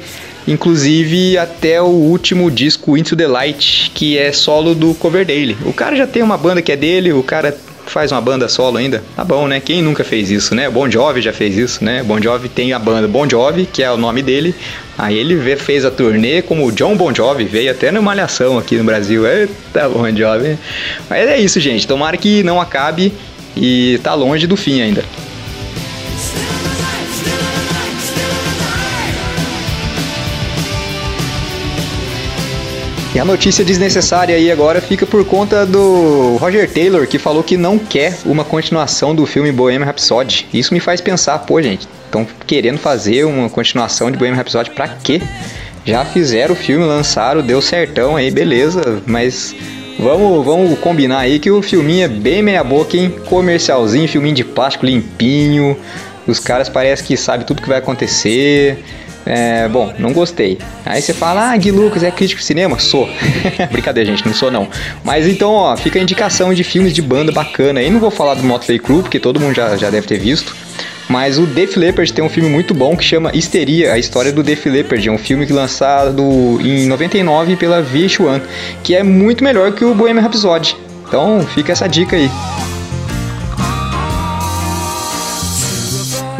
inclusive 0.48 1.38
até 1.38 1.82
o 1.82 1.86
último 1.86 2.50
disco 2.50 2.98
Into 2.98 3.16
the 3.16 3.28
Light, 3.28 3.92
que 3.94 4.18
é 4.18 4.32
solo 4.32 4.74
do 4.74 4.94
cover 4.96 5.26
dele. 5.26 5.56
O 5.66 5.72
cara 5.72 5.96
já 5.96 6.08
tem 6.08 6.24
uma 6.24 6.38
banda 6.38 6.62
que 6.62 6.72
é 6.72 6.76
dele, 6.76 7.14
o 7.14 7.24
cara 7.24 7.56
faz 7.91 8.11
uma 8.11 8.22
banda 8.22 8.47
solo 8.47 8.77
ainda. 8.77 9.03
Tá 9.15 9.23
bom, 9.23 9.47
né? 9.47 9.59
Quem 9.59 9.81
nunca 9.81 10.03
fez 10.03 10.31
isso, 10.31 10.55
né? 10.55 10.69
Bon 10.69 10.89
Jovi 10.89 11.22
já 11.22 11.34
fez 11.34 11.57
isso, 11.57 11.84
né? 11.84 12.01
Bon 12.03 12.22
Jovi 12.22 12.49
tem 12.49 12.73
a 12.73 12.80
banda 12.80 13.07
Bon 13.07 13.30
Jovi, 13.30 13.65
que 13.65 13.84
é 13.84 13.91
o 13.91 13.97
nome 13.97 14.22
dele. 14.22 14.55
Aí 14.97 15.18
ele 15.18 15.55
fez 15.55 15.84
a 15.84 15.91
turnê 15.91 16.41
como 16.41 16.72
John 16.72 16.95
Bon 16.95 17.13
Jovi, 17.13 17.45
veio 17.45 17.72
até 17.72 17.91
no 17.91 18.01
Malhação 18.01 18.57
aqui 18.57 18.77
no 18.77 18.84
Brasil. 18.84 19.27
Eita, 19.27 19.89
Bon 19.89 20.09
Jovi. 20.15 20.57
Mas 21.09 21.27
é 21.27 21.39
isso, 21.39 21.59
gente. 21.59 21.88
Tomara 21.88 22.18
que 22.18 22.43
não 22.43 22.61
acabe 22.61 23.13
e 23.55 23.99
tá 24.03 24.13
longe 24.13 24.47
do 24.47 24.55
fim 24.55 24.81
ainda. 24.81 25.03
E 33.14 33.20
a 33.20 33.26
notícia 33.26 33.66
desnecessária 33.66 34.34
aí 34.34 34.50
agora 34.50 34.80
fica 34.80 35.06
por 35.06 35.26
conta 35.26 35.66
do 35.66 36.38
Roger 36.38 36.70
Taylor, 36.72 37.06
que 37.06 37.20
falou 37.20 37.44
que 37.44 37.58
não 37.58 37.78
quer 37.78 38.18
uma 38.26 38.46
continuação 38.46 39.14
do 39.14 39.26
filme 39.26 39.52
Bohemian 39.52 39.86
Rhapsody. 39.86 40.48
Isso 40.54 40.74
me 40.74 40.80
faz 40.80 41.02
pensar, 41.02 41.40
pô, 41.40 41.62
gente, 41.62 41.86
estão 42.06 42.26
querendo 42.48 42.78
fazer 42.78 43.26
uma 43.26 43.50
continuação 43.50 44.10
de 44.10 44.18
Bohemian 44.18 44.38
Rhapsody 44.38 44.70
pra 44.72 44.88
quê? 44.88 45.22
Já 45.84 46.06
fizeram 46.06 46.54
o 46.54 46.58
filme, 46.58 46.86
lançaram, 46.86 47.42
deu 47.42 47.62
certão 47.62 48.16
aí, 48.16 48.32
beleza, 48.32 49.04
mas 49.06 49.54
vamos, 50.00 50.46
vamos 50.46 50.80
combinar 50.80 51.20
aí 51.20 51.38
que 51.38 51.52
o 51.52 51.62
filminho 51.62 52.06
é 52.06 52.08
bem 52.08 52.42
meia 52.42 52.64
boca, 52.64 52.96
hein? 52.96 53.14
Comercialzinho, 53.26 54.08
filminho 54.08 54.36
de 54.36 54.46
plástico 54.46 54.86
limpinho, 54.86 55.76
os 56.26 56.40
caras 56.40 56.70
parecem 56.70 57.06
que 57.06 57.18
sabem 57.18 57.46
tudo 57.46 57.62
que 57.62 57.68
vai 57.68 57.80
acontecer. 57.80 58.82
É, 59.26 59.68
bom, 59.68 59.93
não 59.99 60.14
gostei. 60.14 60.57
Aí 60.85 61.02
você 61.02 61.14
fala, 61.14 61.52
ah, 61.52 61.57
Gui 61.57 61.72
Lucas 61.72 62.03
é 62.03 62.11
crítico 62.11 62.39
de 62.41 62.45
cinema? 62.45 62.80
Sou. 62.80 63.10
Brincadeira, 63.72 64.10
gente, 64.10 64.26
não 64.26 64.34
sou 64.34 64.52
não. 64.52 64.68
Mas 65.03 65.27
então, 65.27 65.52
ó, 65.52 65.77
fica 65.77 65.99
a 65.99 66.02
indicação 66.02 66.53
de 66.53 66.64
filmes 66.64 66.93
de 66.93 67.02
banda 67.02 67.31
bacana 67.31 67.80
aí. 67.80 67.89
Não 67.89 67.99
vou 67.99 68.11
falar 68.11 68.34
do 68.34 68.43
Motley 68.43 68.80
Crue, 68.80 69.02
porque 69.02 69.19
todo 69.19 69.39
mundo 69.39 69.53
já, 69.53 69.76
já 69.77 69.89
deve 69.89 70.07
ter 70.07 70.18
visto. 70.18 70.56
Mas 71.07 71.38
o 71.38 71.45
Def 71.45 71.76
Leppard 71.76 72.14
tem 72.14 72.23
um 72.23 72.30
filme 72.30 72.49
muito 72.49 72.73
bom 72.73 72.95
que 72.95 73.03
chama 73.03 73.31
Histeria, 73.34 73.93
a 73.93 73.99
história 73.99 74.31
do 74.31 74.41
Def 74.41 74.65
Leppard. 74.65 75.07
É 75.07 75.11
um 75.11 75.18
filme 75.18 75.45
que 75.45 75.52
lançado 75.52 76.57
em 76.61 76.88
99 76.88 77.57
pela 77.57 77.84
VH1, 77.84 78.41
que 78.81 78.95
é 78.95 79.03
muito 79.03 79.43
melhor 79.43 79.73
que 79.73 79.84
o 79.84 79.93
Bohemian 79.93 80.22
Rhapsody. 80.22 80.77
Então 81.06 81.45
fica 81.53 81.73
essa 81.73 81.88
dica 81.88 82.15
aí. 82.15 82.31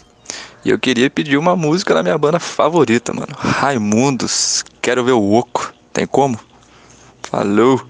E 0.64 0.70
eu 0.70 0.78
queria 0.78 1.10
pedir 1.10 1.36
uma 1.36 1.56
música 1.56 1.92
da 1.92 2.02
minha 2.02 2.16
banda 2.16 2.38
favorita, 2.38 3.12
mano. 3.12 3.32
Raimundos, 3.36 4.64
quero 4.80 5.04
ver 5.04 5.12
o 5.12 5.32
Oco. 5.32 5.72
Tem 5.92 6.06
como? 6.06 6.38
Falou! 7.22 7.80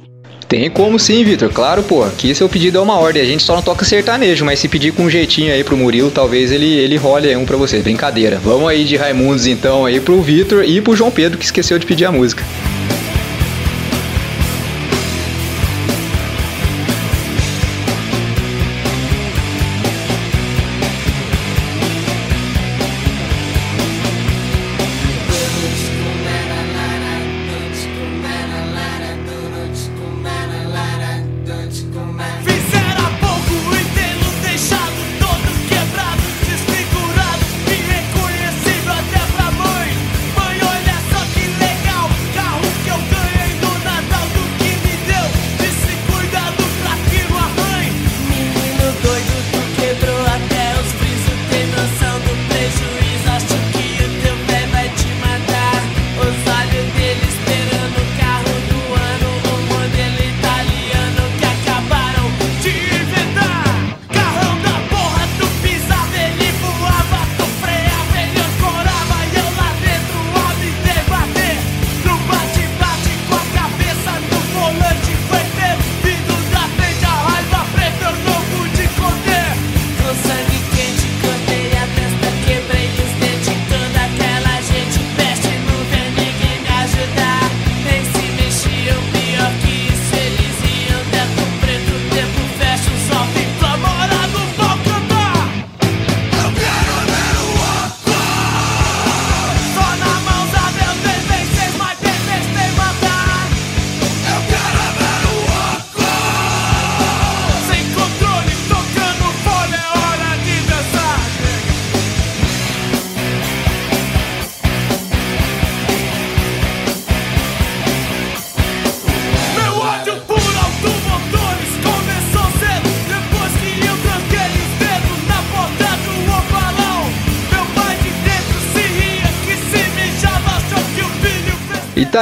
Tem 0.49 0.69
como 0.69 0.99
sim, 0.99 1.24
Vitor. 1.24 1.51
Claro, 1.51 1.82
pô. 1.82 2.05
Aqui 2.05 2.35
seu 2.35 2.47
pedido 2.47 2.77
é 2.77 2.81
uma 2.81 2.99
ordem. 2.99 3.23
A 3.23 3.24
gente 3.24 3.43
só 3.43 3.55
não 3.55 3.62
toca 3.62 3.86
sertanejo, 3.86 4.44
mas 4.44 4.59
se 4.59 4.69
pedir 4.69 4.93
com 4.93 5.05
um 5.05 5.11
jeitinho 5.11 5.51
aí 5.51 5.65
pro 5.65 5.78
Murilo, 5.78 6.11
talvez 6.11 6.53
ele, 6.53 6.66
ele 6.66 6.99
role 6.99 7.27
aí 7.27 7.36
um 7.36 7.47
pra 7.47 7.57
você. 7.57 7.78
Brincadeira. 7.78 8.39
Vamos 8.39 8.69
aí 8.69 8.85
de 8.85 8.97
Raimundos 8.97 9.47
então 9.47 9.86
aí 9.86 9.99
pro 9.99 10.20
Vitor 10.20 10.62
e 10.62 10.81
pro 10.82 10.94
João 10.94 11.11
Pedro 11.11 11.39
que 11.39 11.44
esqueceu 11.47 11.78
de 11.78 11.86
pedir 11.86 12.05
a 12.05 12.12
música. 12.12 12.44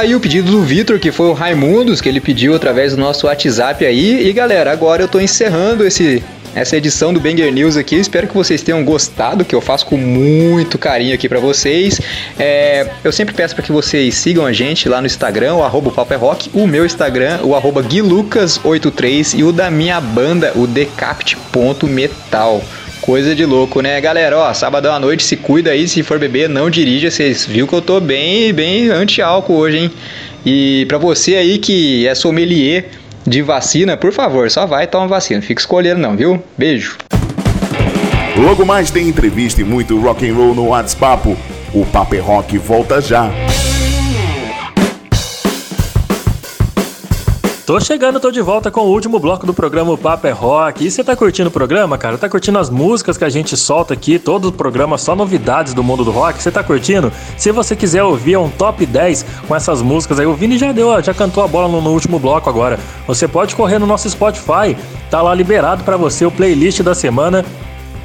Aí 0.01 0.15
o 0.15 0.19
pedido 0.19 0.51
do 0.51 0.63
Vitor, 0.63 0.99
que 0.99 1.11
foi 1.11 1.27
o 1.27 1.33
Raimundos, 1.33 2.01
que 2.01 2.09
ele 2.09 2.19
pediu 2.19 2.55
através 2.55 2.95
do 2.95 2.99
nosso 2.99 3.27
WhatsApp 3.27 3.85
aí. 3.85 4.27
E 4.27 4.33
galera, 4.33 4.71
agora 4.71 5.03
eu 5.03 5.07
tô 5.07 5.19
encerrando 5.19 5.85
esse, 5.85 6.23
essa 6.55 6.75
edição 6.75 7.13
do 7.13 7.19
Banger 7.19 7.53
News 7.53 7.77
aqui. 7.77 7.97
Espero 7.97 8.27
que 8.27 8.33
vocês 8.33 8.63
tenham 8.63 8.83
gostado, 8.83 9.45
que 9.45 9.53
eu 9.53 9.61
faço 9.61 9.85
com 9.85 9.97
muito 9.97 10.79
carinho 10.79 11.13
aqui 11.13 11.29
pra 11.29 11.39
vocês. 11.39 12.01
É, 12.39 12.89
eu 13.03 13.11
sempre 13.11 13.35
peço 13.35 13.53
para 13.53 13.63
que 13.63 13.71
vocês 13.71 14.15
sigam 14.15 14.43
a 14.43 14.51
gente 14.51 14.89
lá 14.89 14.99
no 15.01 15.05
Instagram, 15.05 15.53
o 15.55 15.63
arroba 15.63 15.91
Papo 15.91 16.13
é 16.15 16.17
Rock, 16.17 16.49
o 16.51 16.65
meu 16.65 16.83
Instagram, 16.83 17.39
o 17.43 17.55
arroba 17.55 17.83
guilucas83 17.83 19.37
e 19.37 19.43
o 19.43 19.51
da 19.51 19.69
minha 19.69 20.01
banda, 20.01 20.51
o 20.55 20.65
decapt.metal. 20.65 22.63
Coisa 23.11 23.35
de 23.35 23.45
louco, 23.45 23.81
né, 23.81 23.99
galera? 23.99 24.37
Ó, 24.37 24.53
sabadão 24.53 24.93
à 24.95 24.97
noite, 24.97 25.21
se 25.21 25.35
cuida 25.35 25.71
aí, 25.71 25.85
se 25.85 26.01
for 26.01 26.17
beber, 26.17 26.47
não 26.47 26.69
dirija. 26.69 27.11
Vocês 27.11 27.45
viu 27.45 27.67
que 27.67 27.73
eu 27.73 27.81
tô 27.81 27.99
bem, 27.99 28.53
bem 28.53 28.89
anti-álcool 28.89 29.57
hoje, 29.57 29.79
hein? 29.79 29.91
E 30.45 30.85
pra 30.87 30.97
você 30.97 31.35
aí 31.35 31.57
que 31.57 32.07
é 32.07 32.15
sommelier 32.15 32.85
de 33.27 33.41
vacina, 33.41 33.97
por 33.97 34.13
favor, 34.13 34.49
só 34.49 34.65
vai 34.65 34.85
e 34.85 34.87
toma 34.87 35.09
vacina. 35.09 35.41
Fica 35.41 35.59
escolhendo 35.59 35.99
não, 35.99 36.15
viu? 36.15 36.41
Beijo. 36.57 36.95
Logo 38.37 38.65
mais 38.65 38.89
tem 38.89 39.09
entrevista 39.09 39.59
e 39.59 39.65
muito 39.65 39.99
rock 39.99 40.29
and 40.29 40.33
roll 40.33 40.55
no 40.55 40.67
WhatsApp. 40.67 41.35
O 41.73 41.85
Papo 41.87 42.15
é 42.15 42.19
Rock 42.19 42.57
volta 42.57 43.01
já. 43.01 43.29
Tô 47.71 47.79
chegando, 47.79 48.19
tô 48.19 48.31
de 48.31 48.41
volta 48.41 48.69
com 48.69 48.81
o 48.81 48.89
último 48.89 49.17
bloco 49.17 49.45
do 49.45 49.53
programa 49.53 49.97
Papo 49.97 50.27
é 50.27 50.31
Rock. 50.31 50.85
E 50.85 50.91
você 50.91 51.05
tá 51.05 51.15
curtindo 51.15 51.47
o 51.47 51.51
programa, 51.53 51.97
cara? 51.97 52.17
Tá 52.17 52.27
curtindo 52.27 52.59
as 52.59 52.69
músicas 52.69 53.17
que 53.17 53.23
a 53.23 53.29
gente 53.29 53.55
solta 53.55 53.93
aqui? 53.93 54.19
Todo 54.19 54.49
o 54.49 54.51
programa 54.51 54.97
só 54.97 55.15
novidades 55.15 55.73
do 55.73 55.81
mundo 55.81 56.03
do 56.03 56.11
rock. 56.11 56.43
Você 56.43 56.51
tá 56.51 56.61
curtindo? 56.61 57.13
Se 57.37 57.49
você 57.49 57.73
quiser 57.73 58.03
ouvir 58.03 58.35
um 58.35 58.49
top 58.49 58.85
10 58.85 59.25
com 59.47 59.55
essas 59.55 59.81
músicas 59.81 60.19
aí, 60.19 60.25
o 60.25 60.33
Vini 60.33 60.57
já 60.57 60.73
deu, 60.73 61.01
já 61.01 61.13
cantou 61.13 61.45
a 61.45 61.47
bola 61.47 61.69
no, 61.69 61.79
no 61.79 61.91
último 61.91 62.19
bloco 62.19 62.49
agora. 62.49 62.77
Você 63.07 63.25
pode 63.25 63.55
correr 63.55 63.79
no 63.79 63.87
nosso 63.87 64.09
Spotify, 64.09 64.75
tá 65.09 65.21
lá 65.21 65.33
liberado 65.33 65.85
pra 65.85 65.95
você 65.95 66.25
o 66.25 66.31
playlist 66.31 66.81
da 66.81 66.93
semana 66.93 67.45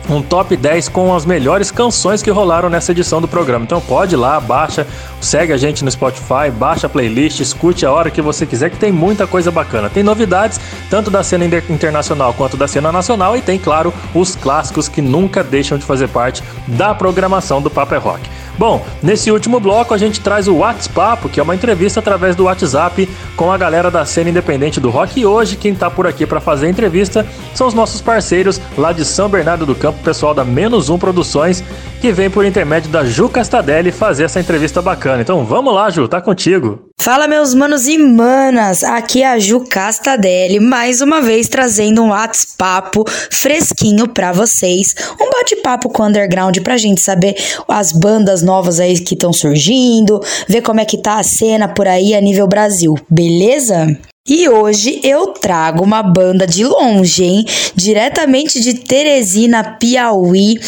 um 0.09 0.23
top 0.23 0.57
10 0.57 0.89
com 0.89 1.15
as 1.15 1.25
melhores 1.25 1.71
canções 1.71 2.23
que 2.23 2.31
rolaram 2.31 2.69
nessa 2.69 2.93
edição 2.93 3.21
do 3.21 3.27
programa. 3.29 3.65
Então 3.65 3.81
pode 3.81 4.15
ir 4.15 4.19
lá, 4.19 4.39
baixa, 4.41 4.87
segue 5.21 5.53
a 5.53 5.57
gente 5.57 5.85
no 5.85 5.91
Spotify, 5.91 6.51
baixa 6.53 6.87
a 6.87 6.91
playlist, 6.91 7.41
escute 7.41 7.85
a 7.85 7.93
hora 7.93 8.11
que 8.11 8.23
você 8.23 8.47
quiser, 8.47 8.71
que 8.71 8.77
tem 8.77 8.93
muita 8.93 9.27
coisa 9.27 9.51
bacana. 9.51 9.91
Tem 9.91 10.03
novidades, 10.03 10.61
tanto 10.89 11.11
da 11.11 11.23
cena 11.23 11.45
inter- 11.45 11.65
internacional 11.69 12.33
quanto 12.35 12.57
da 12.57 12.69
cena 12.69 12.93
nacional, 12.93 13.37
e 13.37 13.41
tem, 13.41 13.59
claro, 13.59 13.93
os 14.15 14.37
clássicos 14.37 14.89
que 14.89 15.03
nunca 15.03 15.43
deixam 15.43 15.77
de 15.79 15.85
fazer 15.85 16.09
parte 16.09 16.43
da 16.67 16.95
programação 16.95 17.61
do 17.61 17.71
Papo 17.71 17.95
é 17.95 17.99
Rock. 17.99 18.29
Bom, 18.59 18.85
nesse 19.03 19.31
último 19.31 19.61
bloco 19.61 19.93
a 19.93 19.99
gente 19.99 20.21
traz 20.21 20.49
o 20.49 20.57
WhatsApp, 20.57 21.29
que 21.29 21.39
é 21.39 21.43
uma 21.43 21.55
entrevista 21.55 22.01
através 22.01 22.35
do 22.35 22.45
WhatsApp 22.45 23.09
com 23.37 23.53
a 23.53 23.59
galera 23.59 23.91
da 23.91 24.05
cena 24.05 24.31
independente 24.31 24.81
do 24.81 24.89
rock. 24.89 25.21
E 25.21 25.27
hoje 25.27 25.57
quem 25.57 25.75
tá 25.75 25.91
por 25.91 26.07
aqui 26.07 26.27
para 26.27 26.41
fazer 26.41 26.67
a 26.67 26.71
entrevista 26.71 27.27
são 27.55 27.67
os 27.67 27.75
nossos 27.75 28.01
parceiros 28.01 28.61
lá 28.79 28.93
de 28.93 29.05
São 29.05 29.29
Bernardo 29.29 29.67
do 29.67 29.75
Campo, 29.75 30.03
pessoal 30.03 30.33
da 30.33 30.45
Menos 30.45 30.89
Um 30.89 30.99
Produções, 30.99 31.63
que 32.01 32.13
vem 32.13 32.31
por 32.31 32.45
intermédio 32.45 32.91
da 32.91 33.05
Ju 33.05 33.29
Castadelli 33.29 33.93
fazer 33.93 34.25
essa 34.25 34.41
entrevista 34.41 34.81
bacana. 34.81 35.21
Então 35.21 35.45
vamos 35.45 35.75
lá, 35.75 35.91
Ju, 35.91 36.09
tá 36.09 36.21
contigo. 36.21 36.86
Fala 36.99 37.29
meus 37.29 37.55
manos 37.55 37.87
e 37.87 37.97
manas, 37.97 38.83
aqui 38.83 39.23
é 39.23 39.29
a 39.29 39.39
Ju 39.39 39.61
Castadelli, 39.61 40.59
mais 40.59 41.01
uma 41.01 41.23
vez 41.23 41.49
trazendo 41.49 42.03
um 42.03 42.09
WhatsApp 42.09 42.99
fresquinho 43.31 44.09
pra 44.09 44.33
vocês, 44.33 44.93
um 45.21 45.31
bate-papo 45.31 45.89
com 45.89 46.03
o 46.03 46.07
underground 46.07 46.59
pra 46.65 46.77
gente 46.77 47.01
saber 47.01 47.37
as 47.69 47.93
bandas 47.93 48.43
novas 48.43 48.81
aí 48.81 48.99
que 48.99 49.15
estão 49.15 49.33
surgindo, 49.33 50.21
ver 50.49 50.63
como 50.63 50.81
é 50.81 50.85
que 50.85 50.99
tá 50.99 51.21
a 51.21 51.23
cena 51.23 51.69
por 51.69 51.87
aí 51.87 52.13
a 52.13 52.21
nível 52.21 52.49
Brasil, 52.49 52.97
beleza? 53.09 53.97
E 54.29 54.49
hoje 54.49 55.01
eu 55.05 55.29
trago 55.29 55.85
uma 55.85 56.03
banda 56.03 56.49
de 56.49 56.65
longe, 56.65 57.23
hein? 57.23 57.45
Diretamente 57.77 58.59
de 58.59 58.75
Teresina, 58.75 59.77
Piauí. 59.79 60.59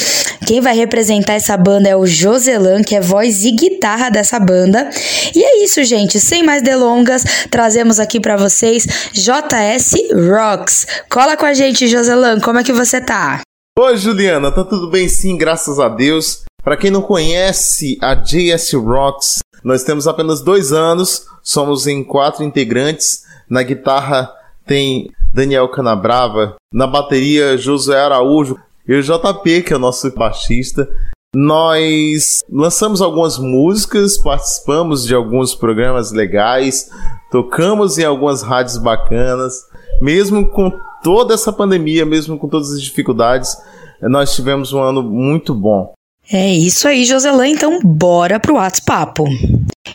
Quem 0.46 0.60
vai 0.60 0.76
representar 0.76 1.32
essa 1.32 1.56
banda 1.56 1.88
é 1.88 1.96
o 1.96 2.06
Joselan, 2.06 2.84
que 2.84 2.94
é 2.94 3.00
voz 3.00 3.44
e 3.44 3.50
guitarra 3.50 4.10
dessa 4.10 4.38
banda. 4.38 4.88
E 5.34 5.42
é 5.42 5.64
isso, 5.64 5.82
gente. 5.82 6.20
Sem 6.20 6.44
mais 6.44 6.62
delongas, 6.62 7.24
trazemos 7.50 7.98
aqui 7.98 8.20
para 8.20 8.36
vocês 8.36 8.86
JS 9.12 9.92
Rocks. 10.30 10.86
Cola 11.10 11.36
com 11.36 11.44
a 11.44 11.52
gente, 11.52 11.88
Joselan. 11.88 12.38
Como 12.38 12.60
é 12.60 12.64
que 12.64 12.72
você 12.72 13.00
tá? 13.00 13.40
Oi, 13.76 13.96
Juliana. 13.96 14.52
Tá 14.52 14.62
tudo 14.62 14.88
bem 14.88 15.08
sim, 15.08 15.36
graças 15.36 15.80
a 15.80 15.88
Deus. 15.88 16.44
Para 16.62 16.76
quem 16.76 16.92
não 16.92 17.02
conhece 17.02 17.98
a 18.00 18.14
JS 18.14 18.72
Rocks, 18.74 19.38
nós 19.64 19.82
temos 19.82 20.06
apenas 20.06 20.42
dois 20.42 20.72
anos, 20.72 21.24
somos 21.42 21.88
em 21.88 22.04
quatro 22.04 22.44
integrantes. 22.44 23.26
Na 23.48 23.62
guitarra 23.62 24.30
tem 24.66 25.10
Daniel 25.32 25.68
Canabrava, 25.68 26.56
na 26.72 26.86
bateria 26.86 27.56
Josué 27.56 28.00
Araújo 28.00 28.58
e 28.86 28.94
o 28.94 29.02
JP, 29.02 29.62
que 29.62 29.72
é 29.72 29.76
o 29.76 29.80
nosso 29.80 30.10
baixista. 30.14 30.88
Nós 31.34 32.42
lançamos 32.50 33.02
algumas 33.02 33.38
músicas, 33.38 34.16
participamos 34.16 35.04
de 35.04 35.14
alguns 35.14 35.54
programas 35.54 36.10
legais, 36.10 36.90
tocamos 37.30 37.98
em 37.98 38.04
algumas 38.04 38.42
rádios 38.42 38.78
bacanas, 38.78 39.64
mesmo 40.00 40.48
com 40.48 40.72
toda 41.02 41.34
essa 41.34 41.52
pandemia, 41.52 42.06
mesmo 42.06 42.38
com 42.38 42.48
todas 42.48 42.72
as 42.72 42.82
dificuldades, 42.82 43.56
nós 44.02 44.34
tivemos 44.34 44.72
um 44.72 44.80
ano 44.80 45.02
muito 45.02 45.54
bom. 45.54 45.92
É 46.30 46.52
isso 46.54 46.86
aí, 46.86 47.04
Joselã. 47.04 47.46
Então, 47.48 47.80
bora 47.82 48.38
pro 48.38 48.54
WhatsApp. 48.54 49.22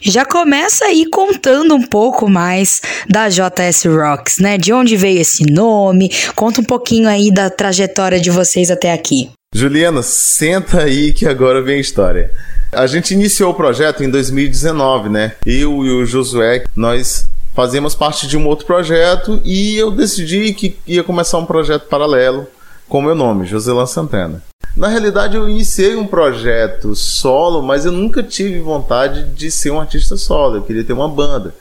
Já 0.02 0.26
começa 0.26 0.86
aí 0.86 1.06
contando 1.10 1.76
um 1.76 1.86
pouco 1.86 2.30
mais 2.30 2.82
da 3.10 3.30
JS 3.30 3.86
Rocks, 3.86 4.38
né? 4.40 4.58
De 4.58 4.74
onde 4.74 4.96
veio 4.96 5.22
esse 5.22 5.46
nome? 5.52 6.12
Conta 6.36 6.62
um 6.62 6.64
pouquinho 6.66 7.08
aí 7.08 7.32
da 7.32 7.50
trajetória 7.50 8.20
de 8.20 8.30
vocês 8.30 8.70
até 8.70 8.92
aqui. 8.92 9.30
Juliana, 9.54 10.02
senta 10.02 10.84
aí 10.84 11.14
que 11.14 11.28
agora 11.28 11.62
vem 11.62 11.78
a 11.78 11.82
história. 11.82 12.32
A 12.72 12.88
gente 12.88 13.14
iniciou 13.14 13.52
o 13.52 13.56
projeto 13.56 14.04
em 14.04 14.10
2019, 14.10 15.10
né? 15.10 15.34
Eu 15.46 15.86
e 15.86 15.92
o 15.92 16.06
Josué, 16.06 16.64
nós 16.76 17.30
fazíamos 17.54 17.94
parte 17.94 18.28
de 18.28 18.36
um 18.36 18.48
outro 18.48 18.66
projeto 18.66 19.40
e 19.46 19.78
eu 19.78 19.92
decidi 19.92 20.54
que 20.54 20.76
ia 20.88 21.04
começar 21.04 21.38
um 21.38 21.46
projeto 21.46 21.88
paralelo 21.88 22.48
com 22.90 23.02
meu 23.02 23.16
nome, 23.16 23.46
Joselan 23.46 23.86
Santana. 23.86 24.42
Na 24.76 24.88
realidade, 24.88 25.36
eu 25.36 25.48
iniciei 25.48 25.96
um 25.96 26.08
projeto 26.08 26.96
solo, 26.96 27.62
mas 27.62 27.86
eu 27.86 27.92
nunca 27.92 28.24
tive 28.24 28.60
vontade 28.60 29.26
de 29.30 29.52
ser 29.52 29.72
um 29.72 29.80
artista 29.80 30.18
solo. 30.18 30.58
Eu 30.58 30.64
queria 30.64 30.84
ter 30.84 30.94
uma 30.94 31.08
banda. 31.08 31.54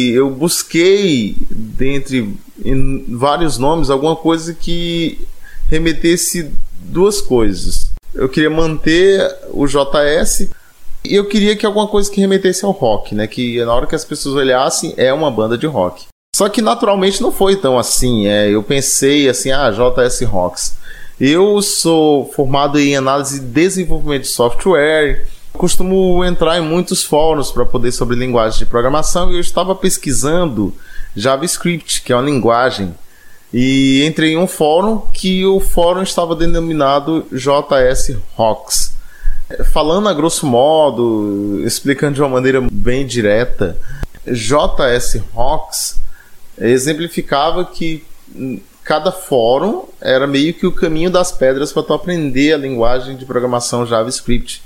E 0.00 0.10
eu 0.10 0.28
busquei, 0.28 1.36
dentre 1.50 2.36
vários 3.08 3.56
nomes, 3.56 3.88
alguma 3.88 4.16
coisa 4.16 4.52
que 4.52 5.26
remetesse 5.68 6.52
duas 6.80 7.20
coisas. 7.20 7.90
Eu 8.14 8.28
queria 8.28 8.50
manter 8.50 9.20
o 9.50 9.66
JS 9.66 10.48
e 11.04 11.14
eu 11.14 11.26
queria 11.26 11.54
que 11.54 11.64
alguma 11.64 11.86
coisa 11.86 12.10
que 12.10 12.20
remetesse 12.20 12.64
ao 12.64 12.72
rock, 12.72 13.14
né? 13.14 13.26
Que 13.26 13.64
na 13.64 13.72
hora 13.72 13.86
que 13.86 13.94
as 13.94 14.04
pessoas 14.04 14.34
olhassem, 14.34 14.92
é 14.96 15.12
uma 15.12 15.30
banda 15.30 15.56
de 15.56 15.66
rock. 15.66 16.06
Só 16.34 16.48
que 16.48 16.60
naturalmente 16.60 17.22
não 17.22 17.32
foi 17.32 17.56
tão 17.56 17.78
assim. 17.78 18.26
É, 18.26 18.50
eu 18.50 18.62
pensei 18.62 19.28
assim, 19.28 19.50
ah, 19.52 19.70
JS 19.70 20.20
Rocks. 20.22 20.74
Eu 21.18 21.62
sou 21.62 22.30
formado 22.34 22.78
em 22.78 22.94
análise 22.94 23.38
e 23.38 23.40
desenvolvimento 23.40 24.22
de 24.22 24.28
software. 24.28 25.26
Costumo 25.54 26.22
entrar 26.22 26.58
em 26.58 26.60
muitos 26.60 27.02
fóruns 27.02 27.50
para 27.50 27.64
poder 27.64 27.90
sobre 27.92 28.16
linguagens 28.16 28.58
de 28.58 28.66
programação 28.66 29.32
e 29.32 29.36
eu 29.36 29.40
estava 29.40 29.74
pesquisando 29.74 30.74
JavaScript, 31.16 32.02
que 32.02 32.12
é 32.12 32.16
uma 32.16 32.22
linguagem. 32.22 32.94
E 33.50 34.04
entrei 34.04 34.32
em 34.32 34.36
um 34.36 34.46
fórum 34.46 34.98
que 35.10 35.46
o 35.46 35.58
fórum 35.58 36.02
estava 36.02 36.36
denominado 36.36 37.26
JS 37.32 38.18
Rocks. 38.34 38.94
Falando 39.72 40.10
a 40.10 40.12
grosso 40.12 40.44
modo, 40.44 41.62
explicando 41.64 42.16
de 42.16 42.20
uma 42.20 42.28
maneira 42.28 42.60
bem 42.60 43.06
direta, 43.06 43.78
JS 44.26 45.22
Rocks 45.32 45.98
exemplificava 46.58 47.64
que 47.64 48.04
cada 48.86 49.10
fórum 49.10 49.84
era 50.00 50.28
meio 50.28 50.54
que 50.54 50.64
o 50.64 50.70
caminho 50.70 51.10
das 51.10 51.32
pedras 51.32 51.72
para 51.72 51.82
tu 51.82 51.92
aprender 51.92 52.52
a 52.52 52.56
linguagem 52.56 53.16
de 53.16 53.26
programação 53.26 53.84
JavaScript. 53.84 54.62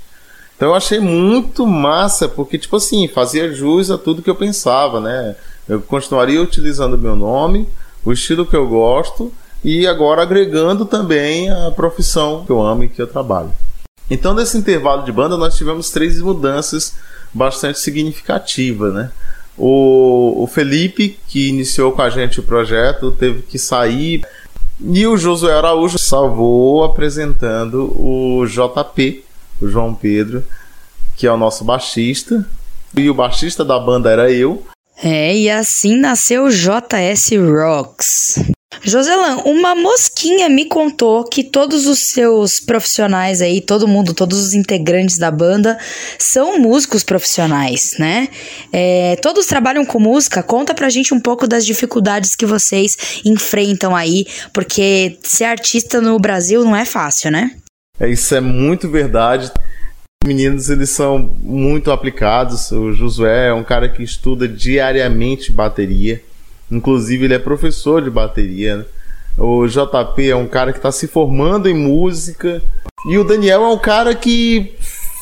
Então 0.55 0.69
eu 0.69 0.75
achei 0.75 0.99
muito 0.99 1.65
massa, 1.65 2.29
porque 2.29 2.59
tipo 2.59 2.75
assim, 2.75 3.07
fazia 3.07 3.51
jus 3.51 3.89
a 3.89 3.97
tudo 3.97 4.21
que 4.21 4.29
eu 4.29 4.35
pensava, 4.35 5.01
né? 5.01 5.35
Eu 5.67 5.81
continuaria 5.81 6.39
utilizando 6.39 6.93
o 6.93 6.99
meu 6.99 7.15
nome, 7.15 7.67
o 8.05 8.13
estilo 8.13 8.45
que 8.45 8.55
eu 8.55 8.67
gosto 8.67 9.33
e 9.63 9.87
agora 9.87 10.21
agregando 10.21 10.85
também 10.85 11.49
a 11.49 11.71
profissão 11.71 12.45
que 12.45 12.51
eu 12.51 12.61
amo 12.61 12.83
e 12.83 12.89
que 12.89 13.01
eu 13.01 13.07
trabalho. 13.07 13.51
Então, 14.07 14.35
nesse 14.35 14.55
intervalo 14.55 15.03
de 15.03 15.11
banda, 15.11 15.35
nós 15.35 15.55
tivemos 15.55 15.89
três 15.89 16.21
mudanças 16.21 16.93
bastante 17.33 17.79
significativas, 17.79 18.93
né? 18.93 19.09
O, 19.57 20.43
o 20.43 20.47
Felipe, 20.47 21.17
que 21.27 21.49
iniciou 21.49 21.91
com 21.91 22.01
a 22.01 22.09
gente 22.09 22.39
o 22.39 22.43
projeto, 22.43 23.11
teve 23.11 23.41
que 23.43 23.59
sair. 23.59 24.25
E 24.83 25.05
o 25.05 25.17
Josué 25.17 25.53
Araújo 25.53 25.99
salvou 25.99 26.83
apresentando 26.83 27.93
o 27.99 28.45
JP, 28.47 29.23
o 29.61 29.67
João 29.67 29.93
Pedro, 29.93 30.43
que 31.15 31.27
é 31.27 31.31
o 31.31 31.37
nosso 31.37 31.63
baixista. 31.63 32.47
E 32.97 33.09
o 33.09 33.13
baixista 33.13 33.63
da 33.63 33.79
banda 33.79 34.09
era 34.09 34.31
eu. 34.31 34.65
É, 35.03 35.35
e 35.35 35.49
assim 35.49 35.97
nasceu 35.97 36.45
o 36.45 36.49
JS 36.49 37.31
Rocks. 37.37 38.39
Joselan, 38.83 39.43
uma 39.45 39.75
mosquinha 39.75 40.49
me 40.49 40.65
contou 40.65 41.23
que 41.25 41.43
todos 41.43 41.85
os 41.85 42.11
seus 42.11 42.59
profissionais 42.59 43.41
aí, 43.41 43.61
todo 43.61 43.87
mundo, 43.87 44.13
todos 44.13 44.39
os 44.39 44.53
integrantes 44.53 45.17
da 45.17 45.29
banda 45.29 45.77
são 46.17 46.57
músicos 46.57 47.03
profissionais, 47.03 47.95
né? 47.99 48.29
É, 48.71 49.17
todos 49.17 49.45
trabalham 49.45 49.85
com 49.85 49.99
música. 49.99 50.41
Conta 50.41 50.73
pra 50.73 50.89
gente 50.89 51.13
um 51.13 51.19
pouco 51.19 51.47
das 51.47 51.65
dificuldades 51.65 52.35
que 52.35 52.45
vocês 52.45 53.21
enfrentam 53.23 53.95
aí, 53.95 54.25
porque 54.53 55.17
ser 55.21 55.45
artista 55.45 56.01
no 56.01 56.17
Brasil 56.17 56.63
não 56.63 56.75
é 56.75 56.85
fácil, 56.85 57.29
né? 57.29 57.51
É, 57.99 58.09
isso 58.09 58.33
é 58.33 58.41
muito 58.41 58.89
verdade. 58.89 59.51
Meninos, 60.25 60.69
eles 60.69 60.89
são 60.89 61.35
muito 61.41 61.91
aplicados. 61.91 62.71
O 62.71 62.93
Josué 62.93 63.49
é 63.49 63.53
um 63.53 63.63
cara 63.63 63.89
que 63.89 64.01
estuda 64.01 64.47
diariamente 64.47 65.51
bateria 65.51 66.21
Inclusive, 66.71 67.25
ele 67.25 67.33
é 67.33 67.39
professor 67.39 68.01
de 68.01 68.09
bateria. 68.09 68.77
Né? 68.77 68.85
O 69.37 69.67
JP 69.67 70.29
é 70.29 70.35
um 70.35 70.47
cara 70.47 70.71
que 70.71 70.79
está 70.79 70.91
se 70.91 71.07
formando 71.07 71.67
em 71.67 71.73
música. 71.73 72.61
E 73.09 73.17
o 73.17 73.23
Daniel 73.23 73.63
é 73.63 73.69
um 73.69 73.77
cara 73.77 74.15
que 74.15 74.75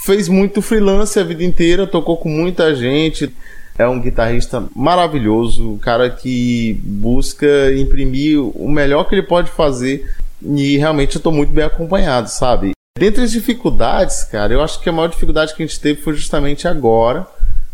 fez 0.06 0.28
muito 0.28 0.62
freelance 0.62 1.20
a 1.20 1.24
vida 1.24 1.44
inteira, 1.44 1.88
tocou 1.88 2.18
com 2.18 2.30
muita 2.30 2.76
gente. 2.76 3.34
É 3.78 3.88
um 3.88 4.00
guitarrista 4.00 4.66
maravilhoso, 4.76 5.72
um 5.72 5.78
cara 5.78 6.10
que 6.10 6.80
busca 6.84 7.48
imprimir 7.74 8.42
o 8.42 8.70
melhor 8.70 9.06
que 9.06 9.16
ele 9.16 9.24
pode 9.24 9.50
fazer. 9.50 10.14
E 10.42 10.78
realmente 10.78 11.16
eu 11.16 11.20
estou 11.20 11.32
muito 11.32 11.52
bem 11.52 11.64
acompanhado, 11.64 12.30
sabe? 12.30 12.72
Dentre 12.98 13.24
as 13.24 13.32
dificuldades, 13.32 14.24
cara, 14.26 14.52
eu 14.54 14.62
acho 14.62 14.82
que 14.82 14.90
a 14.90 14.92
maior 14.92 15.08
dificuldade 15.08 15.56
que 15.56 15.64
a 15.64 15.66
gente 15.66 15.80
teve 15.80 16.02
foi 16.02 16.14
justamente 16.14 16.68
agora 16.68 17.26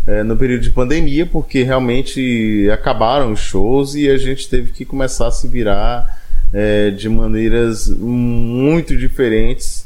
é, 0.08 0.24
no 0.24 0.38
período 0.38 0.62
de 0.62 0.70
pandemia, 0.70 1.26
porque 1.26 1.64
realmente 1.64 2.70
acabaram 2.72 3.32
os 3.32 3.40
shows 3.40 3.96
e 3.96 4.10
a 4.10 4.18
gente 4.18 4.48
teve 4.48 4.72
que 4.72 4.86
começar 4.86 5.28
a 5.28 5.32
se 5.32 5.48
virar 5.48 6.22
é, 6.54 6.92
de 6.92 7.10
maneiras 7.10 7.88
muito 7.90 8.96
diferentes. 8.96 9.86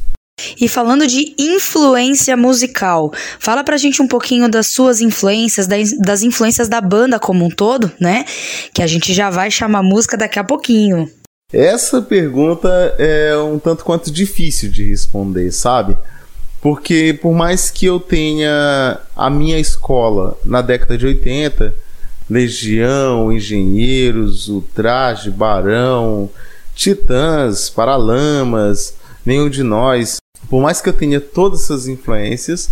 E 0.60 0.68
falando 0.68 1.06
de 1.06 1.36
influência 1.38 2.36
musical, 2.38 3.12
fala 3.40 3.64
pra 3.64 3.78
gente 3.78 4.02
um 4.02 4.08
pouquinho 4.08 4.50
das 4.50 4.68
suas 4.68 5.02
influências, 5.02 5.68
das 5.68 6.24
influências 6.24 6.70
da 6.70 6.80
banda 6.80 7.20
como 7.20 7.46
um 7.46 7.50
todo, 7.50 7.92
né? 8.00 8.24
Que 8.74 8.82
a 8.82 8.88
gente 8.88 9.14
já 9.14 9.30
vai 9.30 9.52
chamar 9.52 9.84
música 9.84 10.16
daqui 10.16 10.40
a 10.40 10.44
pouquinho. 10.44 11.10
Essa 11.52 12.02
pergunta 12.02 12.70
é 12.98 13.36
um 13.38 13.58
tanto 13.58 13.84
quanto 13.84 14.12
difícil 14.12 14.70
de 14.70 14.84
responder, 14.84 15.52
sabe? 15.52 15.98
Porque 16.62 17.18
por 17.22 17.34
mais 17.34 17.70
que 17.72 17.86
eu 17.86 18.00
tenha 18.00 19.00
a 19.16 19.30
minha 19.30 19.58
escola 19.58 20.38
na 20.44 20.62
década 20.62 20.98
de 20.98 21.06
80, 21.06 21.74
Legião, 22.30 23.32
Engenheiros, 23.32 24.50
Ultraje, 24.50 25.32
Barão, 25.32 26.30
Titãs, 26.76 27.70
Paralamas, 27.70 28.94
Nenhum 29.26 29.50
de 29.50 29.64
Nós, 29.64 30.18
por 30.50 30.62
mais 30.62 30.82
que 30.82 30.90
eu 30.90 30.94
tenha 30.94 31.20
todas 31.20 31.64
essas 31.64 31.88
influências, 31.88 32.70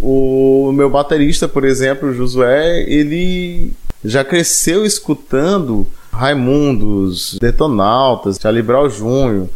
O 0.00 0.72
meu 0.72 0.90
baterista, 0.90 1.46
por 1.46 1.64
exemplo, 1.64 2.08
o 2.08 2.14
Josué, 2.14 2.82
ele 2.88 3.72
já 4.04 4.24
cresceu 4.24 4.84
escutando 4.84 5.86
Raimundos, 6.12 7.38
Detonautas, 7.40 8.38
Charlie 8.40 8.62
Brown 8.62 8.88
Jr. 8.88 9.48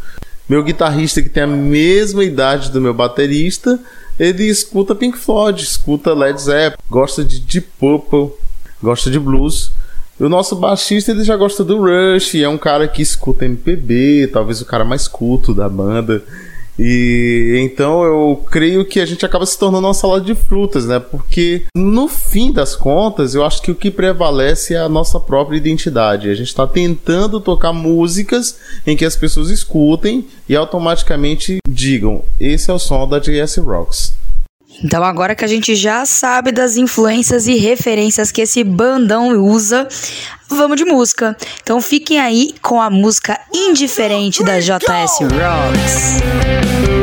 Meu 0.49 0.63
guitarrista, 0.63 1.21
que 1.21 1.29
tem 1.29 1.43
a 1.43 1.47
mesma 1.47 2.25
idade 2.25 2.71
do 2.71 2.81
meu 2.81 2.95
baterista, 2.95 3.79
ele 4.19 4.45
escuta 4.45 4.95
Pink 4.95 5.19
Floyd, 5.19 5.63
escuta 5.63 6.15
Led 6.15 6.41
Zeppelin, 6.41 6.83
gosta 6.91 7.25
de 7.25 7.39
Deep 7.39 7.69
Purple, 7.79 8.31
gosta 8.83 9.11
de 9.11 9.19
blues. 9.19 9.71
E 10.19 10.25
o 10.25 10.29
nosso 10.29 10.57
baixista 10.57 11.13
ele 11.13 11.23
já 11.23 11.37
gosta 11.37 11.63
do 11.63 11.79
Rush, 11.79 12.35
é 12.37 12.49
um 12.49 12.59
cara 12.59 12.89
que 12.89 13.03
escuta 13.03 13.45
MPB, 13.45 14.31
talvez 14.33 14.61
o 14.61 14.65
cara 14.65 14.85
mais 14.85 15.07
culto 15.07 15.55
da 15.55 15.69
banda. 15.69 16.25
E 16.79 17.59
então 17.61 18.05
eu 18.05 18.45
creio 18.51 18.85
que 18.85 19.01
a 19.01 19.07
gente 19.07 19.27
acaba 19.27 19.45
se 19.45 19.59
tornando 19.59 19.87
uma 19.87 19.95
salada 19.95 20.25
de 20.25 20.35
frutas, 20.35 20.87
né? 20.87 21.01
Porque 21.01 21.65
no 21.75 22.07
fim 22.07 22.53
das 22.53 22.77
contas, 22.77 23.35
eu 23.35 23.45
acho 23.45 23.61
que 23.61 23.71
o 23.71 23.75
que 23.75 23.91
prevalece 23.91 24.75
é 24.75 24.79
a 24.79 24.89
nossa 24.89 25.19
própria 25.19 25.57
identidade. 25.57 26.31
A 26.31 26.35
gente 26.35 26.49
está 26.49 26.67
tentando 26.67 27.41
tocar 27.41 27.73
músicas 27.73 28.57
em 28.87 28.97
que 28.97 29.05
as 29.05 29.17
pessoas 29.17 29.51
escutem 29.51 30.27
e 30.49 30.55
automaticamente 30.55 31.59
digam: 31.69 32.23
esse 32.39 32.71
é 32.71 32.75
o 32.75 32.79
som 32.79 33.09
da 33.09 33.19
JS 33.19 33.57
Rocks. 33.57 34.13
Então, 34.83 35.03
agora 35.03 35.35
que 35.35 35.45
a 35.45 35.49
gente 35.49 35.75
já 35.75 36.07
sabe 36.07 36.53
das 36.53 36.77
influências 36.77 37.47
e 37.47 37.57
referências 37.57 38.31
que 38.31 38.43
esse 38.43 38.63
bandão 38.63 39.31
usa, 39.43 39.89
vamos 40.49 40.77
de 40.77 40.85
música. 40.85 41.37
Então, 41.63 41.81
fiquem 41.81 42.21
aí 42.21 42.55
com 42.63 42.81
a 42.81 42.89
música 42.89 43.39
Indiferente 43.53 44.45
da 44.45 44.61
JS 44.61 45.19
Rocks. 45.23 46.98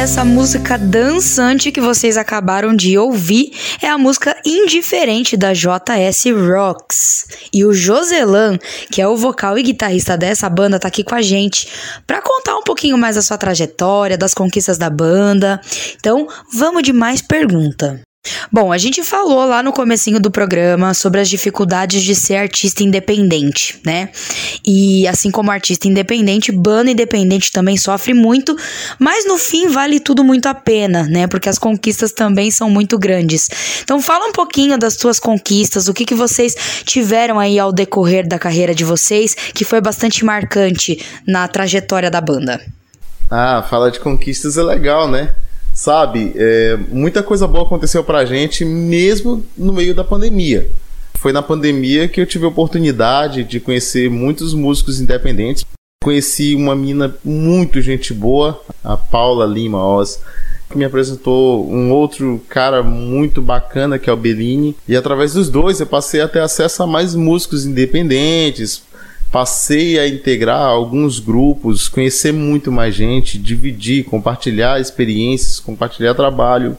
Essa 0.00 0.24
música 0.24 0.78
dançante 0.78 1.70
que 1.70 1.80
vocês 1.80 2.16
acabaram 2.16 2.74
de 2.74 2.96
ouvir 2.96 3.52
é 3.82 3.86
a 3.86 3.98
música 3.98 4.34
Indiferente 4.46 5.36
da 5.36 5.52
JS 5.52 6.24
Rocks. 6.48 7.26
E 7.52 7.66
o 7.66 7.74
Joselan, 7.74 8.56
que 8.90 9.02
é 9.02 9.06
o 9.06 9.14
vocal 9.14 9.58
e 9.58 9.62
guitarrista 9.62 10.16
dessa 10.16 10.48
banda, 10.48 10.78
tá 10.78 10.88
aqui 10.88 11.04
com 11.04 11.14
a 11.14 11.20
gente 11.20 11.68
para 12.06 12.22
contar 12.22 12.56
um 12.56 12.62
pouquinho 12.62 12.96
mais 12.96 13.16
da 13.16 13.22
sua 13.22 13.36
trajetória, 13.36 14.16
das 14.16 14.32
conquistas 14.32 14.78
da 14.78 14.88
banda. 14.88 15.60
Então, 15.96 16.26
vamos 16.50 16.82
de 16.82 16.94
mais 16.94 17.20
pergunta. 17.20 18.00
Bom, 18.52 18.72
a 18.72 18.76
gente 18.76 19.02
falou 19.02 19.46
lá 19.46 19.62
no 19.62 19.72
comecinho 19.72 20.20
do 20.20 20.30
programa 20.30 20.92
sobre 20.92 21.20
as 21.20 21.28
dificuldades 21.28 22.02
de 22.02 22.14
ser 22.14 22.36
artista 22.36 22.82
independente, 22.82 23.80
né? 23.84 24.10
E 24.66 25.06
assim 25.08 25.30
como 25.30 25.50
artista 25.50 25.88
independente, 25.88 26.52
banda 26.52 26.90
independente 26.90 27.50
também 27.50 27.76
sofre 27.76 28.12
muito, 28.12 28.54
mas 28.98 29.26
no 29.26 29.38
fim 29.38 29.68
vale 29.68 30.00
tudo 30.00 30.22
muito 30.22 30.46
a 30.46 30.54
pena, 30.54 31.04
né? 31.04 31.26
Porque 31.26 31.48
as 31.48 31.58
conquistas 31.58 32.12
também 32.12 32.50
são 32.50 32.68
muito 32.68 32.98
grandes. 32.98 33.48
Então 33.82 34.02
fala 34.02 34.26
um 34.26 34.32
pouquinho 34.32 34.76
das 34.76 34.94
suas 34.94 35.18
conquistas, 35.18 35.88
o 35.88 35.94
que, 35.94 36.04
que 36.04 36.14
vocês 36.14 36.54
tiveram 36.84 37.38
aí 37.38 37.58
ao 37.58 37.72
decorrer 37.72 38.28
da 38.28 38.38
carreira 38.38 38.74
de 38.74 38.84
vocês, 38.84 39.32
que 39.32 39.64
foi 39.64 39.80
bastante 39.80 40.24
marcante 40.24 41.02
na 41.26 41.48
trajetória 41.48 42.10
da 42.10 42.20
banda. 42.20 42.60
Ah, 43.30 43.64
falar 43.70 43.90
de 43.90 44.00
conquistas 44.00 44.58
é 44.58 44.62
legal, 44.62 45.08
né? 45.08 45.34
Sabe, 45.80 46.34
é, 46.36 46.76
muita 46.90 47.22
coisa 47.22 47.46
boa 47.46 47.64
aconteceu 47.64 48.04
pra 48.04 48.26
gente, 48.26 48.66
mesmo 48.66 49.42
no 49.56 49.72
meio 49.72 49.94
da 49.94 50.04
pandemia. 50.04 50.68
Foi 51.14 51.32
na 51.32 51.40
pandemia 51.40 52.06
que 52.06 52.20
eu 52.20 52.26
tive 52.26 52.44
a 52.44 52.48
oportunidade 52.48 53.44
de 53.44 53.58
conhecer 53.58 54.10
muitos 54.10 54.52
músicos 54.52 55.00
independentes. 55.00 55.64
Conheci 56.04 56.54
uma 56.54 56.76
mina 56.76 57.16
muito 57.24 57.80
gente 57.80 58.12
boa, 58.12 58.62
a 58.84 58.94
Paula 58.94 59.46
Lima 59.46 59.82
Oz, 59.82 60.20
que 60.68 60.76
me 60.76 60.84
apresentou 60.84 61.66
um 61.66 61.90
outro 61.90 62.42
cara 62.46 62.82
muito 62.82 63.40
bacana 63.40 63.98
que 63.98 64.10
é 64.10 64.12
o 64.12 64.18
Bellini. 64.18 64.76
E 64.86 64.94
através 64.94 65.32
dos 65.32 65.48
dois 65.48 65.80
eu 65.80 65.86
passei 65.86 66.20
a 66.20 66.28
ter 66.28 66.40
acesso 66.40 66.82
a 66.82 66.86
mais 66.86 67.14
músicos 67.14 67.64
independentes, 67.64 68.82
passei 69.30 69.98
a 69.98 70.08
integrar 70.08 70.62
alguns 70.62 71.20
grupos, 71.20 71.88
conhecer 71.88 72.32
muito 72.32 72.72
mais 72.72 72.94
gente, 72.94 73.38
dividir, 73.38 74.04
compartilhar 74.04 74.80
experiências, 74.80 75.60
compartilhar 75.60 76.14
trabalho. 76.14 76.76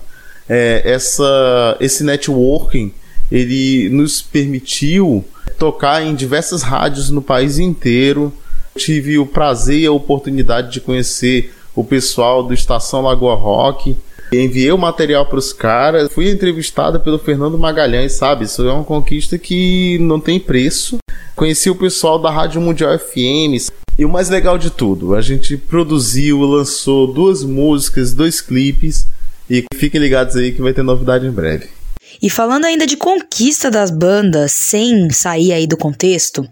É, 0.49 0.81
essa, 0.83 1.77
esse 1.79 2.03
networking 2.03 2.91
ele 3.31 3.89
nos 3.89 4.21
permitiu 4.21 5.23
tocar 5.57 6.03
em 6.03 6.13
diversas 6.13 6.61
rádios 6.61 7.09
no 7.09 7.21
país 7.21 7.57
inteiro. 7.57 8.33
Tive 8.75 9.17
o 9.17 9.25
prazer 9.25 9.79
e 9.79 9.85
a 9.85 9.91
oportunidade 9.91 10.71
de 10.71 10.81
conhecer 10.81 11.53
o 11.73 11.83
pessoal 11.83 12.43
do 12.43 12.53
Estação 12.53 13.01
Lagoa 13.01 13.35
Rock. 13.35 13.95
Enviei 14.31 14.71
o 14.71 14.77
material 14.77 15.25
para 15.25 15.39
os 15.39 15.51
caras. 15.51 16.11
Fui 16.11 16.29
entrevistada 16.29 16.97
pelo 16.97 17.19
Fernando 17.19 17.57
Magalhães, 17.57 18.13
sabe? 18.13 18.45
Isso 18.45 18.65
é 18.65 18.71
uma 18.71 18.83
conquista 18.83 19.37
que 19.37 19.97
não 19.99 20.21
tem 20.21 20.39
preço. 20.39 20.97
Conheci 21.35 21.69
o 21.69 21.75
pessoal 21.75 22.17
da 22.17 22.31
Rádio 22.31 22.61
Mundial 22.61 22.97
FM. 22.97 23.69
E 23.99 24.05
o 24.05 24.09
mais 24.09 24.29
legal 24.29 24.57
de 24.57 24.69
tudo, 24.69 25.15
a 25.15 25.21
gente 25.21 25.57
produziu, 25.57 26.39
lançou 26.41 27.11
duas 27.11 27.43
músicas, 27.43 28.13
dois 28.13 28.39
clipes. 28.39 29.05
E 29.49 29.65
fiquem 29.75 29.99
ligados 29.99 30.37
aí 30.37 30.53
que 30.53 30.61
vai 30.61 30.73
ter 30.73 30.81
novidade 30.81 31.27
em 31.27 31.31
breve. 31.31 31.80
E 32.21 32.29
falando 32.29 32.65
ainda 32.65 32.85
de 32.87 32.97
conquista 32.97 33.69
das 33.69 33.91
bandas, 33.91 34.51
sem 34.53 35.09
sair 35.11 35.53
aí 35.53 35.67
do 35.67 35.77
contexto, 35.77 36.47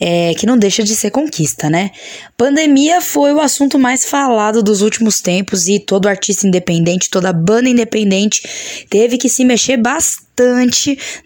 é 0.00 0.34
que 0.34 0.46
não 0.46 0.56
deixa 0.56 0.82
de 0.82 0.94
ser 0.94 1.10
conquista, 1.10 1.68
né? 1.68 1.90
Pandemia 2.36 3.00
foi 3.00 3.32
o 3.32 3.40
assunto 3.40 3.78
mais 3.78 4.04
falado 4.04 4.62
dos 4.62 4.80
últimos 4.80 5.20
tempos 5.20 5.68
e 5.68 5.78
todo 5.78 6.08
artista 6.08 6.46
independente, 6.46 7.10
toda 7.10 7.32
banda 7.32 7.68
independente 7.68 8.42
teve 8.88 9.18
que 9.18 9.28
se 9.28 9.44
mexer 9.44 9.76
bastante, 9.76 10.33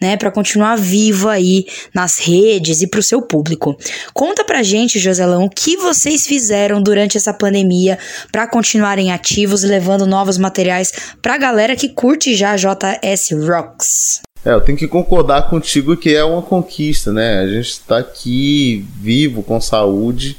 né, 0.00 0.16
para 0.16 0.30
continuar 0.30 0.76
vivo 0.76 1.28
aí 1.28 1.66
nas 1.94 2.18
redes 2.18 2.82
e 2.82 2.86
pro 2.86 3.02
seu 3.02 3.22
público. 3.22 3.76
Conta 4.12 4.44
pra 4.44 4.62
gente, 4.62 4.98
Joselão, 4.98 5.44
o 5.44 5.50
que 5.50 5.76
vocês 5.76 6.26
fizeram 6.26 6.82
durante 6.82 7.16
essa 7.16 7.32
pandemia 7.32 7.98
para 8.30 8.46
continuarem 8.46 9.12
ativos 9.12 9.64
e 9.64 9.66
levando 9.66 10.06
novos 10.06 10.38
materiais 10.38 10.92
pra 11.22 11.38
galera 11.38 11.76
que 11.76 11.88
curte 11.88 12.34
já 12.34 12.56
JS 12.56 13.30
Rocks. 13.46 14.20
É, 14.44 14.52
eu 14.52 14.60
tenho 14.60 14.78
que 14.78 14.86
concordar 14.86 15.48
contigo 15.48 15.96
que 15.96 16.14
é 16.14 16.22
uma 16.22 16.42
conquista, 16.42 17.12
né? 17.12 17.40
A 17.40 17.46
gente 17.46 17.68
está 17.68 17.98
aqui 17.98 18.86
vivo, 19.00 19.42
com 19.42 19.60
saúde, 19.60 20.38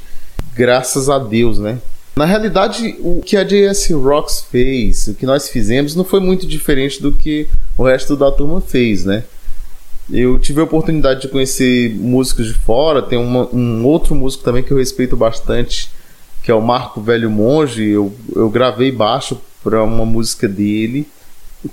graças 0.55 1.09
a 1.09 1.19
Deus, 1.19 1.59
né? 1.59 1.79
Na 2.19 2.25
realidade, 2.25 2.97
o 2.99 3.21
que 3.21 3.37
a 3.37 3.45
JS 3.45 3.91
Rocks 3.91 4.45
fez, 4.51 5.07
o 5.07 5.13
que 5.13 5.25
nós 5.25 5.47
fizemos, 5.47 5.95
não 5.95 6.03
foi 6.03 6.19
muito 6.19 6.45
diferente 6.45 7.01
do 7.01 7.13
que 7.13 7.47
o 7.77 7.83
resto 7.85 8.17
da 8.17 8.29
turma 8.29 8.59
fez, 8.59 9.05
né? 9.05 9.23
Eu 10.11 10.37
tive 10.37 10.59
a 10.59 10.65
oportunidade 10.65 11.21
de 11.21 11.29
conhecer 11.29 11.95
músicos 11.95 12.47
de 12.47 12.55
fora, 12.55 13.01
tem 13.01 13.17
uma, 13.17 13.47
um 13.55 13.85
outro 13.85 14.13
músico 14.15 14.43
também 14.43 14.61
que 14.61 14.69
eu 14.69 14.77
respeito 14.77 15.15
bastante, 15.15 15.89
que 16.43 16.51
é 16.51 16.53
o 16.53 16.61
Marco 16.61 16.99
Velho 16.99 17.31
Monge. 17.31 17.87
Eu, 17.87 18.13
eu 18.35 18.49
gravei 18.49 18.91
baixo 18.91 19.39
para 19.63 19.81
uma 19.81 20.05
música 20.05 20.45
dele. 20.45 21.07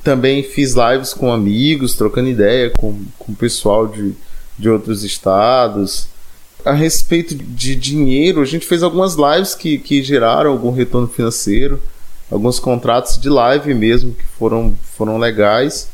Também 0.04 0.44
fiz 0.44 0.76
lives 0.76 1.12
com 1.12 1.32
amigos, 1.32 1.96
trocando 1.96 2.28
ideia 2.28 2.70
com, 2.70 2.96
com 3.18 3.32
o 3.32 3.34
pessoal 3.34 3.88
de, 3.88 4.12
de 4.56 4.68
outros 4.68 5.02
estados 5.02 6.06
a 6.66 6.72
respeito 6.72 7.34
de 7.34 7.76
dinheiro, 7.76 8.42
a 8.42 8.44
gente 8.44 8.66
fez 8.66 8.82
algumas 8.82 9.14
lives 9.14 9.54
que, 9.54 9.78
que 9.78 10.02
geraram 10.02 10.50
algum 10.50 10.72
retorno 10.72 11.06
financeiro, 11.06 11.80
alguns 12.30 12.58
contratos 12.58 13.18
de 13.18 13.28
live 13.28 13.72
mesmo 13.72 14.12
que 14.12 14.24
foram, 14.24 14.76
foram 14.96 15.16
legais. 15.16 15.88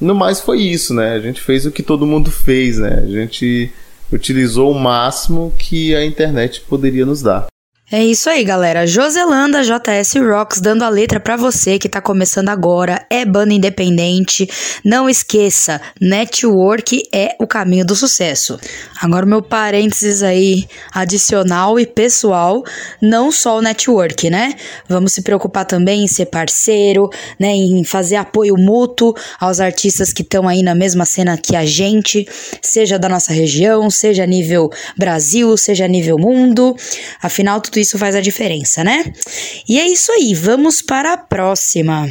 No 0.00 0.14
mais 0.14 0.40
foi 0.40 0.60
isso, 0.60 0.92
né? 0.92 1.14
A 1.14 1.20
gente 1.20 1.40
fez 1.40 1.64
o 1.64 1.70
que 1.70 1.82
todo 1.82 2.06
mundo 2.06 2.30
fez, 2.30 2.78
né? 2.78 3.00
A 3.04 3.06
gente 3.06 3.72
utilizou 4.12 4.72
o 4.72 4.78
máximo 4.78 5.54
que 5.56 5.94
a 5.94 6.04
internet 6.04 6.62
poderia 6.62 7.06
nos 7.06 7.22
dar. 7.22 7.46
É 7.92 8.04
isso 8.04 8.30
aí, 8.30 8.44
galera. 8.44 8.86
Joselanda 8.86 9.64
JS 9.64 10.14
Rocks 10.14 10.60
dando 10.60 10.84
a 10.84 10.88
letra 10.88 11.18
para 11.18 11.34
você 11.36 11.76
que 11.76 11.88
tá 11.88 12.00
começando 12.00 12.48
agora, 12.48 13.04
é 13.10 13.24
banda 13.24 13.52
independente. 13.52 14.48
Não 14.84 15.10
esqueça, 15.10 15.80
network 16.00 17.02
é 17.12 17.34
o 17.40 17.48
caminho 17.48 17.84
do 17.84 17.96
sucesso. 17.96 18.60
Agora 19.02 19.26
meu 19.26 19.42
parênteses 19.42 20.22
aí 20.22 20.68
adicional 20.94 21.80
e 21.80 21.86
pessoal, 21.86 22.62
não 23.02 23.32
só 23.32 23.58
o 23.58 23.60
network, 23.60 24.30
né? 24.30 24.54
Vamos 24.88 25.12
se 25.12 25.22
preocupar 25.22 25.64
também 25.64 26.04
em 26.04 26.08
ser 26.08 26.26
parceiro, 26.26 27.10
né, 27.40 27.48
em 27.48 27.82
fazer 27.82 28.16
apoio 28.16 28.54
mútuo 28.56 29.16
aos 29.40 29.58
artistas 29.58 30.12
que 30.12 30.22
estão 30.22 30.46
aí 30.46 30.62
na 30.62 30.76
mesma 30.76 31.04
cena 31.04 31.36
que 31.36 31.56
a 31.56 31.66
gente, 31.66 32.24
seja 32.62 33.00
da 33.00 33.08
nossa 33.08 33.32
região, 33.32 33.90
seja 33.90 34.22
a 34.22 34.26
nível 34.28 34.70
Brasil, 34.96 35.56
seja 35.56 35.86
a 35.86 35.88
nível 35.88 36.16
mundo. 36.16 36.76
Afinal, 37.20 37.60
tudo 37.60 37.79
isso 37.80 37.98
faz 37.98 38.14
a 38.14 38.20
diferença, 38.20 38.84
né? 38.84 39.12
E 39.68 39.80
é 39.80 39.86
isso 39.86 40.12
aí, 40.12 40.34
vamos 40.34 40.82
para 40.82 41.14
a 41.14 41.16
próxima. 41.16 42.08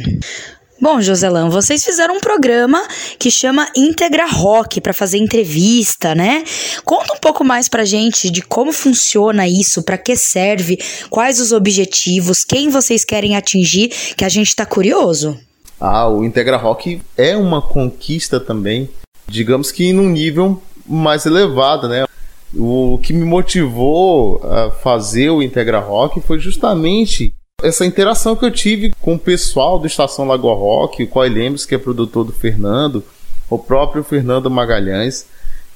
Bom, 0.80 0.98
Joselão, 0.98 1.50
vocês 1.50 1.84
fizeram 1.84 2.16
um 2.16 2.20
programa 2.20 2.82
que 3.18 3.30
chama 3.30 3.68
Integra 3.76 4.24
Rock 4.26 4.80
para 4.80 4.94
fazer 4.94 5.18
entrevista, 5.18 6.14
né? 6.14 6.42
Conta 6.86 7.12
um 7.12 7.18
pouco 7.18 7.44
mais 7.44 7.68
pra 7.68 7.84
gente 7.84 8.30
de 8.30 8.40
como 8.40 8.72
funciona 8.72 9.46
isso, 9.46 9.82
para 9.82 9.98
que 9.98 10.16
serve, 10.16 10.78
quais 11.10 11.38
os 11.38 11.52
objetivos, 11.52 12.44
quem 12.44 12.70
vocês 12.70 13.04
querem 13.04 13.36
atingir, 13.36 13.88
que 14.16 14.24
a 14.24 14.28
gente 14.30 14.56
tá 14.56 14.64
curioso. 14.64 15.38
Ah, 15.78 16.08
o 16.08 16.24
Integra 16.24 16.56
Rock 16.56 17.02
é 17.14 17.36
uma 17.36 17.60
conquista 17.60 18.40
também, 18.40 18.88
digamos 19.28 19.70
que 19.70 19.92
num 19.92 20.08
nível 20.08 20.62
mais 20.86 21.26
elevado, 21.26 21.88
né? 21.88 22.06
O 22.54 22.98
que 23.02 23.12
me 23.12 23.24
motivou 23.24 24.40
a 24.42 24.70
fazer 24.70 25.30
o 25.30 25.42
Integra 25.42 25.78
Rock 25.78 26.20
foi 26.20 26.38
justamente 26.38 27.32
essa 27.62 27.84
interação 27.84 28.34
que 28.34 28.44
eu 28.44 28.50
tive 28.50 28.92
com 29.00 29.14
o 29.14 29.18
pessoal 29.18 29.78
do 29.78 29.86
Estação 29.86 30.26
Lagoa 30.26 30.54
Rock, 30.54 31.02
o 31.02 31.08
Coy 31.08 31.28
Lemos, 31.28 31.64
que 31.64 31.74
é 31.74 31.78
produtor 31.78 32.24
do 32.24 32.32
Fernando, 32.32 33.04
o 33.48 33.58
próprio 33.58 34.02
Fernando 34.02 34.50
Magalhães, 34.50 35.26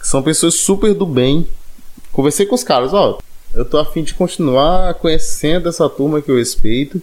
que 0.01 0.09
são 0.09 0.23
pessoas 0.23 0.55
super 0.55 0.95
do 0.95 1.07
bem. 1.07 1.47
Conversei 2.11 2.47
com 2.47 2.55
os 2.55 2.65
caras, 2.65 2.93
ó, 2.93 3.19
eu 3.55 3.65
tô 3.65 3.79
afim 3.79 4.03
de 4.03 4.15
continuar 4.15 4.95
conhecendo 4.95 5.69
essa 5.69 5.89
turma 5.89 6.21
que 6.21 6.31
eu 6.31 6.37
respeito. 6.37 7.01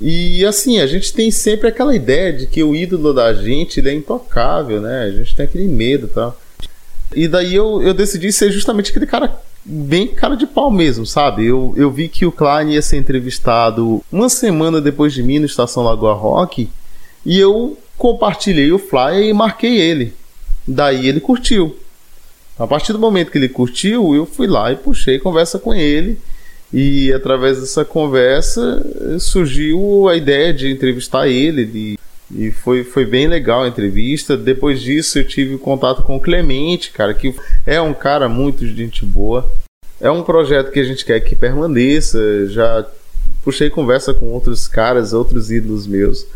E 0.00 0.44
assim, 0.44 0.80
a 0.80 0.86
gente 0.86 1.12
tem 1.12 1.30
sempre 1.30 1.68
aquela 1.68 1.94
ideia 1.94 2.32
de 2.32 2.46
que 2.46 2.62
o 2.62 2.74
ídolo 2.74 3.12
da 3.12 3.32
gente 3.34 3.86
é 3.86 3.94
intocável, 3.94 4.80
né? 4.80 5.02
A 5.02 5.10
gente 5.10 5.36
tem 5.36 5.44
aquele 5.44 5.68
medo 5.68 6.06
e 6.06 6.08
tá? 6.08 6.14
tal. 6.22 6.40
E 7.14 7.28
daí 7.28 7.54
eu, 7.54 7.82
eu 7.82 7.94
decidi 7.94 8.32
ser 8.32 8.50
justamente 8.50 8.90
aquele 8.90 9.06
cara 9.06 9.40
bem 9.64 10.08
cara 10.08 10.36
de 10.36 10.46
pau 10.46 10.70
mesmo, 10.70 11.06
sabe? 11.06 11.46
Eu, 11.46 11.72
eu 11.76 11.90
vi 11.90 12.08
que 12.08 12.26
o 12.26 12.32
Klein 12.32 12.72
ia 12.72 12.82
ser 12.82 12.98
entrevistado 12.98 14.04
uma 14.12 14.28
semana 14.28 14.80
depois 14.80 15.12
de 15.12 15.22
mim 15.22 15.38
no 15.38 15.46
Estação 15.46 15.82
Lagoa 15.82 16.12
Rock 16.12 16.68
e 17.24 17.38
eu 17.38 17.78
compartilhei 17.96 18.70
o 18.72 18.78
flyer 18.78 19.24
e 19.24 19.32
marquei 19.32 19.80
ele. 19.80 20.12
Daí 20.66 21.08
ele 21.08 21.20
curtiu. 21.20 21.76
A 22.58 22.66
partir 22.66 22.92
do 22.92 22.98
momento 22.98 23.30
que 23.30 23.38
ele 23.38 23.48
curtiu, 23.48 24.14
eu 24.14 24.26
fui 24.26 24.46
lá 24.46 24.70
e 24.70 24.76
puxei 24.76 25.18
conversa 25.18 25.58
com 25.58 25.74
ele 25.74 26.20
E 26.72 27.12
através 27.12 27.60
dessa 27.60 27.84
conversa 27.84 28.84
surgiu 29.18 30.08
a 30.08 30.16
ideia 30.16 30.52
de 30.52 30.70
entrevistar 30.70 31.28
ele. 31.28 31.64
De, 31.64 31.98
e 32.30 32.50
foi, 32.50 32.84
foi 32.84 33.04
bem 33.04 33.26
legal 33.26 33.62
a 33.62 33.68
entrevista. 33.68 34.36
Depois 34.36 34.80
disso, 34.80 35.18
eu 35.18 35.26
tive 35.26 35.58
contato 35.58 36.02
com 36.02 36.16
o 36.16 36.20
Clemente, 36.20 36.90
cara, 36.90 37.14
que 37.14 37.34
é 37.66 37.80
um 37.80 37.94
cara 37.94 38.28
muito 38.28 38.66
de 38.66 38.74
gente 38.74 39.04
boa. 39.04 39.50
É 40.00 40.10
um 40.10 40.22
projeto 40.22 40.70
que 40.70 40.80
a 40.80 40.84
gente 40.84 41.04
quer 41.04 41.20
que 41.20 41.36
permaneça. 41.36 42.46
Já 42.48 42.86
puxei 43.42 43.68
conversa 43.68 44.14
com 44.14 44.32
outros 44.32 44.66
caras, 44.66 45.12
outros 45.12 45.50
ídolos 45.50 45.86
meus. 45.86 46.26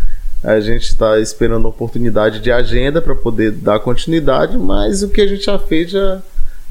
A 0.43 0.61
gente 0.61 0.85
está 0.85 1.19
esperando 1.19 1.67
a 1.67 1.71
oportunidade 1.71 2.41
de 2.41 2.53
agenda 2.53 3.03
para 3.03 3.15
poder 3.15 3.51
dar 3.51 3.81
continuidade, 3.81 4.57
mas 4.57 5.03
o 5.03 5.09
que 5.09 5.21
a 5.21 5.27
gente 5.27 5.45
já 5.45 5.59
fez 5.59 5.91
já 5.91 6.23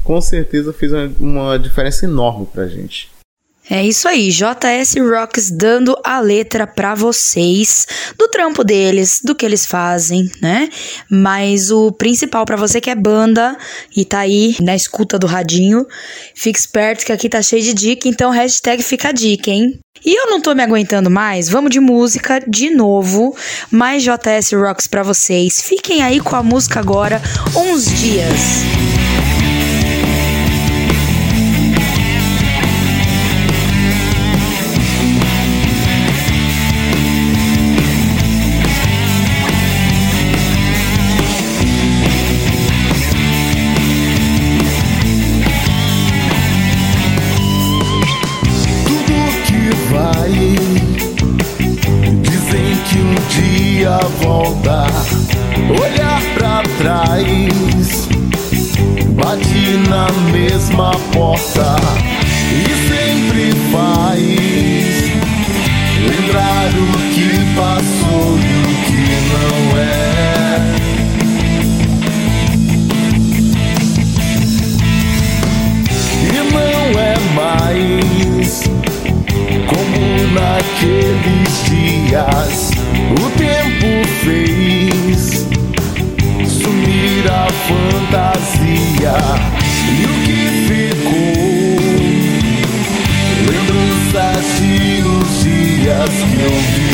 com 0.02 0.20
certeza 0.22 0.72
fez 0.72 0.90
uma 1.20 1.58
diferença 1.58 2.06
enorme 2.06 2.46
para 2.46 2.62
a 2.62 2.68
gente. 2.68 3.10
É 3.70 3.84
isso 3.84 4.08
aí, 4.08 4.30
JS 4.30 4.94
Rocks 4.96 5.50
dando 5.50 5.94
a 6.02 6.20
letra 6.20 6.66
para 6.66 6.94
vocês 6.94 7.86
do 8.16 8.26
trampo 8.28 8.64
deles, 8.64 9.20
do 9.22 9.34
que 9.34 9.44
eles 9.44 9.66
fazem, 9.66 10.30
né? 10.40 10.70
Mas 11.10 11.70
o 11.70 11.92
principal 11.92 12.46
para 12.46 12.56
você 12.56 12.80
que 12.80 12.88
é 12.88 12.94
banda 12.94 13.56
e 13.94 14.06
tá 14.06 14.20
aí 14.20 14.56
na 14.62 14.74
escuta 14.74 15.18
do 15.18 15.26
radinho, 15.26 15.86
fique 16.34 16.58
esperto 16.58 17.04
que 17.04 17.12
aqui 17.12 17.28
tá 17.28 17.42
cheio 17.42 17.62
de 17.62 17.74
dica, 17.74 18.08
então 18.08 18.30
hashtag 18.30 18.82
fica 18.82 19.08
a 19.08 19.12
dica, 19.12 19.50
hein? 19.50 19.78
E 20.02 20.18
eu 20.18 20.30
não 20.30 20.40
tô 20.40 20.54
me 20.54 20.62
aguentando 20.62 21.10
mais, 21.10 21.48
vamos 21.50 21.70
de 21.70 21.80
música 21.80 22.40
de 22.48 22.70
novo, 22.70 23.36
mais 23.70 24.02
JS 24.02 24.52
Rocks 24.52 24.86
para 24.86 25.02
vocês. 25.02 25.60
Fiquem 25.60 26.02
aí 26.02 26.20
com 26.20 26.36
a 26.36 26.42
música 26.42 26.80
agora, 26.80 27.20
uns 27.54 27.84
dias. 27.84 28.62
Tudo 28.98 29.07
mesma 60.78 60.92
porta 61.12 61.76
E 62.52 62.68
sempre 62.86 63.52
faz 63.72 64.22
Lembrar 66.06 66.68
o 66.68 66.86
que 67.12 67.28
passou 67.56 68.38
e 68.38 68.52
o 68.62 68.72
que 68.86 69.06
não 69.32 69.58
é. 69.76 69.88
E 76.22 76.32
não 76.52 76.84
é 77.00 77.14
mais 77.34 78.48
como 79.66 80.00
naqueles 80.32 81.52
dias 81.64 82.70
o 83.10 83.26
tempo 83.36 83.90
fez 84.22 85.46
sumir 86.46 87.24
a 87.30 87.48
fantasia 87.66 89.47
dias 96.10 96.24
que 96.24 96.40
eu 96.42 96.87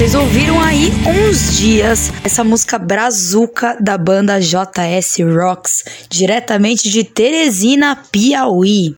vocês 0.00 0.14
ouviram 0.14 0.58
aí 0.58 0.90
uns 1.06 1.58
dias 1.58 2.10
essa 2.24 2.42
música 2.42 2.78
brazuca 2.78 3.76
da 3.78 3.98
banda 3.98 4.40
JS 4.40 5.18
Rocks, 5.30 5.84
diretamente 6.08 6.88
de 6.88 7.04
Teresina, 7.04 8.02
Piauí. 8.10 8.94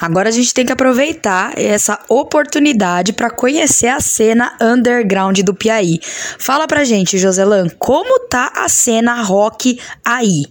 Agora 0.00 0.28
a 0.28 0.32
gente 0.32 0.52
tem 0.52 0.66
que 0.66 0.72
aproveitar 0.72 1.56
essa 1.56 2.00
oportunidade 2.08 3.12
para 3.12 3.30
conhecer 3.30 3.86
a 3.86 4.00
cena 4.00 4.52
underground 4.60 5.38
do 5.38 5.54
Piauí. 5.54 6.00
Fala 6.02 6.66
pra 6.66 6.82
gente, 6.82 7.16
Joselan, 7.16 7.68
como 7.78 8.18
tá 8.26 8.52
a 8.56 8.68
cena 8.68 9.22
rock 9.22 9.78
aí? 10.04 10.46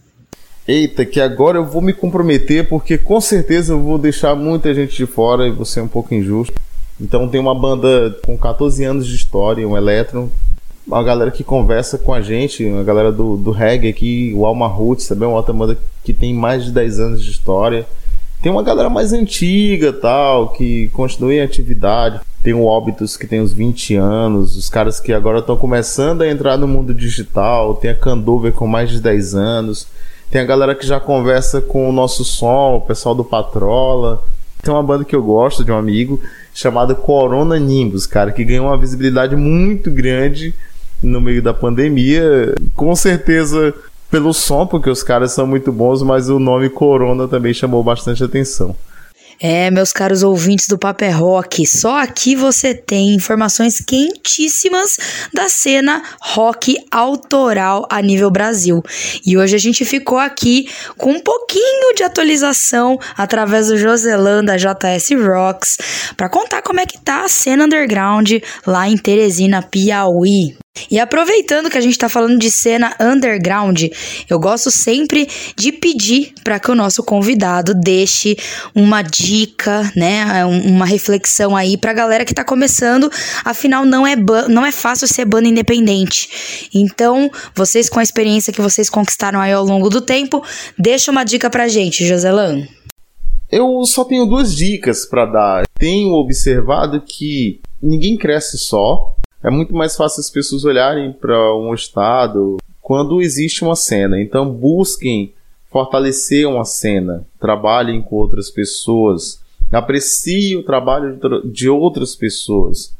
Eita, 0.65 1.03
que 1.05 1.19
agora 1.19 1.57
eu 1.57 1.65
vou 1.65 1.81
me 1.81 1.91
comprometer 1.91 2.69
porque 2.69 2.97
com 2.97 3.19
certeza 3.19 3.73
eu 3.73 3.83
vou 3.83 3.97
deixar 3.97 4.33
muita 4.33 4.73
gente 4.73 4.95
de 4.95 5.05
fora 5.05 5.45
e 5.45 5.51
vou 5.51 5.65
ser 5.65 5.81
um 5.81 5.89
pouco 5.89 6.15
injusto. 6.15 6.68
Então 6.99 7.27
tem 7.27 7.39
uma 7.39 7.55
banda 7.55 8.17
com 8.25 8.37
14 8.37 8.83
anos 8.83 9.07
de 9.07 9.15
história, 9.15 9.67
um 9.67 9.77
elétron, 9.77 10.29
uma 10.85 11.03
galera 11.03 11.31
que 11.31 11.43
conversa 11.43 11.97
com 11.97 12.13
a 12.13 12.19
gente, 12.19 12.65
uma 12.65 12.83
galera 12.83 13.11
do, 13.11 13.37
do 13.37 13.51
reggae 13.51 13.87
aqui, 13.87 14.33
o 14.35 14.45
Alma 14.45 14.67
Roots 14.67 15.07
também, 15.07 15.27
uma 15.27 15.37
outra 15.37 15.53
banda 15.53 15.77
que 16.03 16.11
tem 16.11 16.33
mais 16.33 16.65
de 16.65 16.71
10 16.71 16.99
anos 16.99 17.23
de 17.23 17.31
história. 17.31 17.85
Tem 18.41 18.51
uma 18.51 18.63
galera 18.63 18.89
mais 18.89 19.13
antiga 19.13 19.93
tal, 19.93 20.49
que 20.49 20.87
continua 20.89 21.33
em 21.33 21.41
atividade. 21.41 22.21
Tem 22.41 22.53
o 22.53 22.63
Óbitos 22.63 23.17
que 23.17 23.27
tem 23.27 23.41
uns 23.41 23.51
20 23.51 23.95
anos, 23.95 24.55
os 24.55 24.69
caras 24.69 24.99
que 24.99 25.11
agora 25.11 25.39
estão 25.39 25.57
começando 25.57 26.21
a 26.21 26.29
entrar 26.29 26.57
no 26.57 26.67
mundo 26.67 26.93
digital. 26.93 27.75
Tem 27.75 27.91
a 27.91 27.95
Candover 27.95 28.53
com 28.53 28.65
mais 28.65 28.89
de 28.89 29.01
10 29.01 29.35
anos. 29.35 29.87
Tem 30.31 30.41
a 30.41 30.45
galera 30.45 30.73
que 30.73 30.87
já 30.87 30.99
conversa 30.99 31.59
com 31.59 31.89
o 31.89 31.91
nosso 31.91 32.23
som, 32.23 32.75
o 32.75 32.81
pessoal 32.81 33.13
do 33.13 33.25
Patrola. 33.25 34.23
Tem 34.61 34.73
uma 34.73 34.83
banda 34.83 35.03
que 35.03 35.15
eu 35.15 35.21
gosto 35.21 35.63
de 35.63 35.71
um 35.71 35.77
amigo 35.77 36.19
chamada 36.53 36.95
Corona 36.95 37.59
Nimbus, 37.59 38.05
cara, 38.05 38.31
que 38.31 38.43
ganhou 38.43 38.67
uma 38.67 38.77
visibilidade 38.77 39.35
muito 39.35 39.91
grande 39.91 40.53
no 41.01 41.21
meio 41.21 41.41
da 41.41 41.53
pandemia. 41.53 42.53
Com 42.75 42.95
certeza 42.95 43.73
pelo 44.09 44.33
som, 44.33 44.65
porque 44.65 44.89
os 44.89 45.03
caras 45.03 45.31
são 45.31 45.45
muito 45.45 45.71
bons, 45.71 46.01
mas 46.01 46.29
o 46.29 46.39
nome 46.39 46.69
Corona 46.69 47.27
também 47.27 47.53
chamou 47.53 47.83
bastante 47.83 48.23
atenção. 48.23 48.75
É, 49.41 49.71
meus 49.71 49.93
caros 49.93 50.21
ouvintes 50.21 50.67
do 50.67 50.77
Paper 50.77 51.17
Rock, 51.17 51.65
só 51.65 51.97
aqui 51.97 52.35
você 52.35 52.73
tem 52.73 53.15
informações 53.15 53.79
quentíssimas 53.79 54.97
da 55.33 55.47
cena 55.47 56.03
rock 56.21 56.75
autoral 56.91 57.87
a 57.89 58.01
nível 58.01 58.29
Brasil. 58.29 58.83
E 59.25 59.37
hoje 59.37 59.55
a 59.55 59.59
gente 59.59 59.85
ficou 59.85 60.17
aqui 60.17 60.69
com 60.97 61.11
um 61.11 61.19
pouquinho 61.21 61.95
de 61.95 62.03
atualização 62.03 62.99
através 63.17 63.67
do 63.67 63.77
Joselan 63.77 64.43
da 64.43 64.57
JS 64.57 65.11
Rocks 65.11 65.77
para 66.17 66.27
contar 66.27 66.61
como 66.61 66.81
é 66.81 66.85
que 66.85 66.99
tá 66.99 67.23
a 67.23 67.29
cena 67.29 67.63
underground 67.63 68.31
lá 68.67 68.89
em 68.89 68.97
Teresina, 68.97 69.61
Piauí. 69.61 70.57
E 70.89 70.99
aproveitando 70.99 71.69
que 71.69 71.77
a 71.77 71.81
gente 71.81 71.97
tá 71.97 72.07
falando 72.09 72.37
de 72.37 72.49
cena 72.51 72.95
underground, 72.99 73.83
eu 74.29 74.39
gosto 74.39 74.69
sempre 74.71 75.27
de 75.55 75.71
pedir 75.71 76.33
para 76.43 76.59
que 76.59 76.71
o 76.71 76.75
nosso 76.75 77.03
convidado 77.03 77.73
deixe 77.73 78.37
uma 78.75 79.01
dica, 79.01 79.91
né, 79.95 80.45
um- 80.45 80.69
uma 80.75 80.85
reflexão 80.85 81.55
aí 81.55 81.77
pra 81.77 81.93
galera 81.93 82.25
que 82.25 82.33
tá 82.33 82.43
começando, 82.43 83.11
afinal 83.43 83.85
não 83.85 84.05
é 84.05 84.15
não 84.47 84.65
é 84.65 84.71
fácil 84.71 85.07
ser 85.07 85.25
banda 85.25 85.47
independente. 85.47 86.69
Então, 86.73 87.29
vocês 87.55 87.89
com 87.89 87.99
a 87.99 88.03
experiência 88.03 88.53
que 88.53 88.61
vocês 88.61 88.89
conquistaram 88.89 89.39
aí 89.39 89.51
ao 89.53 89.63
longo 89.63 89.89
do 89.89 90.01
tempo, 90.01 90.43
deixa 90.77 91.11
uma 91.11 91.23
dica 91.23 91.49
pra 91.49 91.67
gente, 91.67 92.05
Joselan. 92.05 92.67
Eu 93.51 93.83
só 93.85 94.03
tenho 94.03 94.25
duas 94.27 94.55
dicas 94.55 95.05
para 95.05 95.25
dar. 95.25 95.63
Tenho 95.79 96.09
observado 96.13 97.01
que 97.01 97.59
ninguém 97.81 98.15
cresce 98.15 98.57
só. 98.59 99.15
É 99.43 99.49
muito 99.49 99.73
mais 99.73 99.95
fácil 99.95 100.19
as 100.19 100.29
pessoas 100.29 100.65
olharem 100.65 101.11
para 101.13 101.55
um 101.55 101.73
estado 101.73 102.57
quando 102.81 103.21
existe 103.21 103.63
uma 103.63 103.75
cena. 103.75 104.19
Então 104.19 104.49
busquem 104.51 105.33
fortalecer 105.69 106.47
uma 106.47 106.65
cena, 106.65 107.25
trabalhem 107.39 108.01
com 108.01 108.15
outras 108.15 108.49
pessoas, 108.49 109.39
apreciem 109.71 110.57
o 110.57 110.63
trabalho 110.63 111.09
de 111.09 111.13
outra- 111.13 111.41
de 111.47 111.69
outras 111.69 112.15
pessoas, 112.15 112.93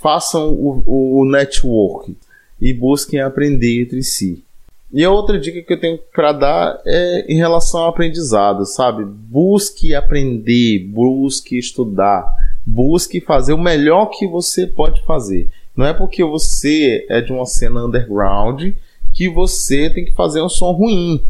façam 0.00 0.52
o, 0.52 1.20
o 1.20 1.24
network 1.24 2.14
e 2.60 2.72
busquem 2.74 3.20
aprender 3.20 3.82
entre 3.82 4.02
si. 4.02 4.44
E 4.92 5.02
a 5.02 5.10
outra 5.10 5.38
dica 5.40 5.62
que 5.62 5.72
eu 5.72 5.80
tenho 5.80 5.98
para 6.14 6.32
dar 6.32 6.82
é 6.84 7.24
em 7.32 7.36
relação 7.36 7.80
ao 7.80 7.88
aprendizado, 7.88 8.66
sabe? 8.66 9.02
Busque 9.04 9.94
aprender, 9.94 10.80
busque 10.80 11.58
estudar, 11.58 12.26
busque 12.64 13.20
fazer 13.20 13.52
o 13.52 13.58
melhor 13.58 14.06
que 14.06 14.26
você 14.26 14.66
pode 14.66 15.02
fazer. 15.04 15.50
Não 15.76 15.86
é 15.86 15.92
porque 15.92 16.22
você 16.22 17.06
é 17.08 17.20
de 17.20 17.32
uma 17.32 17.46
cena 17.46 17.84
underground 17.84 18.72
que 19.12 19.28
você 19.28 19.90
tem 19.90 20.04
que 20.04 20.12
fazer 20.12 20.42
um 20.42 20.48
som 20.48 20.72
ruim. 20.72 21.24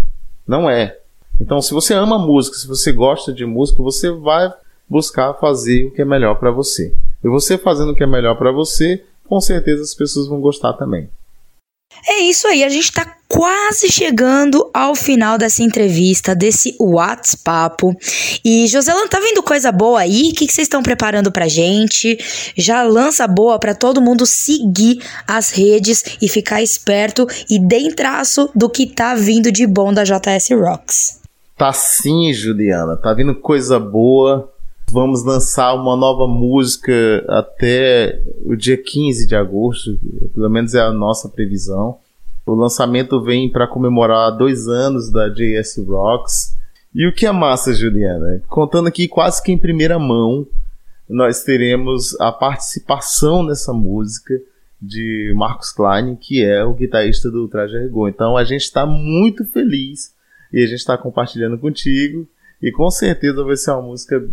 Não 0.46 0.68
é. 0.68 0.98
Então, 1.40 1.60
se 1.60 1.72
você 1.72 1.94
ama 1.94 2.18
música, 2.18 2.56
se 2.56 2.66
você 2.66 2.92
gosta 2.92 3.32
de 3.32 3.44
música, 3.44 3.82
você 3.82 4.10
vai 4.10 4.52
buscar 4.88 5.34
fazer 5.34 5.84
o 5.84 5.90
que 5.90 6.02
é 6.02 6.04
melhor 6.04 6.34
para 6.36 6.50
você. 6.50 6.94
E 7.24 7.28
você 7.28 7.56
fazendo 7.56 7.92
o 7.92 7.94
que 7.94 8.02
é 8.02 8.06
melhor 8.06 8.36
para 8.36 8.52
você, 8.52 9.02
com 9.26 9.40
certeza 9.40 9.82
as 9.82 9.94
pessoas 9.94 10.28
vão 10.28 10.40
gostar 10.40 10.74
também. 10.74 11.08
É 12.08 12.20
isso 12.20 12.46
aí, 12.48 12.64
a 12.64 12.68
gente 12.68 12.90
tá 12.92 13.16
quase 13.28 13.90
chegando 13.90 14.68
ao 14.74 14.94
final 14.94 15.38
dessa 15.38 15.62
entrevista, 15.62 16.34
desse 16.34 16.76
WhatsApp. 16.78 17.84
E 18.44 18.66
Joselão, 18.66 19.08
tá 19.08 19.18
vendo 19.20 19.42
coisa 19.42 19.72
boa 19.72 20.00
aí? 20.00 20.30
O 20.30 20.34
que, 20.34 20.46
que 20.46 20.52
vocês 20.52 20.66
estão 20.66 20.82
preparando 20.82 21.32
pra 21.32 21.48
gente? 21.48 22.18
Já 22.56 22.82
lança 22.82 23.26
boa 23.26 23.58
para 23.58 23.74
todo 23.74 24.02
mundo 24.02 24.26
seguir 24.26 25.02
as 25.26 25.50
redes 25.50 26.04
e 26.20 26.28
ficar 26.28 26.60
esperto 26.60 27.26
e 27.48 27.58
dentraço 27.58 28.50
do 28.54 28.68
que 28.68 28.86
tá 28.86 29.14
vindo 29.14 29.50
de 29.50 29.66
bom 29.66 29.94
da 29.94 30.04
JS 30.04 30.50
Rocks. 30.50 31.20
Tá 31.56 31.72
sim, 31.72 32.32
Juliana, 32.34 32.96
tá 32.96 33.14
vindo 33.14 33.34
coisa 33.34 33.78
boa. 33.78 34.52
Vamos 34.90 35.24
lançar 35.24 35.74
uma 35.74 35.96
nova 35.96 36.26
música 36.26 36.92
até 37.28 38.22
o 38.44 38.54
dia 38.54 38.76
15 38.76 39.26
de 39.26 39.34
agosto, 39.34 39.98
pelo 40.34 40.50
menos 40.50 40.74
é 40.74 40.80
a 40.80 40.92
nossa 40.92 41.28
previsão. 41.28 41.98
O 42.44 42.54
lançamento 42.54 43.22
vem 43.22 43.50
para 43.50 43.66
comemorar 43.66 44.36
dois 44.36 44.66
anos 44.66 45.10
da 45.10 45.28
JS 45.28 45.78
Rocks. 45.86 46.56
E 46.94 47.06
o 47.06 47.12
que 47.14 47.24
é 47.24 47.32
massa, 47.32 47.72
Juliana? 47.72 48.42
Contando 48.48 48.88
aqui 48.88 49.08
quase 49.08 49.42
que 49.42 49.52
em 49.52 49.56
primeira 49.56 49.98
mão, 49.98 50.46
nós 51.08 51.42
teremos 51.42 52.18
a 52.20 52.30
participação 52.32 53.42
nessa 53.42 53.72
música 53.72 54.34
de 54.80 55.32
Marcos 55.36 55.70
Klein, 55.70 56.16
que 56.16 56.42
é 56.44 56.64
o 56.64 56.74
guitarrista 56.74 57.30
do 57.30 57.46
Traje 57.46 57.78
Rigor. 57.78 58.08
Então 58.08 58.36
a 58.36 58.42
gente 58.42 58.62
está 58.62 58.84
muito 58.84 59.44
feliz 59.44 60.12
e 60.52 60.62
a 60.62 60.66
gente 60.66 60.80
está 60.80 60.98
compartilhando 60.98 61.56
contigo. 61.56 62.26
E 62.60 62.72
com 62.72 62.90
certeza 62.90 63.44
vai 63.44 63.56
ser 63.56 63.70
uma 63.70 63.82
música 63.82 64.28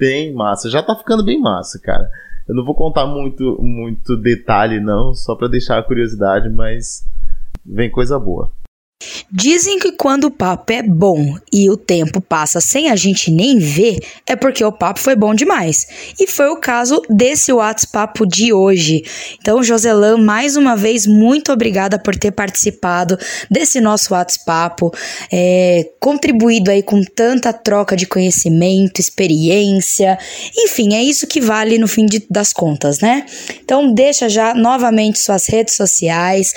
bem 0.00 0.32
massa. 0.32 0.70
Já 0.70 0.82
tá 0.82 0.96
ficando 0.96 1.22
bem 1.22 1.38
massa, 1.38 1.78
cara. 1.78 2.10
Eu 2.48 2.54
não 2.54 2.64
vou 2.64 2.74
contar 2.74 3.06
muito, 3.06 3.62
muito 3.62 4.16
detalhe, 4.16 4.80
não, 4.80 5.14
só 5.14 5.36
para 5.36 5.46
deixar 5.46 5.78
a 5.78 5.82
curiosidade, 5.82 6.48
mas 6.48 7.06
vem 7.64 7.90
coisa 7.90 8.18
boa. 8.18 8.50
Dizem 9.32 9.78
que 9.78 9.92
quando 9.92 10.24
o 10.24 10.30
papo 10.30 10.72
é 10.72 10.82
bom 10.82 11.34
e 11.50 11.70
o 11.70 11.76
tempo 11.76 12.20
passa 12.20 12.60
sem 12.60 12.90
a 12.90 12.96
gente 12.96 13.30
nem 13.30 13.58
ver, 13.58 13.98
é 14.26 14.36
porque 14.36 14.62
o 14.62 14.72
papo 14.72 15.00
foi 15.00 15.16
bom 15.16 15.34
demais. 15.34 15.86
E 16.18 16.26
foi 16.26 16.48
o 16.48 16.56
caso 16.56 17.00
desse 17.08 17.50
WhatsApp 17.52 18.26
de 18.26 18.52
hoje. 18.52 19.02
Então, 19.40 19.62
Joselan, 19.62 20.18
mais 20.18 20.56
uma 20.56 20.76
vez, 20.76 21.06
muito 21.06 21.50
obrigada 21.50 21.98
por 21.98 22.14
ter 22.14 22.32
participado 22.32 23.18
desse 23.50 23.80
nosso 23.80 24.12
WhatsApp, 24.12 24.82
é, 25.32 25.88
contribuído 25.98 26.70
aí 26.70 26.82
com 26.82 27.02
tanta 27.02 27.52
troca 27.52 27.96
de 27.96 28.06
conhecimento, 28.06 29.00
experiência. 29.00 30.18
Enfim, 30.58 30.94
é 30.94 31.02
isso 31.02 31.26
que 31.26 31.40
vale 31.40 31.78
no 31.78 31.88
fim 31.88 32.04
de, 32.04 32.26
das 32.28 32.52
contas, 32.52 33.00
né? 33.00 33.24
Então, 33.64 33.94
deixa 33.94 34.28
já 34.28 34.54
novamente 34.54 35.18
suas 35.18 35.46
redes 35.46 35.74
sociais, 35.74 36.52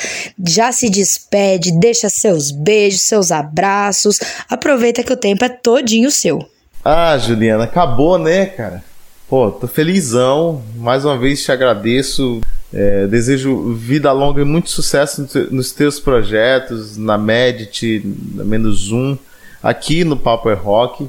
já 0.46 0.72
se 0.72 0.90
despede, 0.90 1.72
deixa 1.80 2.10
seu 2.10 2.33
seus 2.34 2.52
beijos, 2.52 3.02
seus 3.02 3.32
abraços. 3.32 4.20
Aproveita 4.50 5.04
que 5.04 5.14
o 5.14 5.18
tempo 5.18 5.46
é 5.46 5.50
todinho 5.50 6.10
seu. 6.10 6.48
Ah, 6.84 7.18
Juliana, 7.18 7.66
acabou, 7.66 8.18
né, 8.18 8.48
cara? 8.48 8.84
Pô, 9.30 9.52
tô 9.52 9.68
felizão. 9.68 10.64
Mais 10.76 11.06
uma 11.06 11.18
vez 11.18 11.44
te 11.44 11.52
agradeço. 11.52 12.42
É, 12.74 13.06
desejo 13.06 13.74
vida 13.74 14.12
longa 14.12 14.42
e 14.42 14.46
muito 14.46 14.72
sucesso 14.72 15.28
nos 15.52 15.72
teus 15.72 16.00
projetos, 16.00 16.98
na 16.98 17.20
Medit, 17.20 18.02
na 18.34 18.44
Menos 18.44 18.92
Um, 18.92 19.16
aqui 19.62 20.04
no 20.04 20.18
Papo 20.18 20.50
é 20.50 20.56
Rock. 20.56 21.08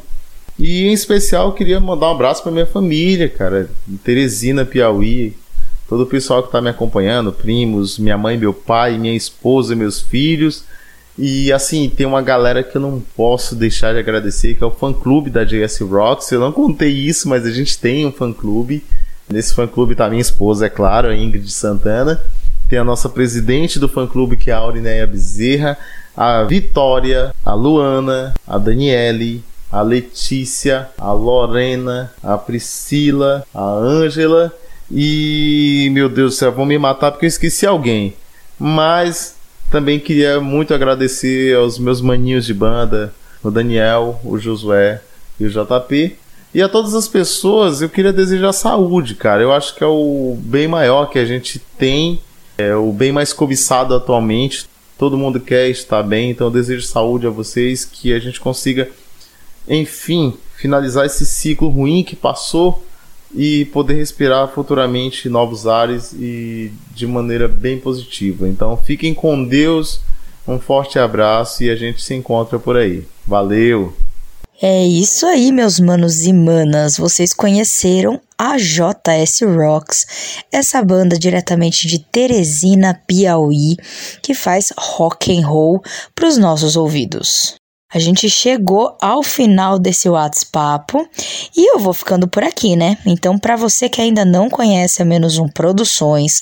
E 0.58 0.84
em 0.84 0.92
especial 0.92 1.54
queria 1.54 1.80
mandar 1.80 2.08
um 2.08 2.12
abraço 2.12 2.42
para 2.42 2.52
minha 2.52 2.66
família, 2.66 3.30
cara, 3.30 3.68
Teresina, 4.04 4.64
Piauí, 4.64 5.34
todo 5.88 6.02
o 6.02 6.06
pessoal 6.06 6.42
que 6.42 6.48
está 6.48 6.60
me 6.60 6.68
acompanhando, 6.68 7.32
primos, 7.32 7.98
minha 7.98 8.16
mãe, 8.16 8.36
meu 8.36 8.52
pai, 8.52 8.98
minha 8.98 9.16
esposa, 9.16 9.74
meus 9.74 10.00
filhos 10.00 10.64
e 11.16 11.52
assim, 11.52 11.88
tem 11.88 12.06
uma 12.06 12.20
galera 12.20 12.62
que 12.62 12.76
eu 12.76 12.80
não 12.80 13.02
posso 13.16 13.54
deixar 13.54 13.92
de 13.92 14.00
agradecer, 14.00 14.54
que 14.54 14.64
é 14.64 14.66
o 14.66 14.70
fã 14.70 14.92
clube 14.92 15.30
da 15.30 15.44
JS 15.44 15.80
Rocks. 15.80 16.30
Eu 16.32 16.40
não 16.40 16.50
contei 16.50 16.90
isso, 16.90 17.28
mas 17.28 17.46
a 17.46 17.50
gente 17.50 17.78
tem 17.78 18.04
um 18.04 18.12
fã 18.12 18.32
clube. 18.32 18.84
Nesse 19.28 19.54
fã 19.54 19.66
clube 19.66 19.94
tá 19.94 20.08
minha 20.08 20.20
esposa, 20.20 20.66
é 20.66 20.68
claro, 20.68 21.08
a 21.08 21.16
Ingrid 21.16 21.50
Santana. 21.50 22.20
Tem 22.68 22.78
a 22.78 22.84
nossa 22.84 23.08
presidente 23.08 23.78
do 23.78 23.88
fã 23.88 24.06
clube, 24.06 24.36
que 24.36 24.50
é 24.50 24.54
a 24.54 24.58
Aurineia 24.58 25.06
Bezerra, 25.06 25.78
a 26.16 26.42
Vitória, 26.42 27.32
a 27.44 27.54
Luana, 27.54 28.34
a 28.46 28.58
Daniele, 28.58 29.44
a 29.70 29.82
Letícia, 29.82 30.88
a 30.98 31.12
Lorena, 31.12 32.12
a 32.22 32.36
Priscila, 32.36 33.46
a 33.54 33.64
Ângela 33.64 34.52
e 34.90 35.88
meu 35.92 36.08
Deus 36.08 36.34
do 36.34 36.38
céu, 36.38 36.52
vão 36.52 36.66
me 36.66 36.78
matar 36.78 37.10
porque 37.10 37.26
eu 37.26 37.28
esqueci 37.28 37.66
alguém. 37.66 38.14
Mas 38.58 39.34
também 39.70 39.98
queria 39.98 40.40
muito 40.40 40.72
agradecer 40.72 41.56
aos 41.56 41.78
meus 41.78 42.00
maninhos 42.00 42.46
de 42.46 42.54
banda, 42.54 43.14
o 43.42 43.50
Daniel, 43.50 44.20
o 44.24 44.38
Josué 44.38 45.02
e 45.38 45.46
o 45.46 45.50
JP. 45.50 46.16
E 46.54 46.62
a 46.62 46.68
todas 46.68 46.94
as 46.94 47.08
pessoas 47.08 47.82
eu 47.82 47.88
queria 47.88 48.12
desejar 48.12 48.52
saúde, 48.52 49.14
cara. 49.16 49.42
Eu 49.42 49.52
acho 49.52 49.74
que 49.74 49.82
é 49.82 49.86
o 49.86 50.36
bem 50.38 50.68
maior 50.68 51.06
que 51.06 51.18
a 51.18 51.24
gente 51.24 51.58
tem, 51.76 52.20
é 52.56 52.74
o 52.76 52.92
bem 52.92 53.10
mais 53.10 53.32
cobiçado 53.32 53.94
atualmente. 53.94 54.66
Todo 54.96 55.18
mundo 55.18 55.40
quer 55.40 55.68
estar 55.68 56.02
bem, 56.04 56.30
então 56.30 56.46
eu 56.46 56.52
desejo 56.52 56.86
saúde 56.86 57.26
a 57.26 57.30
vocês, 57.30 57.84
que 57.84 58.12
a 58.12 58.20
gente 58.20 58.40
consiga, 58.40 58.88
enfim, 59.68 60.34
finalizar 60.56 61.04
esse 61.04 61.26
ciclo 61.26 61.68
ruim 61.68 62.04
que 62.04 62.14
passou 62.14 62.86
e 63.34 63.64
poder 63.66 63.94
respirar 63.94 64.48
futuramente 64.48 65.28
novos 65.28 65.66
ares 65.66 66.12
e 66.12 66.72
de 66.94 67.06
maneira 67.06 67.48
bem 67.48 67.78
positiva. 67.78 68.48
Então 68.48 68.76
fiquem 68.76 69.12
com 69.12 69.44
Deus, 69.44 70.00
um 70.46 70.58
forte 70.58 70.98
abraço 70.98 71.64
e 71.64 71.70
a 71.70 71.76
gente 71.76 72.02
se 72.02 72.14
encontra 72.14 72.58
por 72.58 72.76
aí. 72.76 73.04
Valeu! 73.26 73.92
É 74.62 74.86
isso 74.86 75.26
aí, 75.26 75.50
meus 75.50 75.80
manos 75.80 76.24
e 76.24 76.32
manas. 76.32 76.96
Vocês 76.96 77.34
conheceram 77.34 78.20
a 78.38 78.56
JS 78.56 79.40
Rocks, 79.42 80.06
essa 80.52 80.80
banda 80.82 81.18
diretamente 81.18 81.88
de 81.88 81.98
Teresina, 81.98 82.94
Piauí, 83.06 83.76
que 84.22 84.32
faz 84.32 84.72
rock 84.78 85.36
and 85.36 85.46
roll 85.46 85.82
para 86.14 86.28
os 86.28 86.38
nossos 86.38 86.76
ouvidos. 86.76 87.56
A 87.94 87.98
gente 88.00 88.28
chegou 88.28 88.96
ao 89.00 89.22
final 89.22 89.78
desse 89.78 90.08
WhatsApp 90.08 90.94
e 91.56 91.72
eu 91.72 91.78
vou 91.78 91.94
ficando 91.94 92.26
por 92.26 92.42
aqui, 92.42 92.74
né? 92.74 92.98
Então, 93.06 93.38
para 93.38 93.54
você 93.54 93.88
que 93.88 94.00
ainda 94.00 94.24
não 94.24 94.50
conhece 94.50 95.00
a 95.00 95.04
Menos 95.04 95.38
Um 95.38 95.46
Produções, 95.46 96.40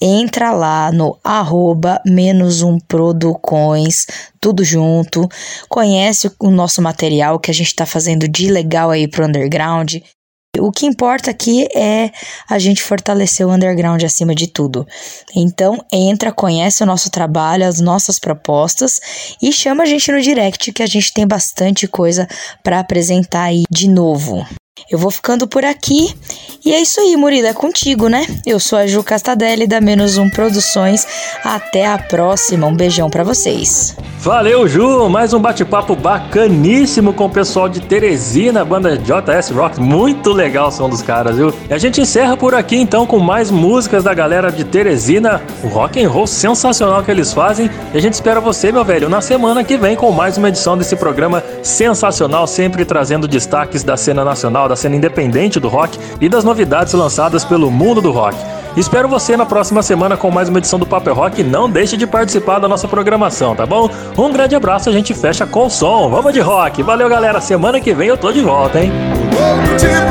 entra 0.00 0.52
lá 0.52 0.92
no 0.92 1.18
arroba 1.24 2.00
Menos 2.06 2.62
Um 2.62 2.78
Producões, 2.78 4.06
tudo 4.40 4.62
junto. 4.62 5.28
Conhece 5.68 6.30
o 6.38 6.52
nosso 6.52 6.80
material 6.80 7.40
que 7.40 7.50
a 7.50 7.54
gente 7.54 7.66
está 7.66 7.84
fazendo 7.84 8.28
de 8.28 8.48
legal 8.48 8.88
aí 8.88 9.08
pro 9.08 9.26
underground. 9.26 9.96
O 10.58 10.70
que 10.70 10.84
importa 10.84 11.30
aqui 11.30 11.66
é 11.74 12.10
a 12.46 12.58
gente 12.58 12.82
fortalecer 12.82 13.46
o 13.46 13.50
underground 13.50 14.02
acima 14.04 14.34
de 14.34 14.46
tudo. 14.46 14.86
Então, 15.34 15.82
entra, 15.90 16.30
conhece 16.30 16.82
o 16.82 16.86
nosso 16.86 17.10
trabalho, 17.10 17.66
as 17.66 17.80
nossas 17.80 18.18
propostas 18.18 19.00
e 19.40 19.50
chama 19.50 19.84
a 19.84 19.86
gente 19.86 20.12
no 20.12 20.20
direct 20.20 20.70
que 20.72 20.82
a 20.82 20.86
gente 20.86 21.14
tem 21.14 21.26
bastante 21.26 21.88
coisa 21.88 22.28
para 22.62 22.80
apresentar 22.80 23.44
aí 23.44 23.62
de 23.70 23.88
novo. 23.88 24.46
Eu 24.90 24.98
vou 24.98 25.10
ficando 25.10 25.46
por 25.46 25.64
aqui. 25.64 26.14
E 26.64 26.72
é 26.72 26.80
isso 26.80 26.98
aí, 27.00 27.14
Murilo, 27.16 27.46
é 27.46 27.52
contigo, 27.52 28.08
né? 28.08 28.26
Eu 28.46 28.58
sou 28.58 28.78
a 28.78 28.86
Ju 28.86 29.02
Castadelli 29.02 29.66
da 29.66 29.80
Menos 29.80 30.16
Um 30.16 30.30
Produções. 30.30 31.06
Até 31.44 31.86
a 31.86 31.98
próxima. 31.98 32.66
Um 32.66 32.74
beijão 32.74 33.10
para 33.10 33.22
vocês. 33.22 33.94
Valeu, 34.20 34.68
Ju! 34.68 35.08
Mais 35.08 35.34
um 35.34 35.40
bate-papo 35.40 35.96
bacaníssimo 35.96 37.12
com 37.12 37.24
o 37.24 37.28
pessoal 37.28 37.68
de 37.68 37.80
Teresina, 37.80 38.64
banda 38.64 38.96
JS 38.96 39.50
Rock. 39.50 39.80
Muito 39.80 40.32
legal 40.32 40.68
o 40.68 40.70
som 40.70 40.88
dos 40.88 41.02
caras, 41.02 41.36
viu? 41.36 41.52
E 41.68 41.74
a 41.74 41.78
gente 41.78 42.00
encerra 42.00 42.36
por 42.36 42.54
aqui 42.54 42.76
então 42.76 43.04
com 43.04 43.18
mais 43.18 43.50
músicas 43.50 44.04
da 44.04 44.14
galera 44.14 44.52
de 44.52 44.62
Teresina, 44.62 45.42
o 45.64 45.66
rock 45.66 46.02
and 46.02 46.08
roll 46.08 46.28
sensacional 46.28 47.02
que 47.02 47.10
eles 47.10 47.32
fazem. 47.32 47.68
E 47.92 47.98
a 47.98 48.00
gente 48.00 48.14
espera 48.14 48.40
você, 48.40 48.70
meu 48.70 48.84
velho, 48.84 49.08
na 49.08 49.20
semana 49.20 49.64
que 49.64 49.76
vem 49.76 49.96
com 49.96 50.12
mais 50.12 50.38
uma 50.38 50.48
edição 50.48 50.78
desse 50.78 50.94
programa 50.94 51.42
sensacional, 51.62 52.46
sempre 52.46 52.84
trazendo 52.84 53.26
destaques 53.26 53.82
da 53.82 53.96
cena 53.96 54.24
nacional 54.24 54.61
da 54.68 54.76
cena 54.76 54.96
independente 54.96 55.60
do 55.60 55.68
rock 55.68 55.98
e 56.20 56.28
das 56.28 56.44
novidades 56.44 56.92
lançadas 56.92 57.44
pelo 57.44 57.70
mundo 57.70 58.00
do 58.00 58.10
rock. 58.10 58.36
Espero 58.76 59.06
você 59.06 59.36
na 59.36 59.44
próxima 59.44 59.82
semana 59.82 60.16
com 60.16 60.30
mais 60.30 60.48
uma 60.48 60.58
edição 60.58 60.78
do 60.78 60.86
Paper 60.86 61.14
Rock. 61.14 61.40
E 61.40 61.44
não 61.44 61.68
deixe 61.68 61.96
de 61.96 62.06
participar 62.06 62.58
da 62.58 62.66
nossa 62.66 62.88
programação, 62.88 63.54
tá 63.54 63.66
bom? 63.66 63.90
Um 64.16 64.32
grande 64.32 64.54
abraço, 64.54 64.88
a 64.88 64.92
gente 64.92 65.12
fecha 65.12 65.46
com 65.46 65.66
o 65.66 65.70
som. 65.70 66.08
Vamos 66.08 66.32
de 66.32 66.40
rock. 66.40 66.82
Valeu, 66.82 67.08
galera. 67.08 67.40
Semana 67.40 67.80
que 67.80 67.92
vem 67.92 68.08
eu 68.08 68.16
tô 68.16 68.32
de 68.32 68.40
volta, 68.40 68.80
hein? 68.80 68.90
de 69.78 70.02